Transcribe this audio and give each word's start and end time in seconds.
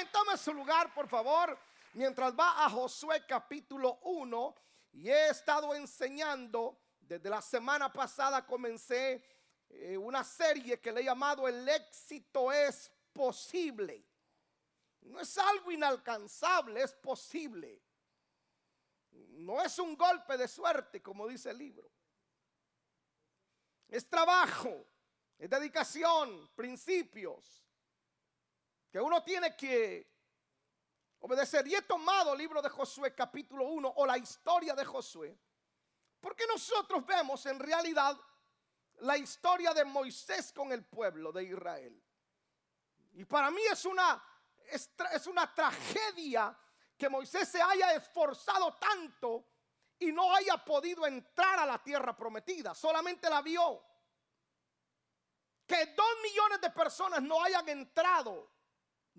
Amén. 0.00 0.12
Tome 0.12 0.38
su 0.38 0.54
lugar, 0.54 0.94
por 0.94 1.06
favor. 1.08 1.58
Mientras 1.92 2.34
va 2.34 2.64
a 2.64 2.70
Josué 2.70 3.22
capítulo 3.26 3.98
1. 4.02 4.54
Y 4.92 5.10
he 5.10 5.28
estado 5.28 5.74
enseñando. 5.74 6.78
Desde 6.98 7.28
la 7.28 7.42
semana 7.42 7.92
pasada 7.92 8.46
comencé 8.46 9.22
eh, 9.68 9.98
una 9.98 10.24
serie 10.24 10.80
que 10.80 10.90
le 10.92 11.00
he 11.00 11.04
llamado 11.04 11.46
El 11.46 11.68
éxito 11.68 12.50
es 12.50 12.90
posible. 13.12 14.06
No 15.02 15.20
es 15.20 15.36
algo 15.36 15.70
inalcanzable, 15.70 16.82
es 16.82 16.94
posible. 16.94 17.82
No 19.10 19.60
es 19.60 19.78
un 19.78 19.96
golpe 19.96 20.38
de 20.38 20.48
suerte, 20.48 21.02
como 21.02 21.28
dice 21.28 21.50
el 21.50 21.58
libro. 21.58 21.90
Es 23.88 24.08
trabajo, 24.08 24.86
es 25.36 25.50
dedicación, 25.50 26.48
principios 26.54 27.60
que 28.90 29.00
uno 29.00 29.22
tiene 29.22 29.56
que 29.56 30.10
obedecer. 31.20 31.66
Y 31.66 31.74
he 31.74 31.82
tomado 31.82 32.32
el 32.32 32.38
libro 32.38 32.60
de 32.60 32.68
Josué 32.68 33.14
capítulo 33.14 33.64
1 33.64 33.94
o 33.96 34.06
la 34.06 34.18
historia 34.18 34.74
de 34.74 34.84
Josué, 34.84 35.38
porque 36.20 36.46
nosotros 36.46 37.04
vemos 37.06 37.44
en 37.46 37.58
realidad 37.58 38.18
la 39.00 39.16
historia 39.16 39.72
de 39.72 39.84
Moisés 39.84 40.52
con 40.52 40.72
el 40.72 40.84
pueblo 40.84 41.32
de 41.32 41.44
Israel. 41.44 42.02
Y 43.12 43.24
para 43.24 43.50
mí 43.50 43.62
es 43.70 43.84
una, 43.84 44.22
es, 44.68 45.26
una 45.26 45.52
tragedia 45.54 46.56
que 46.96 47.08
Moisés 47.08 47.48
se 47.48 47.60
haya 47.60 47.92
esforzado 47.94 48.74
tanto 48.74 49.46
y 49.98 50.12
no 50.12 50.34
haya 50.34 50.56
podido 50.58 51.06
entrar 51.06 51.58
a 51.58 51.66
la 51.66 51.82
tierra 51.82 52.16
prometida, 52.16 52.74
solamente 52.74 53.28
la 53.28 53.42
vio. 53.42 53.84
Que 55.66 55.86
dos 55.94 56.16
millones 56.22 56.60
de 56.60 56.70
personas 56.70 57.22
no 57.22 57.42
hayan 57.42 57.68
entrado, 57.68 58.50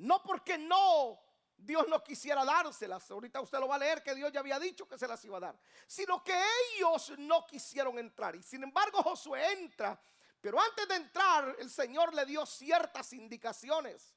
no 0.02 0.22
porque 0.23 0.58
no 0.58 1.20
Dios 1.55 1.88
no 1.88 2.04
quisiera 2.04 2.44
dárselas, 2.44 3.10
ahorita 3.12 3.40
usted 3.40 3.60
lo 3.60 3.68
va 3.68 3.76
a 3.76 3.80
leer 3.80 4.02
que 4.02 4.16
Dios 4.16 4.32
ya 4.32 4.40
había 4.40 4.60
dicho 4.60 4.88
que 4.88 4.98
se 4.98 5.07
las 5.07 5.24
iba 5.26 5.38
a 5.38 5.41
dar, 5.41 5.60
sino 5.85 6.24
que 6.24 6.34
ellos 6.74 7.13
no 7.20 7.46
quisieron 7.46 7.99
entrar. 7.99 8.35
Y 8.35 8.41
sin 8.41 8.63
embargo 8.63 9.04
Josué 9.04 9.54
entra, 9.54 9.99
pero 10.40 10.60
antes 10.60 10.88
de 10.88 10.96
entrar 10.96 11.55
el 11.60 11.70
Señor 11.70 12.16
le 12.16 12.26
dio 12.26 12.48
ciertas 12.48 13.13
indicaciones, 13.13 14.16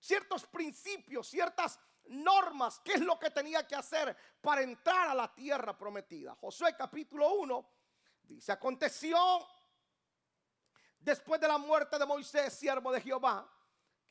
ciertos 0.00 0.44
principios, 0.46 1.28
ciertas 1.28 1.78
normas, 2.06 2.80
qué 2.84 2.94
es 2.94 3.00
lo 3.00 3.20
que 3.20 3.30
tenía 3.30 3.64
que 3.64 3.76
hacer 3.76 4.16
para 4.40 4.62
entrar 4.62 5.10
a 5.10 5.14
la 5.14 5.32
tierra 5.32 5.78
prometida. 5.78 6.34
Josué 6.34 6.74
capítulo 6.76 7.34
1 7.34 7.70
dice, 8.24 8.50
aconteció 8.50 9.16
después 10.98 11.40
de 11.40 11.46
la 11.46 11.58
muerte 11.58 12.00
de 12.00 12.06
Moisés, 12.06 12.52
siervo 12.52 12.90
de 12.90 13.00
Jehová, 13.00 13.48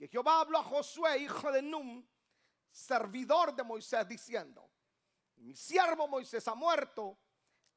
que 0.01 0.07
Jehová 0.07 0.41
habló 0.41 0.57
a 0.57 0.63
Josué, 0.63 1.19
hijo 1.19 1.51
de 1.51 1.61
Num, 1.61 2.03
servidor 2.71 3.55
de 3.55 3.63
Moisés, 3.63 4.07
diciendo, 4.07 4.67
mi 5.35 5.53
siervo 5.53 6.07
Moisés 6.07 6.47
ha 6.47 6.55
muerto, 6.55 7.19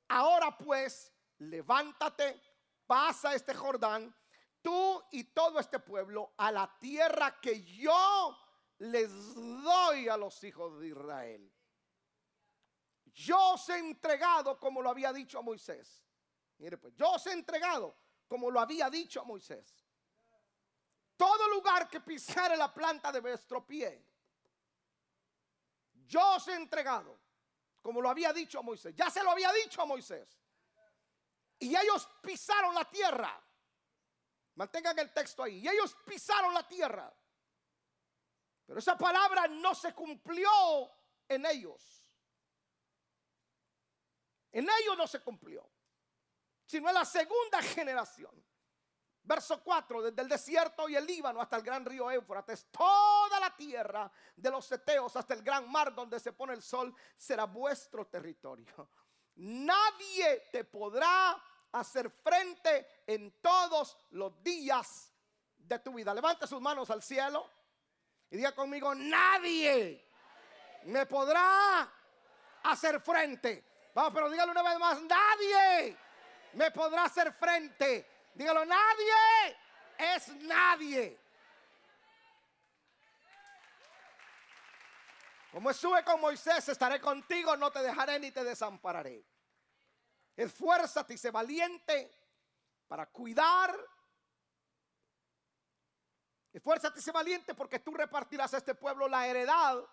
ahora 0.09 0.57
pues 0.57 1.13
levántate, 1.37 2.41
pasa 2.87 3.35
este 3.35 3.53
Jordán, 3.53 4.17
tú 4.63 5.05
y 5.11 5.25
todo 5.25 5.61
este 5.61 5.79
pueblo 5.81 6.33
a 6.39 6.51
la 6.51 6.79
tierra 6.79 7.39
que 7.43 7.63
yo 7.63 8.35
les 8.79 9.35
doy 9.35 10.09
a 10.09 10.17
los 10.17 10.43
hijos 10.45 10.81
de 10.81 10.89
Israel. 10.89 11.53
Yo 13.05 13.53
os 13.53 13.69
he 13.69 13.81
entregado 13.81 14.59
como 14.59 14.81
lo 14.81 14.89
había 14.89 15.13
dicho 15.13 15.41
a 15.41 15.43
Moisés. 15.43 16.03
Mire 16.57 16.79
pues, 16.79 16.95
yo 16.95 17.11
os 17.11 17.27
he 17.27 17.33
entregado 17.33 17.99
como 18.27 18.51
lo 18.51 18.61
había 18.61 18.89
dicho 18.89 19.21
a 19.21 19.25
Moisés. 19.25 19.84
Todo 21.17 21.49
lugar 21.49 21.89
que 21.89 22.01
pisare 22.01 22.57
la 22.57 22.73
planta 22.73 23.13
de 23.13 23.21
vuestro 23.21 23.67
pie, 23.67 24.05
yo 26.07 26.37
os 26.37 26.49
he 26.49 26.55
entregado 26.55 27.25
como 27.85 28.01
lo 28.01 28.09
había 28.09 28.33
dicho 28.33 28.59
a 28.59 28.63
Moisés. 28.63 28.95
Ya 28.97 29.11
se 29.11 29.23
lo 29.23 29.31
había 29.31 29.53
dicho 29.53 29.83
a 29.83 29.85
Moisés. 29.85 30.41
Y 31.59 31.77
ellos 31.77 32.09
pisaron 32.23 32.75
la 32.75 32.91
tierra. 32.91 33.39
Mantengan 34.55 34.99
el 34.99 35.13
texto 35.13 35.43
ahí. 35.43 35.59
Y 35.59 35.69
ellos 35.69 35.95
pisaron 36.07 36.55
la 36.55 36.67
tierra. 36.67 37.15
Pero 38.65 38.79
esa 38.79 38.97
palabra 38.97 39.47
no 39.49 39.75
se 39.75 39.93
cumplió 39.93 40.49
en 41.29 41.45
ellos. 41.45 42.09
En 44.51 44.69
ellos 44.81 44.97
no 44.97 45.07
se 45.07 45.21
cumplió, 45.21 45.69
sino 46.65 46.89
en 46.89 46.95
la 46.95 47.05
segunda 47.05 47.61
generación. 47.61 48.44
Verso 49.27 49.63
4, 49.63 50.03
desde 50.03 50.21
el 50.21 50.29
desierto 50.29 50.87
y 50.87 50.97
el 50.97 51.07
Líbano 51.07 51.41
hasta 51.41 51.57
el 51.57 51.63
gran 51.63 51.83
río 51.83 52.11
Éufrates, 52.11 52.67
toda 52.71 53.41
la 53.41 53.57
tierra 53.57 54.11
de 54.37 54.51
los 54.51 54.67
seteos 54.67 55.17
hasta 55.17 55.33
el 55.33 55.43
gran 55.43 55.71
mar 55.71 55.95
donde 55.95 56.21
se 56.21 56.33
pone 56.33 56.53
el 56.53 56.63
sol 56.63 56.95
será 57.17 57.45
vuestro 57.45 58.07
territorio. 58.07 58.91
Nadie 59.37 60.49
te 60.53 60.65
podrá 60.65 61.43
hacer 61.73 62.11
frente 62.11 62.87
en 63.07 63.41
todos 63.41 63.97
los 64.11 64.43
días 64.43 65.11
de 65.57 65.79
tu 65.79 65.95
vida. 65.95 66.13
Levanta 66.13 66.47
sus 66.47 66.61
manos 66.61 66.91
al 66.91 67.03
cielo. 67.03 67.51
Y 68.31 68.37
diga 68.37 68.55
conmigo, 68.55 68.95
nadie 68.95 70.07
me 70.85 71.07
podrá 71.07 71.91
hacer 72.63 73.01
frente. 73.01 73.65
Vamos, 73.95 74.13
pero 74.13 74.29
dígalo 74.31 74.53
una 74.53 74.63
vez 74.63 74.79
más, 74.79 75.01
nadie 75.03 75.97
me 76.53 76.71
podrá 76.71 77.05
hacer 77.05 77.33
frente. 77.33 78.14
Dígalo, 78.35 78.65
nadie 78.65 79.57
es 79.99 80.29
nadie. 80.43 81.19
Como 85.53 85.71
estuve 85.71 86.05
con 86.05 86.21
Moisés, 86.21 86.69
estaré 86.69 87.01
contigo, 87.01 87.57
no 87.57 87.71
te 87.71 87.81
dejaré 87.81 88.19
ni 88.19 88.33
te 88.33 88.43
desampararé. 88.43 89.25
Esfuérzate 90.37 91.15
y 91.15 91.19
sé 91.19 91.31
valiente 91.31 92.11
para 92.89 93.07
cuidar 93.07 93.73
Esfuérzate 96.55 97.01
y 97.01 97.03
sé 97.03 97.11
valiente 97.11 97.53
porque 97.53 97.81
tú 97.81 97.93
repartirás 97.93 98.55
a 98.55 98.59
este 98.59 98.77
pueblo 98.77 99.09
la 99.09 99.27
heredad 99.27 99.85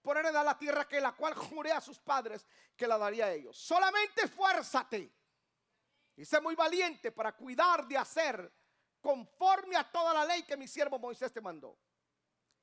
por 0.00 0.16
heredad 0.16 0.42
la 0.42 0.58
tierra 0.58 0.88
que 0.88 0.98
la 0.98 1.12
cual 1.12 1.34
juré 1.34 1.72
a 1.72 1.80
sus 1.82 1.98
padres 1.98 2.46
que 2.74 2.86
la 2.86 2.96
daría 2.96 3.26
a 3.26 3.32
ellos. 3.32 3.58
Solamente 3.58 4.22
esfuérzate 4.22 5.12
y 6.16 6.24
sé 6.24 6.40
muy 6.40 6.54
valiente 6.54 7.12
para 7.12 7.32
cuidar 7.32 7.86
de 7.86 7.96
hacer 7.96 8.52
conforme 9.00 9.76
a 9.76 9.90
toda 9.90 10.14
la 10.14 10.24
ley 10.24 10.42
que 10.44 10.56
mi 10.56 10.68
siervo 10.68 10.98
Moisés 10.98 11.32
te 11.32 11.40
mandó. 11.40 11.78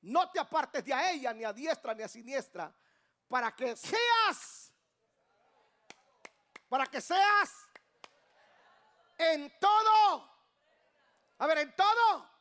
No 0.02 0.32
te 0.32 0.40
apartes 0.40 0.84
de 0.84 0.94
a 0.94 1.12
ella, 1.12 1.34
ni 1.34 1.44
a 1.44 1.54
diestra 1.54 1.94
ni 1.94 2.02
a 2.04 2.08
siniestra, 2.08 2.74
para 3.28 3.56
que 3.56 3.76
seas, 3.76 4.74
para 6.68 6.88
que 6.88 7.00
seas 7.00 7.68
en 9.18 9.52
todo, 9.60 10.30
a 11.38 11.48
ver, 11.48 11.60
en 11.60 11.76
todo 11.76 12.32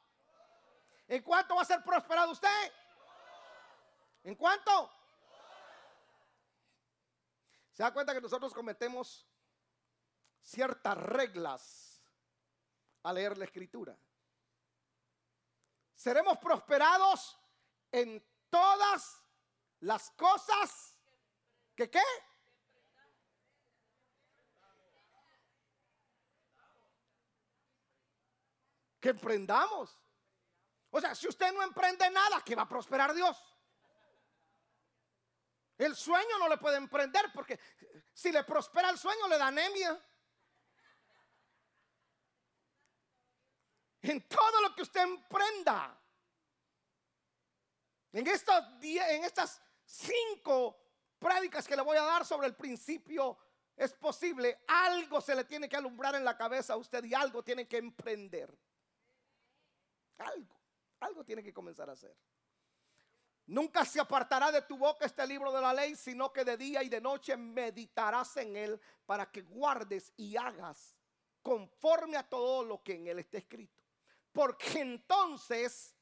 ¿En 1.10 1.24
cuánto 1.24 1.56
va 1.56 1.62
a 1.62 1.64
ser 1.64 1.82
prosperado 1.82 2.30
usted? 2.30 2.72
¿En 4.22 4.36
cuánto? 4.36 4.92
¿Se 7.72 7.82
da 7.82 7.92
cuenta 7.92 8.14
que 8.14 8.20
nosotros 8.20 8.54
cometemos 8.54 9.26
ciertas 10.42 10.96
reglas 10.96 12.02
al 13.02 13.14
leer 13.14 13.38
la 13.38 13.44
escritura? 13.44 13.96
Seremos 15.94 16.38
prosperados 16.38 17.38
en 17.92 18.24
todas 18.48 19.22
las 19.80 20.10
cosas 20.12 20.98
que 21.74 21.90
qué? 21.90 22.02
Que 29.00 29.10
emprendamos. 29.10 29.98
O 30.90 31.00
sea, 31.00 31.14
si 31.14 31.28
usted 31.28 31.52
no 31.52 31.62
emprende 31.62 32.10
nada, 32.10 32.42
¿qué 32.44 32.54
va 32.54 32.62
a 32.62 32.68
prosperar 32.68 33.14
Dios? 33.14 33.36
El 35.78 35.96
sueño 35.96 36.38
no 36.38 36.48
le 36.48 36.58
puede 36.58 36.76
emprender 36.76 37.30
porque 37.32 37.58
si 38.12 38.30
le 38.30 38.44
prospera 38.44 38.90
el 38.90 38.98
sueño 38.98 39.28
le 39.28 39.38
da 39.38 39.46
anemia. 39.46 39.98
En 44.02 44.26
todo 44.26 44.62
lo 44.62 44.74
que 44.74 44.82
usted 44.82 45.02
emprenda, 45.02 45.98
en 48.12 48.26
estas, 48.26 49.60
cinco 49.84 50.76
prédicas 51.18 51.66
que 51.66 51.76
le 51.76 51.82
voy 51.82 51.96
a 51.96 52.02
dar 52.02 52.24
sobre 52.24 52.46
el 52.46 52.54
principio, 52.54 53.36
es 53.76 53.92
posible, 53.92 54.60
algo 54.66 55.20
se 55.20 55.34
le 55.34 55.44
tiene 55.44 55.68
que 55.68 55.76
alumbrar 55.76 56.14
en 56.14 56.24
la 56.24 56.36
cabeza 56.36 56.74
a 56.74 56.76
usted 56.76 57.04
y 57.04 57.14
algo 57.14 57.42
tiene 57.42 57.68
que 57.68 57.78
emprender. 57.78 58.56
Algo. 60.18 60.60
Algo 61.00 61.24
tiene 61.24 61.42
que 61.42 61.52
comenzar 61.52 61.88
a 61.88 61.92
hacer. 61.92 62.14
Nunca 63.46 63.84
se 63.84 63.98
apartará 63.98 64.52
de 64.52 64.62
tu 64.62 64.76
boca 64.76 65.06
este 65.06 65.26
libro 65.26 65.50
de 65.50 65.60
la 65.60 65.74
ley, 65.74 65.96
sino 65.96 66.32
que 66.32 66.44
de 66.44 66.56
día 66.56 66.82
y 66.82 66.88
de 66.88 67.00
noche 67.00 67.36
meditarás 67.36 68.36
en 68.36 68.54
él 68.54 68.80
para 69.06 69.30
que 69.30 69.42
guardes 69.42 70.12
y 70.16 70.36
hagas 70.36 70.96
conforme 71.42 72.16
a 72.16 72.28
todo 72.28 72.62
lo 72.64 72.82
que 72.82 72.94
en 72.94 73.08
él 73.08 73.18
está 73.18 73.38
escrito. 73.38 73.79
Porque 74.32 74.80
entonces 74.80 75.94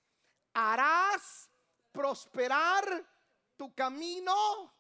harás 0.53 1.51
prosperar 1.93 3.05
tu 3.57 3.75
camino 3.75 4.73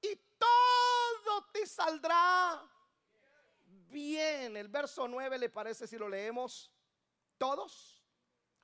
y 0.00 0.14
todo 0.38 1.46
te 1.52 1.66
saldrá 1.66 2.62
bien. 3.64 4.56
El 4.56 4.68
verso 4.68 5.08
9 5.08 5.38
le 5.38 5.48
parece 5.48 5.86
si 5.86 5.96
lo 5.98 6.08
leemos 6.08 6.70
todos. 7.36 8.04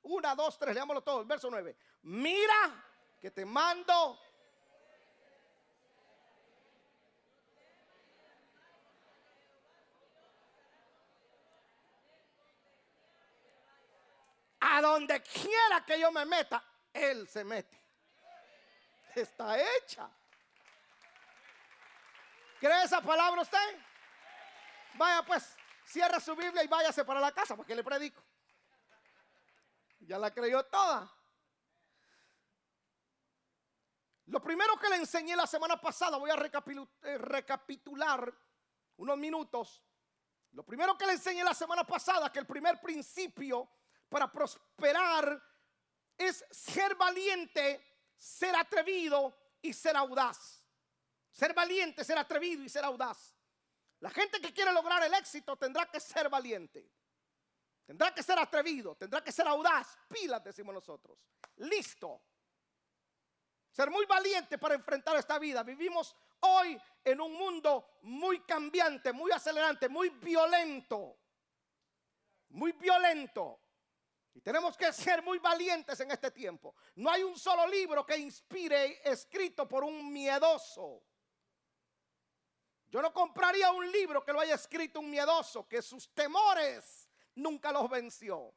Una, 0.03 0.35
dos, 0.35 0.57
tres, 0.59 0.75
leámoslo 0.75 1.01
todos. 1.01 1.27
Verso 1.27 1.49
9. 1.49 1.75
Mira 2.03 2.83
que 3.19 3.31
te 3.31 3.43
mando 3.45 4.19
a 14.67 14.81
donde 14.81 15.21
quiera 15.21 15.85
que 15.85 15.99
yo 15.99 16.11
me 16.11 16.25
meta, 16.25 16.63
Él 16.91 17.27
se 17.27 17.43
mete. 17.43 17.79
Está 19.13 19.57
hecha. 19.59 20.09
¿Cree 22.59 22.83
esa 22.83 23.01
palabra 23.01 23.41
usted? 23.41 23.77
Vaya 24.95 25.23
pues, 25.23 25.55
cierra 25.85 26.19
su 26.19 26.35
Biblia 26.35 26.63
y 26.63 26.67
váyase 26.67 27.05
para 27.05 27.19
la 27.19 27.31
casa 27.31 27.55
porque 27.55 27.75
le 27.75 27.83
predico. 27.83 28.23
Ya 29.99 30.17
la 30.17 30.31
creyó 30.31 30.63
toda. 30.65 31.11
Lo 34.27 34.41
primero 34.41 34.77
que 34.77 34.89
le 34.89 34.95
enseñé 34.95 35.35
la 35.35 35.45
semana 35.45 35.79
pasada, 35.79 36.17
voy 36.17 36.31
a 36.31 36.33
eh, 36.33 37.17
recapitular 37.19 38.33
unos 38.97 39.17
minutos. 39.17 39.83
Lo 40.53 40.63
primero 40.63 40.97
que 40.97 41.05
le 41.05 41.13
enseñé 41.13 41.43
la 41.43 41.53
semana 41.53 41.83
pasada, 41.83 42.31
que 42.31 42.39
el 42.39 42.47
primer 42.47 42.81
principio 42.81 43.69
para 44.09 44.31
prosperar 44.31 45.41
es 46.17 46.45
ser 46.51 46.95
valiente, 46.95 47.83
ser 48.15 48.55
atrevido 48.55 49.35
y 49.61 49.73
ser 49.73 49.95
audaz. 49.97 50.63
Ser 51.31 51.53
valiente, 51.53 52.03
ser 52.03 52.17
atrevido 52.17 52.63
y 52.63 52.69
ser 52.69 52.85
audaz. 52.85 53.35
La 53.99 54.09
gente 54.09 54.39
que 54.39 54.53
quiere 54.53 54.71
lograr 54.71 55.03
el 55.03 55.13
éxito 55.13 55.57
tendrá 55.57 55.85
que 55.87 55.99
ser 55.99 56.29
valiente. 56.29 56.89
Tendrá 57.85 58.13
que 58.13 58.23
ser 58.23 58.39
atrevido, 58.39 58.95
tendrá 58.95 59.23
que 59.23 59.31
ser 59.31 59.47
audaz. 59.47 59.97
Pilas, 60.07 60.43
decimos 60.43 60.73
nosotros. 60.73 61.19
Listo. 61.57 62.21
Ser 63.69 63.91
muy 63.91 64.05
valiente 64.05 64.57
para 64.57 64.75
enfrentar 64.75 65.17
esta 65.17 65.37
vida. 65.37 65.61
Vivimos 65.61 66.15
hoy 66.39 66.81
en 67.03 67.19
un 67.19 67.33
mundo 67.33 67.97
muy 68.03 68.41
cambiante, 68.41 69.11
muy 69.11 69.31
acelerante, 69.31 69.89
muy 69.89 70.09
violento. 70.09 71.17
Muy 72.49 72.71
violento. 72.71 73.59
Y 74.35 74.41
tenemos 74.41 74.75
que 74.75 74.91
ser 74.91 75.23
muy 75.23 75.39
valientes 75.39 75.97
en 76.01 76.11
este 76.11 76.29
tiempo. 76.29 76.75
No 76.95 77.09
hay 77.09 77.23
un 77.23 77.39
solo 77.39 77.65
libro 77.67 78.05
que 78.05 78.17
inspire 78.17 79.01
escrito 79.09 79.65
por 79.65 79.85
un 79.85 80.11
miedoso. 80.11 81.01
Yo 82.87 83.01
no 83.01 83.13
compraría 83.13 83.71
un 83.71 83.89
libro 83.89 84.25
que 84.25 84.33
lo 84.33 84.41
haya 84.41 84.55
escrito 84.55 84.99
un 84.99 85.09
miedoso, 85.09 85.65
que 85.69 85.81
sus 85.81 86.13
temores 86.13 87.09
nunca 87.35 87.71
los 87.71 87.89
venció. 87.89 88.53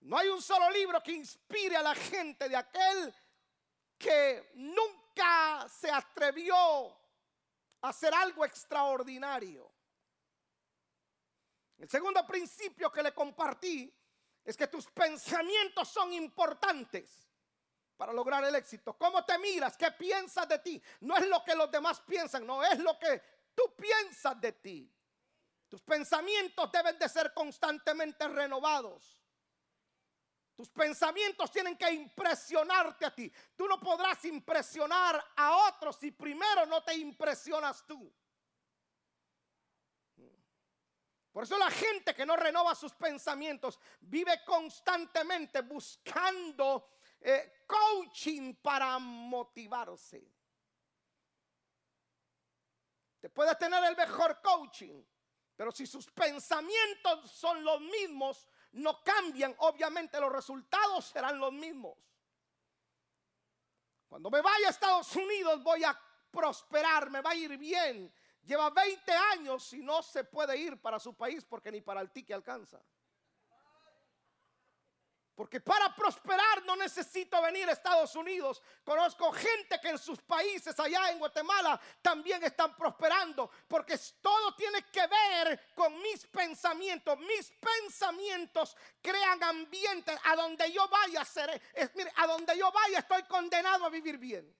No 0.00 0.16
hay 0.16 0.28
un 0.28 0.40
solo 0.40 0.70
libro 0.70 1.02
que 1.02 1.12
inspire 1.12 1.76
a 1.76 1.82
la 1.82 1.94
gente 1.94 2.48
de 2.48 2.56
aquel 2.56 3.14
que 3.98 4.50
nunca 4.54 5.68
se 5.68 5.90
atrevió 5.90 6.56
a 7.82 7.88
hacer 7.90 8.14
algo 8.14 8.46
extraordinario. 8.46 9.70
El 11.76 11.90
segundo 11.90 12.26
principio 12.26 12.90
que 12.90 13.02
le 13.02 13.12
compartí 13.12 13.92
es 14.46 14.56
que 14.56 14.68
tus 14.68 14.86
pensamientos 14.86 15.88
son 15.88 16.12
importantes 16.12 17.28
para 17.96 18.12
lograr 18.12 18.44
el 18.44 18.54
éxito. 18.54 18.96
¿Cómo 18.96 19.24
te 19.24 19.36
miras? 19.38 19.76
¿Qué 19.76 19.90
piensas 19.90 20.48
de 20.48 20.60
ti? 20.60 20.80
No 21.00 21.16
es 21.16 21.26
lo 21.26 21.42
que 21.44 21.56
los 21.56 21.68
demás 21.70 22.00
piensan, 22.00 22.46
no 22.46 22.62
es 22.62 22.78
lo 22.78 22.96
que 22.96 23.20
tú 23.54 23.74
piensas 23.74 24.40
de 24.40 24.52
ti. 24.52 24.92
Tus 25.68 25.82
pensamientos 25.82 26.70
deben 26.70 26.96
de 26.96 27.08
ser 27.08 27.34
constantemente 27.34 28.28
renovados. 28.28 29.20
Tus 30.54 30.70
pensamientos 30.70 31.50
tienen 31.50 31.76
que 31.76 31.90
impresionarte 31.90 33.04
a 33.04 33.14
ti. 33.14 33.30
Tú 33.56 33.66
no 33.66 33.80
podrás 33.80 34.24
impresionar 34.26 35.22
a 35.36 35.68
otros 35.68 35.96
si 35.96 36.12
primero 36.12 36.64
no 36.66 36.84
te 36.84 36.94
impresionas 36.94 37.84
tú. 37.84 38.10
Por 41.36 41.44
eso 41.44 41.58
la 41.58 41.70
gente 41.70 42.14
que 42.14 42.24
no 42.24 42.34
renova 42.34 42.74
sus 42.74 42.94
pensamientos 42.94 43.78
vive 44.00 44.42
constantemente 44.42 45.60
buscando 45.60 46.92
eh, 47.20 47.62
coaching 47.66 48.54
para 48.54 48.98
motivarse. 48.98 50.32
Te 53.20 53.28
puede 53.28 53.54
tener 53.56 53.84
el 53.84 53.94
mejor 53.94 54.40
coaching, 54.40 55.04
pero 55.54 55.70
si 55.72 55.86
sus 55.86 56.10
pensamientos 56.10 57.30
son 57.30 57.62
los 57.62 57.82
mismos, 57.82 58.48
no 58.72 59.04
cambian, 59.04 59.54
obviamente 59.58 60.18
los 60.18 60.32
resultados 60.32 61.04
serán 61.04 61.38
los 61.38 61.52
mismos. 61.52 61.98
Cuando 64.08 64.30
me 64.30 64.40
vaya 64.40 64.68
a 64.68 64.70
Estados 64.70 65.14
Unidos 65.14 65.62
voy 65.62 65.84
a 65.84 66.00
prosperar, 66.30 67.10
me 67.10 67.20
va 67.20 67.32
a 67.32 67.34
ir 67.36 67.58
bien, 67.58 68.10
Lleva 68.46 68.70
20 68.70 69.12
años 69.12 69.72
y 69.72 69.82
no 69.82 70.02
se 70.02 70.22
puede 70.22 70.56
ir 70.56 70.80
para 70.80 71.00
su 71.00 71.14
país 71.14 71.44
porque 71.44 71.72
ni 71.72 71.80
para 71.80 72.00
el 72.00 72.12
tique 72.12 72.32
alcanza. 72.32 72.80
Porque 75.34 75.60
para 75.60 75.94
prosperar 75.94 76.64
no 76.64 76.76
necesito 76.76 77.42
venir 77.42 77.68
a 77.68 77.72
Estados 77.72 78.14
Unidos. 78.14 78.62
Conozco 78.82 79.30
gente 79.32 79.78
que 79.82 79.90
en 79.90 79.98
sus 79.98 80.22
países, 80.22 80.78
allá 80.80 81.10
en 81.10 81.18
Guatemala, 81.18 81.78
también 82.00 82.42
están 82.42 82.74
prosperando. 82.74 83.50
Porque 83.68 83.98
todo 84.22 84.54
tiene 84.54 84.82
que 84.90 85.06
ver 85.06 85.74
con 85.74 86.00
mis 86.00 86.26
pensamientos. 86.28 87.18
Mis 87.18 87.50
pensamientos 87.50 88.74
crean 89.02 89.42
ambientes. 89.42 90.18
A 90.24 90.36
donde 90.36 90.72
yo 90.72 90.88
vaya, 90.88 91.22
seré, 91.24 91.60
mire, 91.94 92.10
a 92.16 92.26
donde 92.26 92.56
yo 92.56 92.72
vaya 92.72 93.00
estoy 93.00 93.24
condenado 93.24 93.84
a 93.84 93.90
vivir 93.90 94.16
bien. 94.16 94.56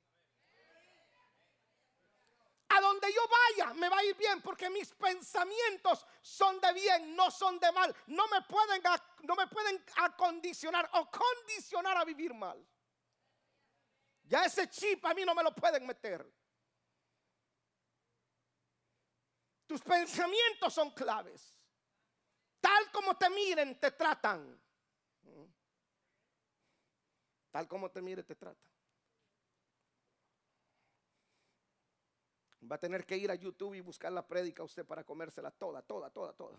A 2.69 2.81
donde 2.81 3.13
yo 3.13 3.21
vaya 3.29 3.75
me 3.75 3.89
va 3.89 3.99
a 3.99 4.05
ir 4.05 4.17
bien 4.17 4.43
porque 4.43 4.69
mis 4.69 4.93
pensamientos 4.93 6.05
son 6.21 6.61
de 6.61 6.73
bien, 6.73 7.15
no 7.15 7.31
son 7.31 7.59
de 7.61 7.71
mal. 7.73 7.95
No 8.09 8.27
me 8.29 8.43
pueden, 8.43 8.83
no 9.23 9.37
me 9.37 9.47
pueden 9.47 9.85
acondicionar 9.97 10.91
o 10.95 11.11
condicionar 11.11 11.97
a 11.97 12.05
vivir 12.05 12.35
mal. 12.35 12.65
Ya 14.25 14.45
ese 14.45 14.69
chip 14.69 15.05
a 15.07 15.15
mí 15.15 15.25
no 15.25 15.35
me 15.35 15.43
lo 15.43 15.55
pueden 15.55 15.87
meter. 15.87 16.27
Tus 19.67 19.81
pensamientos 19.83 20.75
son 20.75 20.91
claves. 20.91 21.55
Tal 22.61 22.91
como 22.91 23.17
te 23.17 23.31
miren, 23.31 23.79
te 23.79 23.93
tratan. 23.93 24.61
Tal 27.51 27.69
como 27.69 27.91
te 27.91 28.03
miren, 28.03 28.25
te 28.25 28.35
tratan. 28.35 28.76
Va 32.71 32.77
a 32.77 32.79
tener 32.79 33.07
que 33.07 33.17
ir 33.17 33.31
a 33.31 33.35
YouTube 33.35 33.75
y 33.75 33.81
buscar 33.81 34.13
la 34.13 34.27
prédica 34.27 34.63
usted 34.63 34.85
para 34.85 35.05
comérsela 35.05 35.51
toda, 35.51 35.83
toda, 35.83 36.11
toda, 36.11 36.33
toda. 36.33 36.59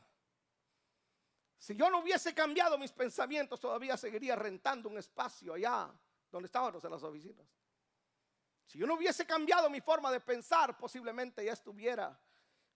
Si 1.60 1.76
yo 1.76 1.90
no 1.90 2.00
hubiese 2.00 2.34
cambiado 2.34 2.78
mis 2.78 2.92
pensamientos, 2.92 3.60
todavía 3.60 3.98
seguiría 3.98 4.36
rentando 4.36 4.90
un 4.90 4.98
espacio 4.98 5.54
allá 5.54 5.92
donde 6.32 6.46
estábamos 6.46 6.84
en 6.84 6.92
las 6.92 7.04
oficinas. 7.04 7.48
Si 8.68 8.78
yo 8.78 8.86
no 8.86 8.96
hubiese 8.96 9.26
cambiado 9.26 9.70
mi 9.70 9.82
forma 9.82 10.12
de 10.12 10.20
pensar, 10.20 10.78
posiblemente 10.78 11.44
ya 11.44 11.54
estuviera 11.54 12.20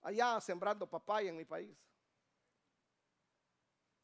allá 0.02 0.40
sembrando 0.42 0.90
papaya 0.90 1.30
en 1.30 1.38
mi 1.38 1.46
país. 1.46 1.78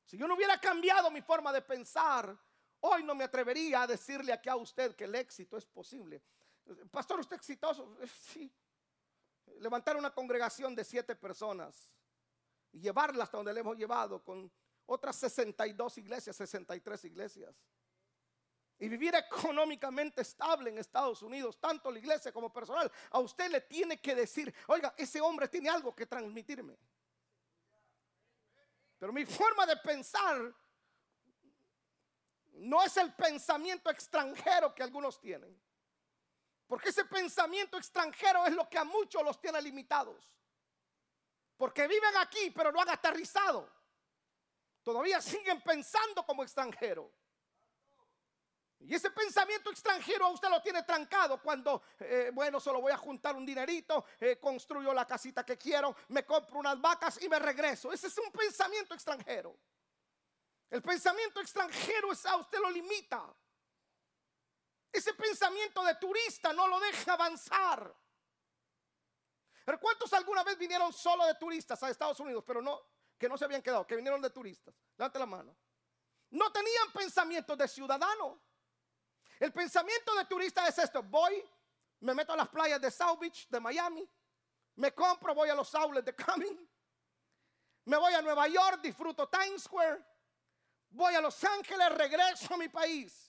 Si 0.05 0.17
yo 0.17 0.27
no 0.27 0.35
hubiera 0.35 0.59
cambiado 0.59 1.09
mi 1.09 1.21
forma 1.21 1.51
de 1.51 1.61
pensar, 1.61 2.37
hoy 2.81 3.03
no 3.03 3.15
me 3.15 3.23
atrevería 3.23 3.81
a 3.81 3.87
decirle 3.87 4.31
aquí 4.31 4.49
a 4.49 4.55
usted 4.55 4.95
que 4.95 5.05
el 5.05 5.15
éxito 5.15 5.57
es 5.57 5.65
posible. 5.65 6.21
Pastor, 6.91 7.19
¿usted 7.19 7.35
exitoso? 7.35 7.97
Sí, 8.07 8.51
levantar 9.59 9.97
una 9.97 10.13
congregación 10.13 10.75
de 10.75 10.83
siete 10.83 11.15
personas 11.15 11.91
y 12.71 12.79
llevarla 12.79 13.23
hasta 13.23 13.37
donde 13.37 13.53
le 13.53 13.59
hemos 13.59 13.77
llevado 13.77 14.23
con 14.23 14.51
otras 14.85 15.15
62 15.17 15.97
iglesias, 15.97 16.35
63 16.35 17.05
iglesias. 17.05 17.55
Y 18.79 18.89
vivir 18.89 19.15
económicamente 19.15 20.21
estable 20.21 20.69
en 20.69 20.77
Estados 20.77 21.21
Unidos, 21.23 21.59
tanto 21.59 21.91
la 21.91 21.97
iglesia 21.97 22.31
como 22.31 22.53
personal. 22.53 22.91
A 23.09 23.19
usted 23.19 23.49
le 23.49 23.61
tiene 23.61 23.99
que 23.99 24.13
decir, 24.13 24.53
oiga, 24.67 24.93
ese 24.97 25.19
hombre 25.19 25.47
tiene 25.47 25.69
algo 25.69 25.95
que 25.95 26.05
transmitirme. 26.05 26.77
Pero 28.99 29.11
mi 29.11 29.25
forma 29.25 29.65
de 29.65 29.77
pensar 29.77 30.53
no 32.53 32.83
es 32.83 32.95
el 32.97 33.13
pensamiento 33.13 33.89
extranjero 33.89 34.73
que 34.73 34.83
algunos 34.83 35.19
tienen. 35.19 35.59
Porque 36.67 36.89
ese 36.89 37.05
pensamiento 37.05 37.77
extranjero 37.77 38.45
es 38.45 38.53
lo 38.53 38.69
que 38.69 38.77
a 38.77 38.83
muchos 38.83 39.23
los 39.23 39.39
tiene 39.39 39.61
limitados. 39.61 40.37
Porque 41.55 41.87
viven 41.87 42.15
aquí, 42.17 42.51
pero 42.51 42.71
no 42.71 42.81
han 42.81 42.89
aterrizado. 42.89 43.75
todavía 44.83 45.19
siguen 45.19 45.61
pensando 45.61 46.25
como 46.25 46.43
extranjero. 46.43 47.11
Y 48.79 48.93
ese 48.93 49.09
pensamiento 49.09 49.71
extranjero 49.71 50.25
a 50.25 50.29
usted 50.29 50.49
lo 50.49 50.61
tiene 50.61 50.83
trancado 50.83 51.41
cuando, 51.41 51.81
eh, 51.99 52.31
bueno, 52.33 52.59
solo 52.59 52.79
voy 52.79 52.91
a 52.91 52.97
juntar 52.97 53.35
un 53.35 53.45
dinerito, 53.45 54.05
eh, 54.19 54.39
construyo 54.39 54.93
la 54.93 55.05
casita 55.05 55.43
que 55.43 55.57
quiero, 55.57 55.95
me 56.09 56.23
compro 56.25 56.59
unas 56.59 56.79
vacas 56.79 57.21
y 57.21 57.27
me 57.27 57.39
regreso. 57.39 57.91
Ese 57.91 58.07
es 58.07 58.17
un 58.17 58.31
pensamiento 58.31 58.93
extranjero. 58.93 59.57
El 60.69 60.81
pensamiento 60.81 61.41
extranjero 61.41 62.11
es 62.11 62.25
a 62.25 62.37
usted 62.37 62.59
lo 62.59 62.69
limita. 62.69 63.33
Ese 64.97 65.13
pensamiento 65.13 65.83
de 65.83 65.93
turista 65.93 66.51
no 66.53 66.67
lo 66.67 66.79
deja 66.79 67.13
avanzar. 67.13 67.95
¿cuántos 69.79 70.11
alguna 70.13 70.43
vez 70.43 70.57
vinieron 70.57 70.91
solo 70.91 71.23
de 71.27 71.35
turistas 71.35 71.83
a 71.83 71.89
Estados 71.91 72.19
Unidos, 72.19 72.43
pero 72.47 72.63
no, 72.63 72.81
que 73.15 73.29
no 73.29 73.37
se 73.37 73.45
habían 73.45 73.61
quedado, 73.61 73.85
que 73.85 73.95
vinieron 73.95 74.19
de 74.19 74.31
turistas? 74.31 74.73
Levante 74.97 75.19
la 75.19 75.27
mano. 75.27 75.55
No 76.31 76.51
tenían 76.51 76.91
pensamientos 76.93 77.55
de 77.55 77.67
ciudadano. 77.67 78.41
El 79.39 79.53
pensamiento 79.53 80.15
de 80.15 80.25
turista 80.25 80.67
es 80.67 80.79
esto: 80.79 81.03
voy, 81.03 81.47
me 81.99 82.15
meto 82.15 82.33
a 82.33 82.37
las 82.37 82.49
playas 82.49 82.81
de 82.81 82.89
South 82.89 83.19
Beach, 83.19 83.47
de 83.49 83.59
Miami, 83.59 84.09
me 84.77 84.95
compro, 84.95 85.35
voy 85.35 85.49
a 85.49 85.53
los 85.53 85.75
outlets 85.75 86.05
de 86.05 86.15
Cumming, 86.15 86.67
me 87.85 87.97
voy 87.97 88.15
a 88.15 88.21
Nueva 88.23 88.47
York, 88.47 88.81
disfruto 88.81 89.29
Times 89.29 89.61
Square, 89.61 90.03
voy 90.89 91.13
a 91.13 91.21
Los 91.21 91.43
Ángeles, 91.43 91.91
regreso 91.91 92.51
a 92.51 92.57
mi 92.57 92.67
país. 92.67 93.26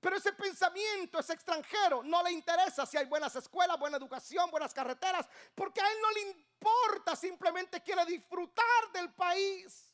Pero 0.00 0.16
ese 0.16 0.32
pensamiento 0.32 1.18
es 1.18 1.28
extranjero, 1.30 2.02
no 2.04 2.22
le 2.22 2.30
interesa 2.30 2.86
si 2.86 2.96
hay 2.96 3.06
buenas 3.06 3.34
escuelas, 3.34 3.78
buena 3.78 3.96
educación, 3.96 4.48
buenas 4.50 4.72
carreteras, 4.72 5.26
porque 5.54 5.80
a 5.80 5.90
él 5.90 5.98
no 6.00 6.10
le 6.12 6.20
importa, 6.20 7.16
simplemente 7.16 7.82
quiere 7.82 8.04
disfrutar 8.04 8.92
del 8.92 9.12
país. 9.12 9.92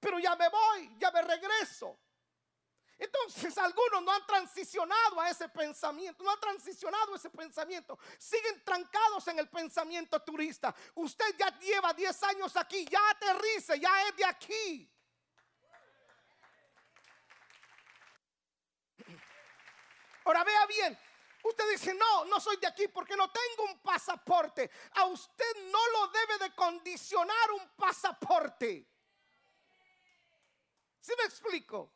Pero 0.00 0.18
ya 0.18 0.34
me 0.34 0.48
voy, 0.48 0.96
ya 0.98 1.12
me 1.12 1.22
regreso. 1.22 1.96
Entonces 2.98 3.56
algunos 3.58 4.02
no 4.02 4.12
han 4.12 4.26
transicionado 4.26 5.20
a 5.20 5.30
ese 5.30 5.48
pensamiento, 5.48 6.22
no 6.22 6.30
han 6.30 6.40
transicionado 6.40 7.14
ese 7.14 7.30
pensamiento, 7.30 7.98
siguen 8.18 8.62
trancados 8.64 9.26
en 9.28 9.38
el 9.38 9.48
pensamiento 9.48 10.20
turista. 10.22 10.74
Usted 10.94 11.36
ya 11.38 11.56
lleva 11.58 11.92
10 11.92 12.22
años 12.24 12.56
aquí, 12.56 12.84
ya 12.84 13.00
aterrice, 13.10 13.78
ya 13.78 14.08
es 14.08 14.16
de 14.16 14.24
aquí. 14.24 14.92
Ahora 20.24 20.44
vea 20.44 20.66
bien, 20.66 20.98
usted 21.44 21.70
dice, 21.70 21.94
no, 21.94 22.24
no 22.26 22.40
soy 22.40 22.56
de 22.58 22.66
aquí 22.66 22.88
porque 22.88 23.16
no 23.16 23.30
tengo 23.30 23.72
un 23.72 23.80
pasaporte. 23.80 24.70
A 24.92 25.06
usted 25.06 25.70
no 25.70 25.78
lo 25.92 26.08
debe 26.08 26.44
de 26.44 26.54
condicionar 26.54 27.50
un 27.52 27.68
pasaporte. 27.76 28.86
¿Sí 31.00 31.12
me 31.18 31.24
explico? 31.24 31.92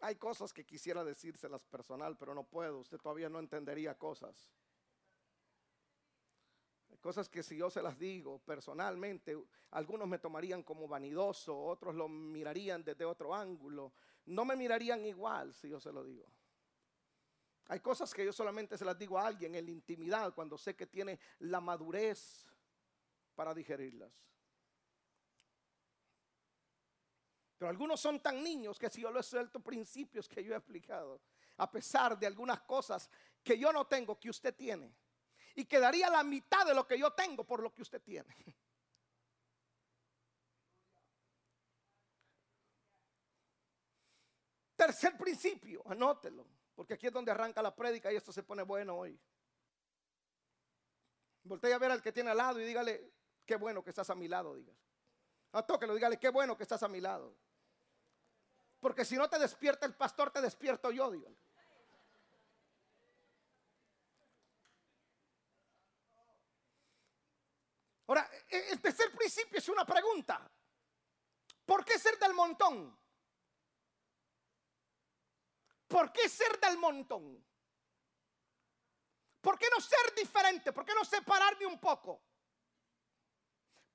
Hay 0.00 0.14
cosas 0.16 0.52
que 0.52 0.64
quisiera 0.64 1.02
decírselas 1.02 1.64
personal, 1.64 2.16
pero 2.16 2.34
no 2.34 2.44
puedo. 2.44 2.78
Usted 2.78 2.98
todavía 2.98 3.28
no 3.28 3.40
entendería 3.40 3.98
cosas. 3.98 4.48
Hay 6.90 6.98
cosas 6.98 7.28
que 7.28 7.42
si 7.42 7.56
yo 7.56 7.68
se 7.68 7.82
las 7.82 7.98
digo 7.98 8.38
personalmente, 8.38 9.36
algunos 9.72 10.06
me 10.06 10.18
tomarían 10.18 10.62
como 10.62 10.86
vanidoso, 10.86 11.58
otros 11.58 11.94
lo 11.96 12.08
mirarían 12.08 12.84
desde 12.84 13.04
otro 13.04 13.34
ángulo 13.34 13.92
no 14.28 14.44
me 14.44 14.56
mirarían 14.56 15.04
igual 15.04 15.54
si 15.54 15.68
yo 15.68 15.80
se 15.80 15.92
lo 15.92 16.04
digo. 16.04 16.30
Hay 17.68 17.80
cosas 17.80 18.14
que 18.14 18.24
yo 18.24 18.32
solamente 18.32 18.78
se 18.78 18.84
las 18.84 18.98
digo 18.98 19.18
a 19.18 19.26
alguien 19.26 19.54
en 19.54 19.64
la 19.64 19.70
intimidad 19.70 20.34
cuando 20.34 20.56
sé 20.56 20.74
que 20.74 20.86
tiene 20.86 21.18
la 21.40 21.60
madurez 21.60 22.46
para 23.34 23.52
digerirlas. 23.52 24.12
Pero 27.58 27.68
algunos 27.68 28.00
son 28.00 28.20
tan 28.20 28.42
niños 28.42 28.78
que 28.78 28.88
si 28.88 29.02
yo 29.02 29.10
les 29.10 29.26
suelto 29.26 29.60
principios 29.60 30.28
que 30.28 30.42
yo 30.42 30.54
he 30.54 30.56
explicado, 30.56 31.20
a 31.56 31.70
pesar 31.70 32.18
de 32.18 32.26
algunas 32.26 32.60
cosas 32.60 33.10
que 33.42 33.58
yo 33.58 33.72
no 33.72 33.86
tengo, 33.86 34.18
que 34.18 34.30
usted 34.30 34.54
tiene, 34.54 34.94
y 35.56 35.64
quedaría 35.64 36.08
la 36.08 36.22
mitad 36.22 36.64
de 36.64 36.74
lo 36.74 36.86
que 36.86 36.98
yo 36.98 37.12
tengo 37.12 37.44
por 37.44 37.62
lo 37.62 37.74
que 37.74 37.82
usted 37.82 38.00
tiene. 38.00 38.34
Tercer 44.78 45.18
principio, 45.18 45.82
anótelo, 45.86 46.46
porque 46.76 46.94
aquí 46.94 47.08
es 47.08 47.12
donde 47.12 47.32
arranca 47.32 47.60
la 47.60 47.74
prédica 47.74 48.12
y 48.12 48.16
esto 48.16 48.32
se 48.32 48.44
pone 48.44 48.62
bueno 48.62 48.96
hoy. 48.96 49.20
Voltea 51.42 51.74
a 51.74 51.78
ver 51.80 51.90
al 51.90 52.00
que 52.00 52.12
tiene 52.12 52.30
al 52.30 52.36
lado 52.36 52.60
y 52.60 52.64
dígale, 52.64 53.12
qué 53.44 53.56
bueno 53.56 53.82
que 53.82 53.90
estás 53.90 54.08
a 54.10 54.14
mi 54.14 54.28
lado, 54.28 54.54
dígale. 54.54 54.78
A 55.50 55.66
tóquelo, 55.66 55.96
dígale, 55.96 56.16
qué 56.20 56.28
bueno 56.28 56.56
que 56.56 56.62
estás 56.62 56.80
a 56.84 56.88
mi 56.88 57.00
lado. 57.00 57.34
Porque 58.78 59.04
si 59.04 59.16
no 59.16 59.28
te 59.28 59.40
despierta 59.40 59.84
el 59.84 59.96
pastor, 59.96 60.30
te 60.30 60.40
despierto 60.40 60.92
yo, 60.92 61.10
dígale. 61.10 61.36
Ahora, 68.06 68.30
e-, 68.48 68.70
el 68.70 68.80
tercer 68.80 69.10
principio 69.10 69.58
es 69.58 69.68
una 69.68 69.84
pregunta. 69.84 70.48
¿Por 71.66 71.84
qué 71.84 71.98
ser 71.98 72.16
del 72.16 72.34
montón? 72.34 72.96
¿Por 75.88 76.12
qué 76.12 76.28
ser 76.28 76.60
del 76.60 76.76
montón? 76.76 77.42
¿Por 79.40 79.58
qué 79.58 79.66
no 79.74 79.80
ser 79.80 80.14
diferente? 80.14 80.72
¿Por 80.72 80.84
qué 80.84 80.92
no 80.94 81.04
separarme 81.04 81.64
un 81.64 81.80
poco? 81.80 82.22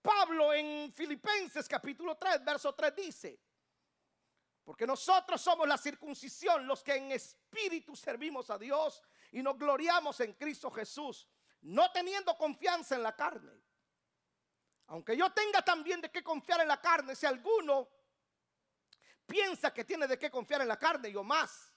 Pablo 0.01 0.51
en 0.53 0.91
Filipenses 0.91 1.67
capítulo 1.67 2.17
3, 2.17 2.43
verso 2.43 2.73
3 2.73 2.95
dice, 2.95 3.39
porque 4.63 4.87
nosotros 4.87 5.39
somos 5.39 5.67
la 5.67 5.77
circuncisión, 5.77 6.65
los 6.65 6.83
que 6.83 6.95
en 6.95 7.11
espíritu 7.11 7.95
servimos 7.95 8.49
a 8.49 8.57
Dios 8.57 9.01
y 9.31 9.43
nos 9.43 9.57
gloriamos 9.57 10.19
en 10.21 10.33
Cristo 10.33 10.71
Jesús, 10.71 11.27
no 11.61 11.91
teniendo 11.91 12.35
confianza 12.35 12.95
en 12.95 13.03
la 13.03 13.15
carne. 13.15 13.61
Aunque 14.87 15.15
yo 15.15 15.31
tenga 15.31 15.61
también 15.61 16.01
de 16.01 16.11
qué 16.11 16.23
confiar 16.23 16.61
en 16.61 16.67
la 16.67 16.81
carne, 16.81 17.15
si 17.15 17.25
alguno 17.25 17.87
piensa 19.25 19.73
que 19.73 19.85
tiene 19.85 20.07
de 20.07 20.17
qué 20.17 20.29
confiar 20.31 20.61
en 20.61 20.67
la 20.67 20.77
carne, 20.77 21.11
yo 21.11 21.23
más 21.23 21.72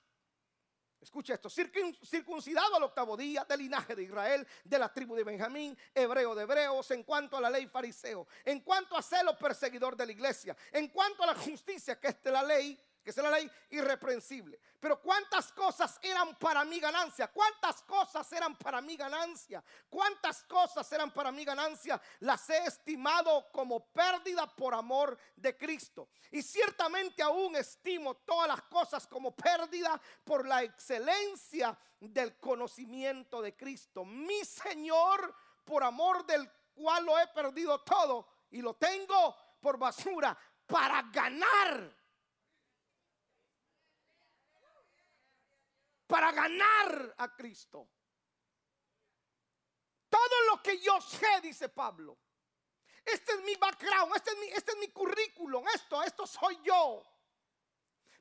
Escucha 1.06 1.34
esto, 1.34 1.48
circuncidado 1.48 2.74
al 2.74 2.82
octavo 2.82 3.16
día 3.16 3.46
del 3.48 3.60
linaje 3.60 3.94
de 3.94 4.02
Israel, 4.02 4.44
de 4.64 4.76
la 4.76 4.92
tribu 4.92 5.14
de 5.14 5.22
Benjamín, 5.22 5.78
hebreo 5.94 6.34
de 6.34 6.42
hebreos, 6.42 6.90
en 6.90 7.04
cuanto 7.04 7.36
a 7.36 7.40
la 7.40 7.48
ley 7.48 7.68
fariseo, 7.68 8.26
en 8.44 8.58
cuanto 8.58 8.96
a 8.96 9.02
celo 9.02 9.38
perseguidor 9.38 9.96
de 9.96 10.04
la 10.04 10.10
iglesia, 10.10 10.56
en 10.72 10.88
cuanto 10.88 11.22
a 11.22 11.26
la 11.26 11.36
justicia 11.36 12.00
que 12.00 12.08
es 12.08 12.16
la 12.24 12.42
ley, 12.42 12.76
que 13.06 13.10
es 13.10 13.16
la 13.18 13.30
ley 13.30 13.48
irreprensible. 13.70 14.58
Pero 14.80 15.00
cuántas 15.00 15.52
cosas 15.52 15.96
eran 16.02 16.34
para 16.34 16.64
mi 16.64 16.80
ganancia, 16.80 17.28
cuántas 17.28 17.80
cosas 17.82 18.32
eran 18.32 18.56
para 18.56 18.80
mi 18.80 18.96
ganancia, 18.96 19.62
cuántas 19.88 20.42
cosas 20.42 20.90
eran 20.90 21.12
para 21.12 21.30
mi 21.30 21.44
ganancia, 21.44 22.02
las 22.18 22.50
he 22.50 22.64
estimado 22.64 23.46
como 23.52 23.78
pérdida 23.92 24.48
por 24.48 24.74
amor 24.74 25.16
de 25.36 25.56
Cristo. 25.56 26.08
Y 26.32 26.42
ciertamente 26.42 27.22
aún 27.22 27.54
estimo 27.54 28.16
todas 28.16 28.48
las 28.48 28.62
cosas 28.62 29.06
como 29.06 29.30
pérdida 29.36 30.00
por 30.24 30.44
la 30.44 30.64
excelencia 30.64 31.78
del 32.00 32.36
conocimiento 32.40 33.40
de 33.40 33.54
Cristo, 33.54 34.04
mi 34.04 34.44
Señor, 34.44 35.32
por 35.64 35.84
amor 35.84 36.26
del 36.26 36.50
cual 36.74 37.06
lo 37.06 37.16
he 37.20 37.28
perdido 37.28 37.80
todo 37.82 38.26
y 38.50 38.60
lo 38.60 38.74
tengo 38.74 39.36
por 39.60 39.78
basura 39.78 40.36
para 40.66 41.02
ganar 41.02 41.95
para 46.06 46.32
ganar 46.32 47.14
a 47.18 47.34
Cristo. 47.34 47.88
Todo 50.08 50.42
lo 50.50 50.62
que 50.62 50.78
yo 50.80 51.00
sé, 51.00 51.40
dice 51.42 51.68
Pablo. 51.68 52.18
Este 53.04 53.32
es 53.32 53.42
mi 53.42 53.54
background, 53.56 54.16
este 54.16 54.30
es 54.32 54.38
mi, 54.38 54.46
este 54.48 54.72
es 54.72 54.78
mi 54.78 54.88
currículum, 54.88 55.66
esto, 55.68 56.02
esto 56.02 56.26
soy 56.26 56.58
yo. 56.64 57.02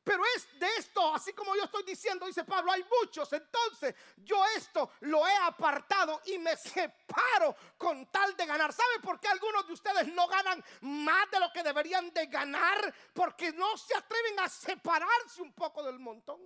Pero 0.05 0.23
es 0.35 0.59
de 0.59 0.67
esto, 0.77 1.15
así 1.15 1.33
como 1.33 1.55
yo 1.55 1.63
estoy 1.63 1.81
diciendo, 1.81 2.27
dice 2.27 2.43
Pablo, 2.43 2.71
hay 2.71 2.85
muchos. 3.01 3.33
Entonces 3.33 3.95
yo 4.17 4.37
esto 4.55 4.91
lo 4.99 5.27
he 5.27 5.35
apartado 5.37 6.21
y 6.25 6.37
me 6.37 6.55
separo 6.55 7.55
con 7.75 8.05
tal 8.11 8.37
de 8.37 8.45
ganar. 8.45 8.71
¿Sabe 8.71 8.99
por 9.01 9.19
qué 9.19 9.29
algunos 9.29 9.65
de 9.65 9.73
ustedes 9.73 10.07
no 10.09 10.27
ganan 10.27 10.63
más 10.81 11.31
de 11.31 11.39
lo 11.39 11.51
que 11.51 11.63
deberían 11.63 12.13
de 12.13 12.27
ganar? 12.27 12.93
Porque 13.13 13.51
no 13.53 13.75
se 13.77 13.95
atreven 13.97 14.39
a 14.41 14.47
separarse 14.47 15.41
un 15.41 15.53
poco 15.53 15.81
del 15.81 15.97
montón. 15.97 16.39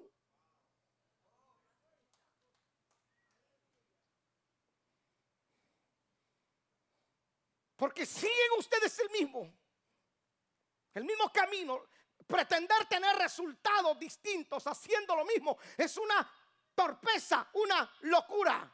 Porque 7.79 8.05
siguen 8.05 8.51
ustedes 8.57 8.99
el 8.99 9.09
mismo, 9.09 9.49
el 10.93 11.05
mismo 11.05 11.31
camino. 11.31 11.81
Pretender 12.27 12.85
tener 12.87 13.15
resultados 13.15 13.97
distintos 13.97 14.67
haciendo 14.67 15.15
lo 15.15 15.23
mismo 15.23 15.57
es 15.77 15.95
una 15.97 16.29
torpeza, 16.75 17.47
una 17.53 17.89
locura. 18.01 18.69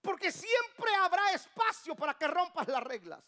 Porque 0.00 0.30
siempre 0.30 0.94
habrá 0.94 1.32
espacio 1.32 1.96
para 1.96 2.14
que 2.14 2.28
rompas 2.28 2.68
las 2.68 2.82
reglas. 2.84 3.22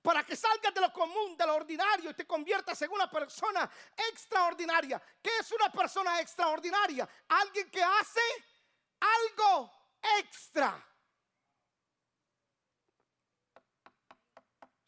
Para 0.00 0.24
que 0.24 0.36
salgas 0.36 0.72
de 0.72 0.80
lo 0.80 0.92
común, 0.92 1.36
de 1.36 1.46
lo 1.46 1.56
ordinario 1.56 2.10
y 2.10 2.14
te 2.14 2.26
conviertas 2.28 2.80
en 2.82 2.92
una 2.92 3.10
persona 3.10 3.68
extraordinaria. 4.08 5.02
¿Qué 5.20 5.36
es 5.38 5.50
una 5.50 5.70
persona 5.72 6.20
extraordinaria? 6.20 7.08
Alguien 7.28 7.68
que 7.72 7.82
hace 7.82 8.20
algo 9.00 9.72
extra. 10.20 10.91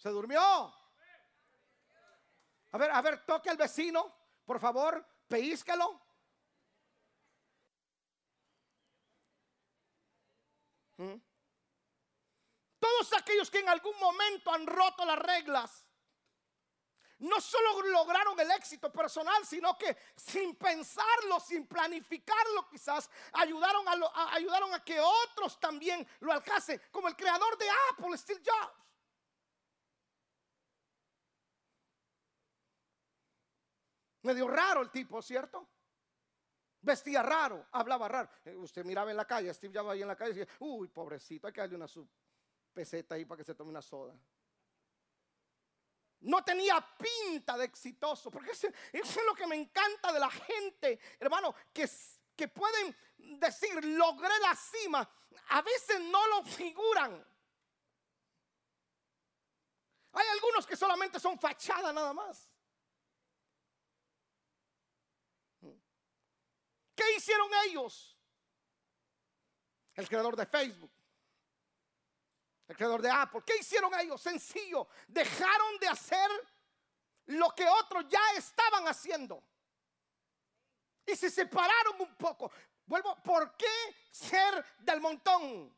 ¿Se 0.04 0.10
durmió? 0.10 0.38
A 2.72 2.76
ver, 2.76 2.90
a 2.90 3.00
ver, 3.00 3.24
toque 3.24 3.48
al 3.48 3.56
vecino, 3.56 4.14
por 4.44 4.60
favor, 4.60 5.02
peísquelo. 5.26 5.98
¿Mm? 10.98 11.14
Todos 12.78 13.14
aquellos 13.14 13.50
que 13.50 13.60
en 13.60 13.68
algún 13.70 13.98
momento 13.98 14.52
han 14.52 14.66
roto 14.66 15.06
las 15.06 15.18
reglas, 15.20 15.86
no 17.20 17.40
solo 17.40 17.80
lograron 17.84 18.38
el 18.38 18.50
éxito 18.50 18.92
personal, 18.92 19.46
sino 19.46 19.78
que 19.78 19.96
sin 20.14 20.54
pensarlo, 20.56 21.40
sin 21.40 21.66
planificarlo 21.66 22.68
quizás, 22.68 23.08
ayudaron 23.32 23.88
a, 23.88 24.34
ayudaron 24.34 24.74
a 24.74 24.84
que 24.84 25.00
otros 25.00 25.58
también 25.58 26.06
lo 26.20 26.30
alcancen, 26.30 26.78
como 26.90 27.08
el 27.08 27.16
creador 27.16 27.56
de 27.56 27.70
Apple, 27.90 28.18
Steve 28.18 28.42
Jobs. 28.44 28.84
Medio 34.24 34.48
raro 34.48 34.80
el 34.80 34.90
tipo, 34.90 35.20
¿cierto? 35.20 35.68
Vestía 36.80 37.22
raro, 37.22 37.66
hablaba 37.72 38.08
raro. 38.08 38.30
Eh, 38.44 38.56
usted 38.56 38.82
miraba 38.82 39.10
en 39.10 39.18
la 39.18 39.26
calle, 39.26 39.52
Steve 39.52 39.78
Jobs 39.78 39.90
ahí 39.90 40.00
en 40.00 40.08
la 40.08 40.16
calle 40.16 40.32
y 40.32 40.38
decía, 40.38 40.56
uy, 40.60 40.88
pobrecito, 40.88 41.46
hay 41.46 41.52
que 41.52 41.60
darle 41.60 41.76
una 41.76 41.86
su 41.86 42.08
peseta 42.72 43.16
ahí 43.16 43.26
para 43.26 43.38
que 43.38 43.44
se 43.44 43.54
tome 43.54 43.70
una 43.70 43.82
soda. 43.82 44.14
No 46.20 46.42
tenía 46.42 46.82
pinta 46.96 47.58
de 47.58 47.66
exitoso, 47.66 48.30
porque 48.30 48.52
eso, 48.52 48.68
es 48.92 49.16
lo 49.26 49.34
que 49.34 49.46
me 49.46 49.56
encanta 49.56 50.10
de 50.10 50.20
la 50.20 50.30
gente, 50.30 50.98
hermano, 51.20 51.54
que, 51.70 51.86
que 52.34 52.48
pueden 52.48 52.96
decir, 53.38 53.84
logré 53.84 54.38
la 54.40 54.56
cima. 54.56 55.06
A 55.50 55.60
veces 55.60 56.00
no 56.00 56.26
lo 56.28 56.44
figuran. 56.44 57.26
Hay 60.12 60.26
algunos 60.28 60.66
que 60.66 60.76
solamente 60.76 61.20
son 61.20 61.38
fachada 61.38 61.92
nada 61.92 62.14
más. 62.14 62.53
¿Qué 66.94 67.04
hicieron 67.16 67.48
ellos? 67.66 68.16
El 69.94 70.08
creador 70.08 70.36
de 70.36 70.46
Facebook, 70.46 70.90
el 72.66 72.76
creador 72.76 73.00
de 73.00 73.10
Apple, 73.10 73.42
¿qué 73.46 73.58
hicieron 73.58 73.92
ellos? 74.00 74.20
Sencillo, 74.20 74.88
dejaron 75.06 75.78
de 75.78 75.88
hacer 75.88 76.30
lo 77.26 77.50
que 77.50 77.66
otros 77.68 78.06
ya 78.08 78.20
estaban 78.36 78.88
haciendo. 78.88 79.42
Y 81.06 81.14
se 81.14 81.30
separaron 81.30 82.00
un 82.00 82.14
poco. 82.16 82.50
Vuelvo, 82.86 83.16
¿por 83.22 83.56
qué 83.56 83.66
ser 84.10 84.64
del 84.78 85.00
montón? 85.00 85.74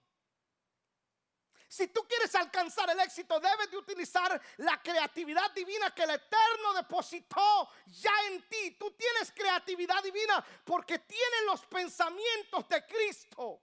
Si 1.69 1.89
tú 1.89 2.07
quieres 2.07 2.33
alcanzar 2.35 2.89
el 2.91 3.01
éxito, 3.01 3.41
debes 3.41 3.71
de 3.71 3.77
utilizar 3.77 4.41
la 4.59 4.81
creatividad 4.81 5.51
divina 5.53 5.93
que 5.93 6.05
el 6.05 6.11
Eterno 6.11 6.75
depositó 6.75 7.69
ya 7.87 8.13
en 8.29 8.49
ti. 8.49 8.73
Tú 8.79 8.93
tienes 8.93 9.33
creatividad 9.33 10.03
divina 10.03 10.45
porque 10.65 11.01
tienes 11.01 11.43
los 11.47 11.67
pensamientos 11.67 12.69
de 12.69 12.87
Cristo. 12.87 13.63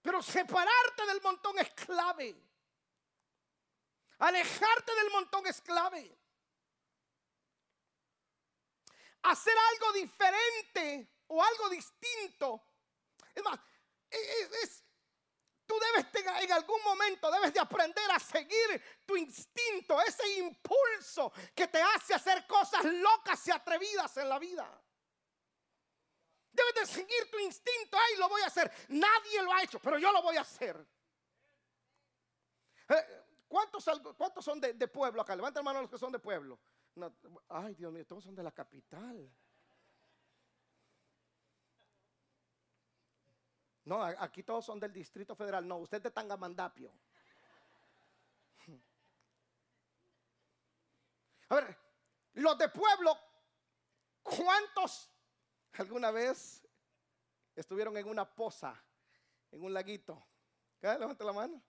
Pero 0.00 0.22
separarte 0.22 1.06
del 1.06 1.20
montón 1.20 1.58
es 1.58 1.70
clave. 1.72 2.34
Alejarte 4.18 4.94
del 4.94 5.10
montón 5.10 5.46
es 5.46 5.60
clave. 5.60 6.16
Hacer 9.22 9.54
algo 9.72 9.92
diferente 9.92 11.12
o 11.26 11.42
algo 11.42 11.68
distinto. 11.68 12.62
Es 13.34 13.42
más, 13.42 13.58
es, 14.10 14.84
tú 15.66 15.74
debes 15.78 16.06
en 16.42 16.52
algún 16.52 16.82
momento 16.82 17.30
debes 17.30 17.52
de 17.52 17.60
aprender 17.60 18.10
a 18.10 18.18
seguir 18.18 18.82
tu 19.04 19.16
instinto, 19.16 20.00
ese 20.00 20.38
impulso 20.38 21.32
que 21.54 21.68
te 21.68 21.80
hace 21.80 22.14
hacer 22.14 22.46
cosas 22.46 22.84
locas 22.84 23.46
y 23.46 23.50
atrevidas 23.50 24.16
en 24.16 24.28
la 24.28 24.38
vida. 24.38 24.82
Debes 26.52 26.74
de 26.74 26.86
seguir 26.86 27.30
tu 27.30 27.38
instinto, 27.38 27.98
ay, 27.98 28.16
lo 28.16 28.28
voy 28.28 28.42
a 28.42 28.46
hacer. 28.46 28.70
Nadie 28.88 29.42
lo 29.42 29.52
ha 29.52 29.62
hecho, 29.62 29.78
pero 29.78 29.98
yo 29.98 30.10
lo 30.10 30.22
voy 30.22 30.36
a 30.36 30.40
hacer. 30.40 30.86
Eh, 32.88 33.24
¿Cuántos, 33.48 33.84
¿Cuántos, 34.16 34.44
son 34.44 34.60
de, 34.60 34.88
pueblo 34.88 35.22
acá? 35.22 35.36
Levanten 35.36 35.64
mano 35.64 35.82
los 35.82 35.90
que 35.90 35.98
son 35.98 36.12
de 36.12 36.18
pueblo. 36.18 36.58
ay, 37.48 37.74
Dios 37.74 37.92
mío, 37.92 38.06
todos 38.06 38.24
son 38.24 38.34
de 38.34 38.42
la 38.42 38.52
capital. 38.52 39.30
No, 43.86 44.02
aquí 44.02 44.42
todos 44.42 44.64
son 44.64 44.80
del 44.80 44.92
Distrito 44.92 45.36
Federal. 45.36 45.66
No, 45.66 45.76
usted 45.78 45.98
es 45.98 46.02
de 46.02 46.10
Tangamandapio. 46.10 46.92
A 51.48 51.54
ver, 51.54 51.78
los 52.34 52.58
de 52.58 52.68
pueblo, 52.68 53.16
¿cuántos 54.24 55.08
alguna 55.74 56.10
vez 56.10 56.66
estuvieron 57.54 57.96
en 57.96 58.08
una 58.08 58.28
poza, 58.28 58.74
en 59.52 59.62
un 59.62 59.72
laguito? 59.72 60.26
¿Qué? 60.80 60.88
Levanta 60.98 61.24
la 61.24 61.32
mano. 61.32 61.62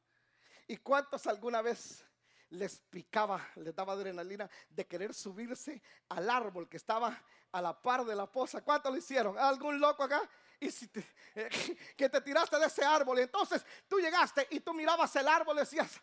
¿Y 0.66 0.78
cuántos 0.78 1.28
alguna 1.28 1.62
vez 1.62 2.04
les 2.50 2.80
picaba, 2.80 3.48
les 3.58 3.76
daba 3.76 3.94
adrenalina 3.94 4.50
de 4.70 4.88
querer 4.88 5.14
subirse 5.14 5.84
al 6.10 6.28
árbol 6.32 6.68
que 6.68 6.78
estaba 6.78 7.24
a 7.52 7.62
la 7.62 7.80
par 7.80 8.04
de 8.06 8.16
la 8.16 8.26
poza? 8.26 8.64
¿Cuántos 8.64 8.92
lo 8.92 8.98
hicieron? 8.98 9.38
¿Algún 9.38 9.80
loco 9.80 10.02
acá? 10.02 10.28
Y 10.60 10.72
si 10.72 10.89
eh, 11.36 11.50
que 11.98 12.10
te 12.10 12.22
tiraste 12.22 12.58
de 12.58 12.65
ese 12.65 12.84
árbol 12.84 13.20
y 13.20 13.24
entonces 13.24 13.63
tú 13.88 14.00
llegaste 14.00 14.48
y 14.52 14.60
tú 14.60 14.74
mirabas 14.74 15.15
el 15.15 15.28
árbol 15.28 15.58
y 15.58 15.60
decías, 15.62 16.00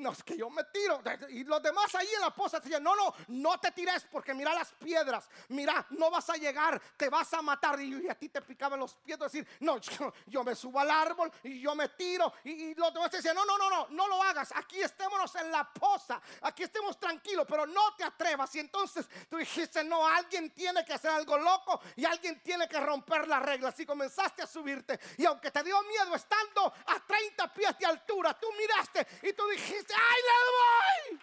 no, 0.00 0.12
es 0.12 0.22
que 0.22 0.36
yo 0.36 0.50
me 0.50 0.64
tiro. 0.64 1.00
Y 1.28 1.44
los 1.44 1.62
demás 1.62 1.94
ahí 1.94 2.08
en 2.14 2.20
la 2.20 2.34
poza 2.34 2.60
decían, 2.60 2.82
no, 2.82 2.94
no, 2.96 3.14
no 3.28 3.58
te 3.58 3.70
tires 3.72 4.06
porque 4.10 4.34
mira 4.34 4.54
las 4.54 4.72
piedras. 4.72 5.28
Mira, 5.48 5.86
no 5.90 6.10
vas 6.10 6.28
a 6.30 6.36
llegar, 6.36 6.80
te 6.96 7.08
vas 7.08 7.32
a 7.34 7.42
matar. 7.42 7.80
Y, 7.80 8.08
a 8.08 8.14
ti 8.14 8.28
te 8.28 8.40
picaban 8.42 8.80
los 8.80 8.94
pies. 8.96 9.18
Decir, 9.18 9.46
no, 9.60 9.78
yo, 10.26 10.44
me 10.44 10.54
subo 10.54 10.80
al 10.80 10.90
árbol 10.90 11.30
y 11.42 11.60
yo 11.60 11.74
me 11.74 11.88
tiro. 11.90 12.32
Y, 12.44 12.74
los 12.74 12.92
demás 12.92 13.10
decían, 13.10 13.34
no, 13.34 13.44
no, 13.44 13.58
no, 13.58 13.70
no, 13.70 13.88
no 13.90 14.08
lo 14.08 14.22
hagas. 14.22 14.52
Aquí 14.56 14.80
estémonos 14.80 15.34
en 15.36 15.50
la 15.50 15.70
poza. 15.72 16.20
Aquí 16.42 16.62
estemos 16.62 16.98
tranquilos, 16.98 17.46
pero 17.48 17.66
no 17.66 17.94
te 17.96 18.04
atrevas. 18.04 18.54
Y 18.54 18.60
entonces 18.60 19.06
tú 19.28 19.36
dijiste, 19.36 19.84
no, 19.84 20.06
alguien 20.06 20.50
tiene 20.50 20.84
que 20.84 20.94
hacer 20.94 21.10
algo 21.10 21.36
loco 21.38 21.80
y 21.96 22.04
alguien 22.04 22.42
tiene 22.42 22.68
que 22.68 22.80
romper 22.80 23.28
las 23.28 23.42
reglas. 23.42 23.78
Y 23.80 23.86
comenzaste 23.86 24.42
a 24.42 24.46
subirte. 24.46 24.98
Y 25.18 25.26
aunque 25.26 25.50
te 25.50 25.62
dio 25.62 25.80
miedo 25.82 26.14
estando 26.14 26.72
a 26.86 27.00
30 27.06 27.52
pies 27.52 27.78
de 27.78 27.86
altura, 27.86 28.38
tú 28.38 28.46
miraste 28.56 29.06
y 29.22 29.32
tú 29.32 29.46
dijiste, 29.48 29.89
¡ay, 29.94 30.22
le 30.22 31.12
voy! 31.14 31.20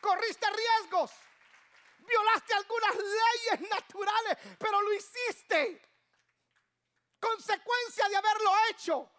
Corriste 0.00 0.46
riesgos, 0.50 1.12
violaste 1.98 2.54
algunas 2.54 2.96
leyes 2.96 3.68
naturales, 3.68 4.38
pero 4.58 4.80
lo 4.80 4.92
hiciste. 4.92 5.82
Consecuencia 7.20 8.08
de 8.08 8.16
haberlo 8.16 8.52
hecho. 8.70 9.10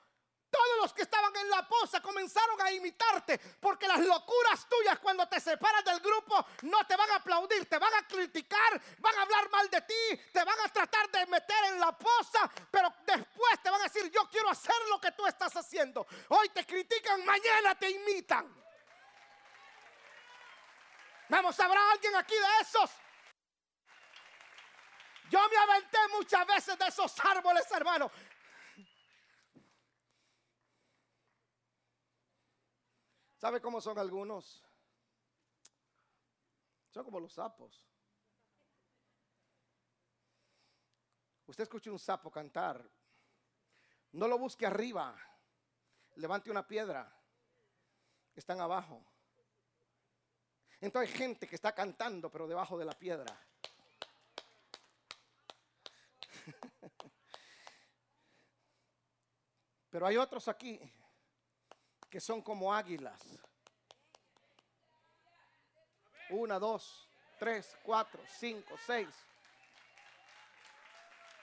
Todos 0.51 0.77
los 0.81 0.93
que 0.93 1.03
estaban 1.03 1.33
en 1.37 1.49
la 1.49 1.65
poza 1.65 2.01
comenzaron 2.01 2.61
a 2.61 2.71
imitarte 2.71 3.37
porque 3.59 3.87
las 3.87 3.99
locuras 3.99 4.67
tuyas 4.67 4.99
cuando 4.99 5.25
te 5.27 5.39
separas 5.39 5.83
del 5.85 6.01
grupo 6.01 6.45
no 6.63 6.85
te 6.85 6.97
van 6.97 7.09
a 7.11 7.15
aplaudir, 7.15 7.69
te 7.69 7.79
van 7.79 7.93
a 7.93 8.05
criticar, 8.05 8.81
van 8.99 9.17
a 9.17 9.21
hablar 9.21 9.49
mal 9.49 9.69
de 9.69 9.81
ti, 9.81 10.21
te 10.33 10.43
van 10.43 10.59
a 10.59 10.67
tratar 10.67 11.09
de 11.09 11.25
meter 11.27 11.65
en 11.65 11.79
la 11.79 11.97
poza, 11.97 12.51
pero 12.69 12.93
después 13.05 13.63
te 13.63 13.69
van 13.69 13.79
a 13.79 13.85
decir, 13.85 14.11
yo 14.11 14.27
quiero 14.29 14.49
hacer 14.49 14.75
lo 14.89 14.99
que 14.99 15.13
tú 15.13 15.25
estás 15.25 15.55
haciendo. 15.55 16.05
Hoy 16.27 16.49
te 16.49 16.65
critican, 16.65 17.25
mañana 17.25 17.73
te 17.75 17.89
imitan. 17.89 18.53
Vamos, 21.29 21.57
¿habrá 21.61 21.91
alguien 21.91 22.13
aquí 22.17 22.35
de 22.35 22.61
esos? 22.61 22.91
Yo 25.29 25.39
me 25.47 25.57
aventé 25.57 25.97
muchas 26.09 26.45
veces 26.45 26.77
de 26.77 26.87
esos 26.87 27.17
árboles, 27.21 27.63
hermano. 27.71 28.11
¿Sabe 33.41 33.59
cómo 33.59 33.81
son 33.81 33.97
algunos? 33.97 34.63
Son 36.91 37.03
como 37.03 37.19
los 37.19 37.33
sapos. 37.33 37.83
Usted 41.47 41.63
escucha 41.63 41.89
un 41.89 41.97
sapo 41.97 42.29
cantar. 42.29 42.87
No 44.11 44.27
lo 44.27 44.37
busque 44.37 44.67
arriba. 44.67 45.17
Levante 46.17 46.51
una 46.51 46.67
piedra. 46.67 47.11
Están 48.35 48.61
abajo. 48.61 49.03
Entonces 50.79 51.09
hay 51.09 51.17
gente 51.17 51.47
que 51.47 51.55
está 51.55 51.73
cantando, 51.73 52.29
pero 52.29 52.47
debajo 52.47 52.77
de 52.77 52.85
la 52.85 52.93
piedra. 52.93 53.35
Pero 59.89 60.07
hay 60.07 60.15
otros 60.15 60.47
aquí 60.47 60.79
que 62.11 62.19
son 62.19 62.41
como 62.41 62.73
águilas. 62.73 63.19
Una, 66.29 66.59
dos, 66.59 67.07
tres, 67.39 67.75
cuatro, 67.83 68.21
cinco, 68.37 68.75
seis. 68.85 69.07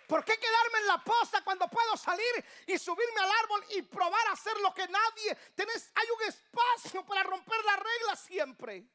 ¿Por 0.06 0.24
qué 0.24 0.38
quedarme 0.38 0.78
en 0.80 0.86
la 0.86 1.02
poza 1.02 1.42
cuando 1.42 1.68
puedo 1.68 1.96
salir 1.96 2.44
y 2.66 2.78
subirme 2.78 3.20
al 3.20 3.30
árbol 3.30 3.64
y 3.70 3.82
probar 3.82 4.26
a 4.28 4.32
hacer 4.32 4.58
lo 4.60 4.72
que 4.72 4.86
nadie? 4.88 5.34
Tenés, 5.54 5.90
hay 5.94 6.06
un 6.10 6.22
espacio 6.28 7.04
para 7.04 7.22
romper 7.22 7.64
la 7.64 7.76
regla 7.76 8.16
siempre. 8.16 8.86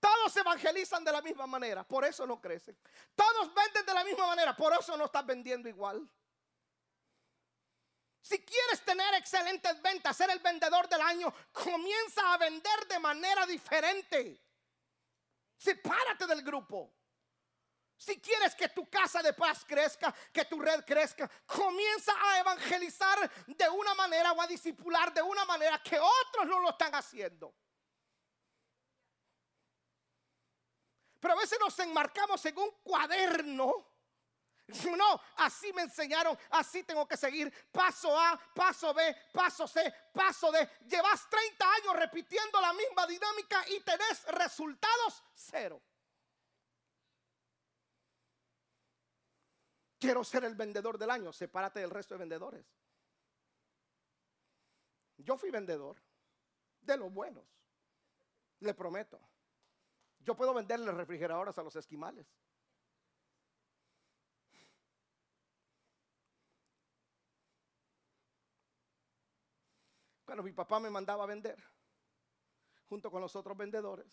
Todos 0.00 0.36
evangelizan 0.36 1.04
de 1.04 1.12
la 1.12 1.22
misma 1.22 1.46
manera, 1.46 1.84
por 1.84 2.04
eso 2.04 2.26
no 2.26 2.40
crecen. 2.40 2.78
Todos 3.14 3.54
venden 3.54 3.86
de 3.86 3.94
la 3.94 4.04
misma 4.04 4.26
manera, 4.26 4.56
por 4.56 4.72
eso 4.72 4.96
no 4.96 5.04
estás 5.06 5.24
vendiendo 5.24 5.68
igual. 5.68 6.10
Si 8.20 8.44
quieres 8.44 8.84
tener 8.84 9.14
excelentes 9.14 9.80
ventas, 9.80 10.16
ser 10.16 10.30
el 10.30 10.40
vendedor 10.40 10.88
del 10.88 11.00
año, 11.00 11.32
comienza 11.52 12.32
a 12.32 12.38
vender 12.38 12.86
de 12.88 12.98
manera 12.98 13.46
diferente. 13.46 14.40
Sepárate 15.56 16.26
del 16.26 16.42
grupo. 16.42 16.92
Si 17.96 18.18
quieres 18.18 18.54
que 18.54 18.70
tu 18.70 18.88
casa 18.88 19.22
de 19.22 19.34
paz 19.34 19.64
crezca, 19.66 20.14
que 20.32 20.46
tu 20.46 20.58
red 20.58 20.84
crezca, 20.86 21.30
comienza 21.44 22.12
a 22.18 22.40
evangelizar 22.40 23.30
de 23.46 23.68
una 23.68 23.94
manera 23.94 24.32
o 24.32 24.40
a 24.40 24.46
discipular 24.46 25.12
de 25.12 25.20
una 25.20 25.44
manera 25.44 25.82
que 25.82 25.98
otros 25.98 26.46
no 26.46 26.60
lo 26.60 26.70
están 26.70 26.94
haciendo. 26.94 27.54
Pero 31.20 31.34
a 31.34 31.36
veces 31.36 31.58
nos 31.60 31.78
enmarcamos 31.78 32.42
en 32.46 32.58
un 32.58 32.70
cuaderno. 32.82 33.89
No, 34.96 35.20
así 35.36 35.72
me 35.72 35.82
enseñaron, 35.82 36.36
así 36.50 36.82
tengo 36.84 37.06
que 37.06 37.16
seguir. 37.16 37.52
Paso 37.70 38.18
A, 38.18 38.38
paso 38.54 38.92
B, 38.92 39.16
paso 39.32 39.66
C, 39.66 39.92
paso 40.12 40.50
D. 40.52 40.68
Llevas 40.86 41.28
30 41.28 41.72
años 41.72 41.96
repitiendo 41.96 42.60
la 42.60 42.72
misma 42.72 43.06
dinámica 43.06 43.64
y 43.68 43.80
tenés 43.80 44.24
resultados 44.26 45.22
cero. 45.34 45.80
Quiero 49.98 50.24
ser 50.24 50.44
el 50.44 50.54
vendedor 50.54 50.96
del 50.96 51.10
año. 51.10 51.32
Sepárate 51.32 51.80
del 51.80 51.90
resto 51.90 52.14
de 52.14 52.18
vendedores. 52.18 52.64
Yo 55.18 55.36
fui 55.36 55.50
vendedor 55.50 56.00
de 56.80 56.96
los 56.96 57.12
buenos. 57.12 57.44
Le 58.60 58.72
prometo. 58.72 59.20
Yo 60.20 60.34
puedo 60.34 60.54
venderle 60.54 60.90
refrigeradoras 60.92 61.58
a 61.58 61.62
los 61.62 61.76
esquimales. 61.76 62.26
Cuando 70.30 70.44
mi 70.44 70.52
papá 70.52 70.78
me 70.78 70.88
mandaba 70.88 71.24
a 71.24 71.26
vender, 71.26 71.60
junto 72.88 73.10
con 73.10 73.20
los 73.20 73.34
otros 73.34 73.56
vendedores, 73.56 74.06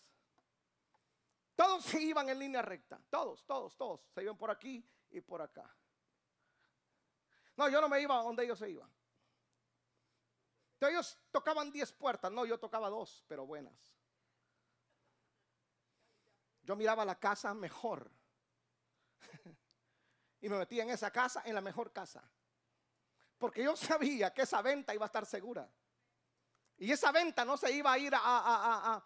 todos 1.54 1.84
se 1.84 2.02
iban 2.02 2.28
en 2.28 2.40
línea 2.40 2.60
recta. 2.60 3.00
Todos, 3.08 3.46
todos, 3.46 3.76
todos. 3.76 4.00
Se 4.12 4.24
iban 4.24 4.36
por 4.36 4.50
aquí 4.50 4.84
y 5.10 5.20
por 5.20 5.40
acá. 5.40 5.72
No, 7.56 7.68
yo 7.68 7.80
no 7.80 7.88
me 7.88 8.00
iba 8.00 8.20
donde 8.20 8.42
ellos 8.42 8.58
se 8.58 8.68
iban. 8.68 8.92
ellos 10.80 11.16
tocaban 11.30 11.70
10 11.70 11.92
puertas. 11.92 12.32
No, 12.32 12.44
yo 12.44 12.58
tocaba 12.58 12.90
dos, 12.90 13.24
pero 13.28 13.46
buenas. 13.46 13.94
Yo 16.62 16.74
miraba 16.74 17.04
la 17.04 17.14
casa 17.14 17.54
mejor. 17.54 18.10
y 20.40 20.48
me 20.48 20.58
metía 20.58 20.82
en 20.82 20.90
esa 20.90 21.12
casa, 21.12 21.44
en 21.44 21.54
la 21.54 21.60
mejor 21.60 21.92
casa. 21.92 22.28
Porque 23.38 23.62
yo 23.62 23.76
sabía 23.76 24.34
que 24.34 24.42
esa 24.42 24.60
venta 24.62 24.92
iba 24.92 25.04
a 25.04 25.06
estar 25.06 25.24
segura. 25.24 25.70
Y 26.78 26.92
esa 26.92 27.10
venta 27.10 27.44
no 27.44 27.56
se 27.56 27.72
iba 27.72 27.92
a 27.92 27.98
ir 27.98 28.14
a, 28.14 29.02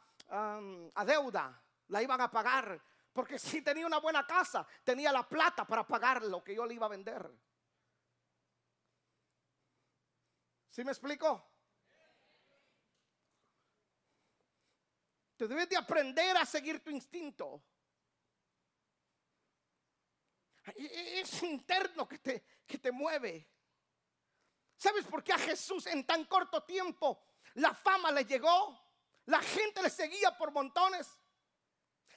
a, 0.94 1.04
deuda, 1.04 1.62
la 1.88 2.02
iban 2.02 2.20
a 2.20 2.30
pagar. 2.30 2.80
Porque 3.12 3.38
si 3.38 3.62
tenía 3.62 3.86
una 3.86 3.98
buena 3.98 4.26
casa, 4.26 4.66
tenía 4.84 5.12
la 5.12 5.28
plata 5.28 5.66
para 5.66 5.86
pagar 5.86 6.22
lo 6.22 6.42
que 6.44 6.54
yo 6.54 6.66
le 6.66 6.74
iba 6.74 6.86
a 6.86 6.90
vender. 6.90 7.30
¿Sí 10.70 10.84
me 10.84 10.92
explico? 10.92 11.48
debes 15.48 15.68
de 15.68 15.76
aprender 15.76 16.36
a 16.36 16.46
seguir 16.46 16.82
tu 16.82 16.90
instinto. 16.90 17.62
Es 20.76 21.42
interno 21.42 22.08
que 22.08 22.18
te, 22.18 22.44
que 22.64 22.78
te 22.78 22.92
mueve. 22.92 23.48
¿Sabes 24.76 25.04
por 25.06 25.22
qué 25.22 25.32
a 25.32 25.38
Jesús 25.38 25.86
en 25.86 26.06
tan 26.06 26.24
corto 26.26 26.62
tiempo 26.62 27.20
la 27.54 27.74
fama 27.74 28.10
le 28.10 28.24
llegó? 28.24 28.78
La 29.26 29.40
gente 29.40 29.82
le 29.82 29.90
seguía 29.90 30.36
por 30.36 30.50
montones. 30.52 31.18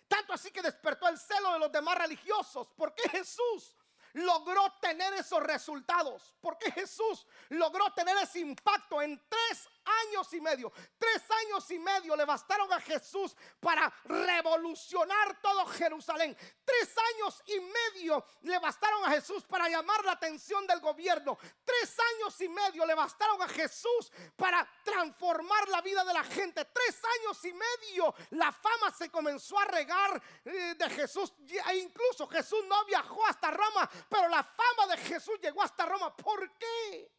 Tanto 0.07 0.33
así 0.33 0.51
que 0.51 0.61
despertó 0.61 1.07
el 1.07 1.17
celo 1.17 1.53
de 1.53 1.59
los 1.59 1.71
demás 1.71 1.97
religiosos. 1.97 2.67
¿Por 2.75 2.93
qué 2.93 3.09
Jesús 3.09 3.75
logró 4.13 4.71
tener 4.79 5.13
esos 5.13 5.41
resultados? 5.41 6.33
¿Por 6.41 6.57
qué 6.57 6.71
Jesús 6.71 7.25
logró 7.49 7.91
tener 7.93 8.15
ese 8.17 8.39
impacto 8.39 9.01
en 9.01 9.21
tres 9.27 9.67
años 9.85 10.33
y 10.33 10.41
medio. 10.41 10.71
Tres 10.97 11.23
años 11.45 11.69
y 11.71 11.79
medio 11.79 12.15
le 12.15 12.25
bastaron 12.25 12.71
a 12.71 12.79
Jesús 12.79 13.35
para 13.59 13.91
revolucionar 14.05 15.41
todo 15.41 15.65
Jerusalén. 15.67 16.35
Tres 16.63 16.95
años 17.13 17.43
y 17.47 17.59
medio 17.59 18.25
le 18.41 18.59
bastaron 18.59 19.05
a 19.05 19.11
Jesús 19.11 19.43
para 19.45 19.69
llamar 19.69 20.03
la 20.05 20.13
atención 20.13 20.65
del 20.67 20.79
gobierno. 20.79 21.37
Tres 21.63 21.95
años 22.15 22.39
y 22.41 22.49
medio 22.49 22.85
le 22.85 22.93
bastaron 22.93 23.41
a 23.41 23.47
Jesús 23.47 24.11
para 24.35 24.67
transformar 24.83 25.67
la 25.69 25.81
vida 25.81 26.03
de 26.03 26.13
la 26.13 26.23
gente. 26.23 26.65
Tres 26.65 27.01
años 27.19 27.43
y 27.45 27.53
medio 27.53 28.13
la 28.31 28.51
fama 28.51 28.91
se 28.91 29.09
comenzó 29.09 29.57
a 29.59 29.65
regar 29.65 30.21
eh, 30.45 30.75
de 30.77 30.89
Jesús. 30.89 31.33
E 31.67 31.77
incluso 31.77 32.27
Jesús 32.27 32.63
no 32.67 32.85
viajó 32.85 33.25
hasta 33.27 33.51
Roma, 33.51 33.89
pero 34.09 34.27
la 34.29 34.43
fama 34.43 34.87
de 34.95 34.97
Jesús 34.97 35.39
llegó 35.41 35.61
hasta 35.63 35.85
Roma. 35.85 36.15
¿Por 36.15 36.51
qué? 36.57 37.14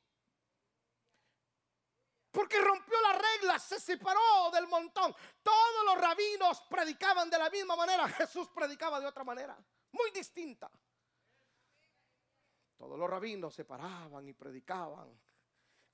Porque 2.36 2.60
rompió 2.60 3.00
la 3.00 3.18
regla, 3.18 3.58
se 3.58 3.80
separó 3.80 4.50
del 4.52 4.68
montón. 4.68 5.16
Todos 5.42 5.84
los 5.86 5.98
rabinos 5.98 6.60
predicaban 6.68 7.30
de 7.30 7.38
la 7.38 7.48
misma 7.48 7.76
manera. 7.76 8.06
Jesús 8.10 8.50
predicaba 8.50 9.00
de 9.00 9.06
otra 9.06 9.24
manera, 9.24 9.56
muy 9.92 10.10
distinta. 10.10 10.70
Todos 12.76 12.98
los 12.98 13.08
rabinos 13.08 13.54
se 13.54 13.64
paraban 13.64 14.28
y 14.28 14.34
predicaban 14.34 15.18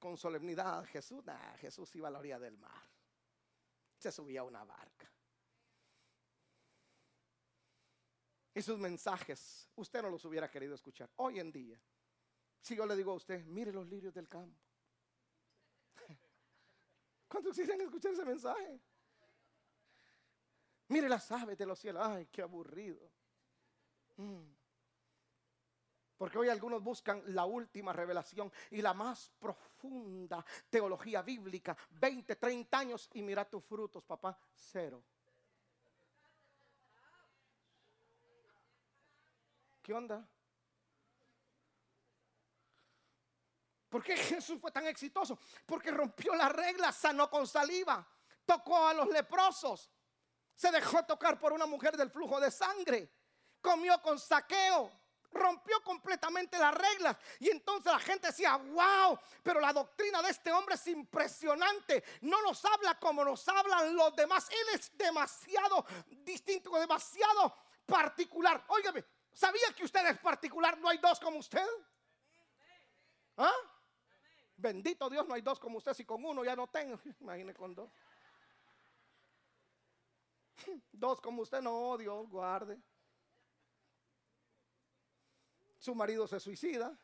con 0.01 0.17
solemnidad. 0.17 0.85
Jesús, 0.87 1.23
Jesús 1.61 1.95
iba 1.95 2.09
a 2.09 2.11
la 2.11 2.19
orilla 2.19 2.41
del 2.41 2.59
mar. 2.59 2.91
Se 3.97 4.11
subía 4.11 4.41
a 4.41 4.45
una 4.45 4.65
barca. 4.65 5.09
Y 8.53 8.63
sus 8.63 8.81
mensajes, 8.81 9.69
usted 9.77 10.03
no 10.03 10.11
los 10.11 10.25
hubiera 10.25 10.51
querido 10.51 10.75
escuchar. 10.75 11.09
Hoy 11.19 11.39
en 11.39 11.53
día, 11.53 11.81
si 12.61 12.75
yo 12.75 12.85
le 12.85 12.97
digo 12.97 13.13
a 13.13 13.15
usted, 13.15 13.45
mire 13.45 13.73
los 13.73 13.87
lirios 13.87 14.13
del 14.13 14.29
campo. 14.29 14.72
¿Cuántos 17.33 17.57
quisieran 17.57 17.81
escuchar 17.81 18.13
ese 18.13 18.27
mensaje? 18.27 18.79
Mire 20.89 21.09
las 21.09 21.33
aves 21.33 21.57
de 21.57 21.65
los 21.65 21.79
cielos. 21.79 22.03
Ay, 22.05 22.27
qué 22.31 22.43
aburrido. 22.43 23.11
Mm. 24.19 24.53
Porque 26.19 26.37
hoy 26.37 26.51
algunos 26.51 26.83
buscan 26.83 27.23
la 27.35 27.47
última 27.47 27.95
revelación 27.95 28.53
y 28.71 28.83
la 28.83 28.93
más 28.93 29.33
profunda 29.39 30.45
teología 30.69 31.23
bíblica. 31.23 31.75
20, 31.93 32.37
30 32.37 32.79
años 32.79 33.09
y 33.15 33.23
mira 33.23 33.49
tus 33.49 33.65
frutos, 33.65 34.05
papá. 34.05 34.39
Cero. 34.53 35.03
¿Qué 39.83 39.95
onda? 39.95 40.29
¿Por 43.93 44.03
qué 44.03 44.17
Jesús 44.41 44.59
fue 44.59 44.73
tan 44.73 44.87
exitoso? 44.87 45.39
Porque 45.67 45.91
rompió 45.91 46.35
la 46.35 46.49
regla, 46.49 46.91
sanó 46.91 47.29
con 47.29 47.47
saliva, 47.47 48.03
tocó 48.47 48.89
a 48.89 48.95
los 48.95 49.09
leprosos, 49.09 49.91
se 50.55 50.71
dejó 50.71 51.05
tocar 51.05 51.39
por 51.39 51.53
una 51.53 51.67
mujer 51.67 51.95
del 51.99 52.09
flujo 52.11 52.41
de 52.41 52.51
sangre, 52.51 53.13
comió 53.61 54.01
con 54.01 54.19
saqueo, 54.19 54.91
rompió 55.31 55.83
completamente 55.83 56.59
las 56.59 56.73
reglas. 56.73 57.19
Y 57.39 57.51
entonces 57.51 57.93
la 57.93 57.99
gente 57.99 58.29
decía, 58.29 58.57
wow, 58.57 59.19
pero 59.43 59.61
la 59.61 59.75
doctrina 59.75 60.23
de 60.23 60.31
este 60.31 60.51
hombre 60.51 60.77
es 60.77 60.87
impresionante. 60.87 62.03
No 62.23 62.41
nos 62.41 62.65
habla 62.65 62.99
como 62.99 63.23
nos 63.23 63.47
hablan 63.47 63.95
los 63.95 64.17
demás. 64.17 64.49
Él 64.49 64.75
es 64.75 64.97
demasiado 64.97 65.85
distinto, 66.07 66.71
demasiado 66.79 67.55
particular. 67.85 68.65
Óigame, 68.69 69.05
¿sabía 69.35 69.71
que 69.77 69.85
usted 69.85 70.07
es 70.07 70.19
particular? 70.19 70.79
No 70.79 70.89
hay 70.89 70.97
dos 70.97 71.21
como 71.21 71.37
usted. 71.37 71.67
¿Ah? 73.37 73.53
Bendito 74.63 75.11
Dios, 75.11 75.27
no 75.27 75.35
hay 75.35 75.43
dos 75.43 75.59
como 75.59 75.79
usted. 75.79 75.93
Si 75.93 76.05
con 76.05 76.25
uno 76.25 76.45
ya 76.45 76.55
no 76.55 76.69
tengo, 76.69 76.97
imagine 77.21 77.53
con 77.53 77.75
dos. 77.75 77.91
Dos 80.93 81.21
como 81.21 81.43
usted, 81.43 81.61
no, 81.61 81.97
Dios 81.99 82.29
guarde. 82.29 82.81
Su 85.79 85.93
marido 85.97 86.29
se 86.29 86.39
suicida. 86.39 86.97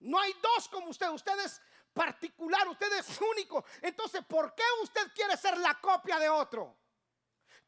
No 0.00 0.18
hay 0.18 0.34
dos 0.42 0.68
como 0.68 0.88
usted. 0.90 1.08
Usted 1.08 1.38
es 1.46 1.62
particular, 1.94 2.68
usted 2.68 2.92
es 2.98 3.18
único. 3.18 3.64
Entonces, 3.80 4.22
¿por 4.26 4.54
qué 4.54 4.64
usted 4.82 5.10
quiere 5.14 5.38
ser 5.38 5.56
la 5.56 5.80
copia 5.80 6.18
de 6.18 6.28
otro? 6.28 6.76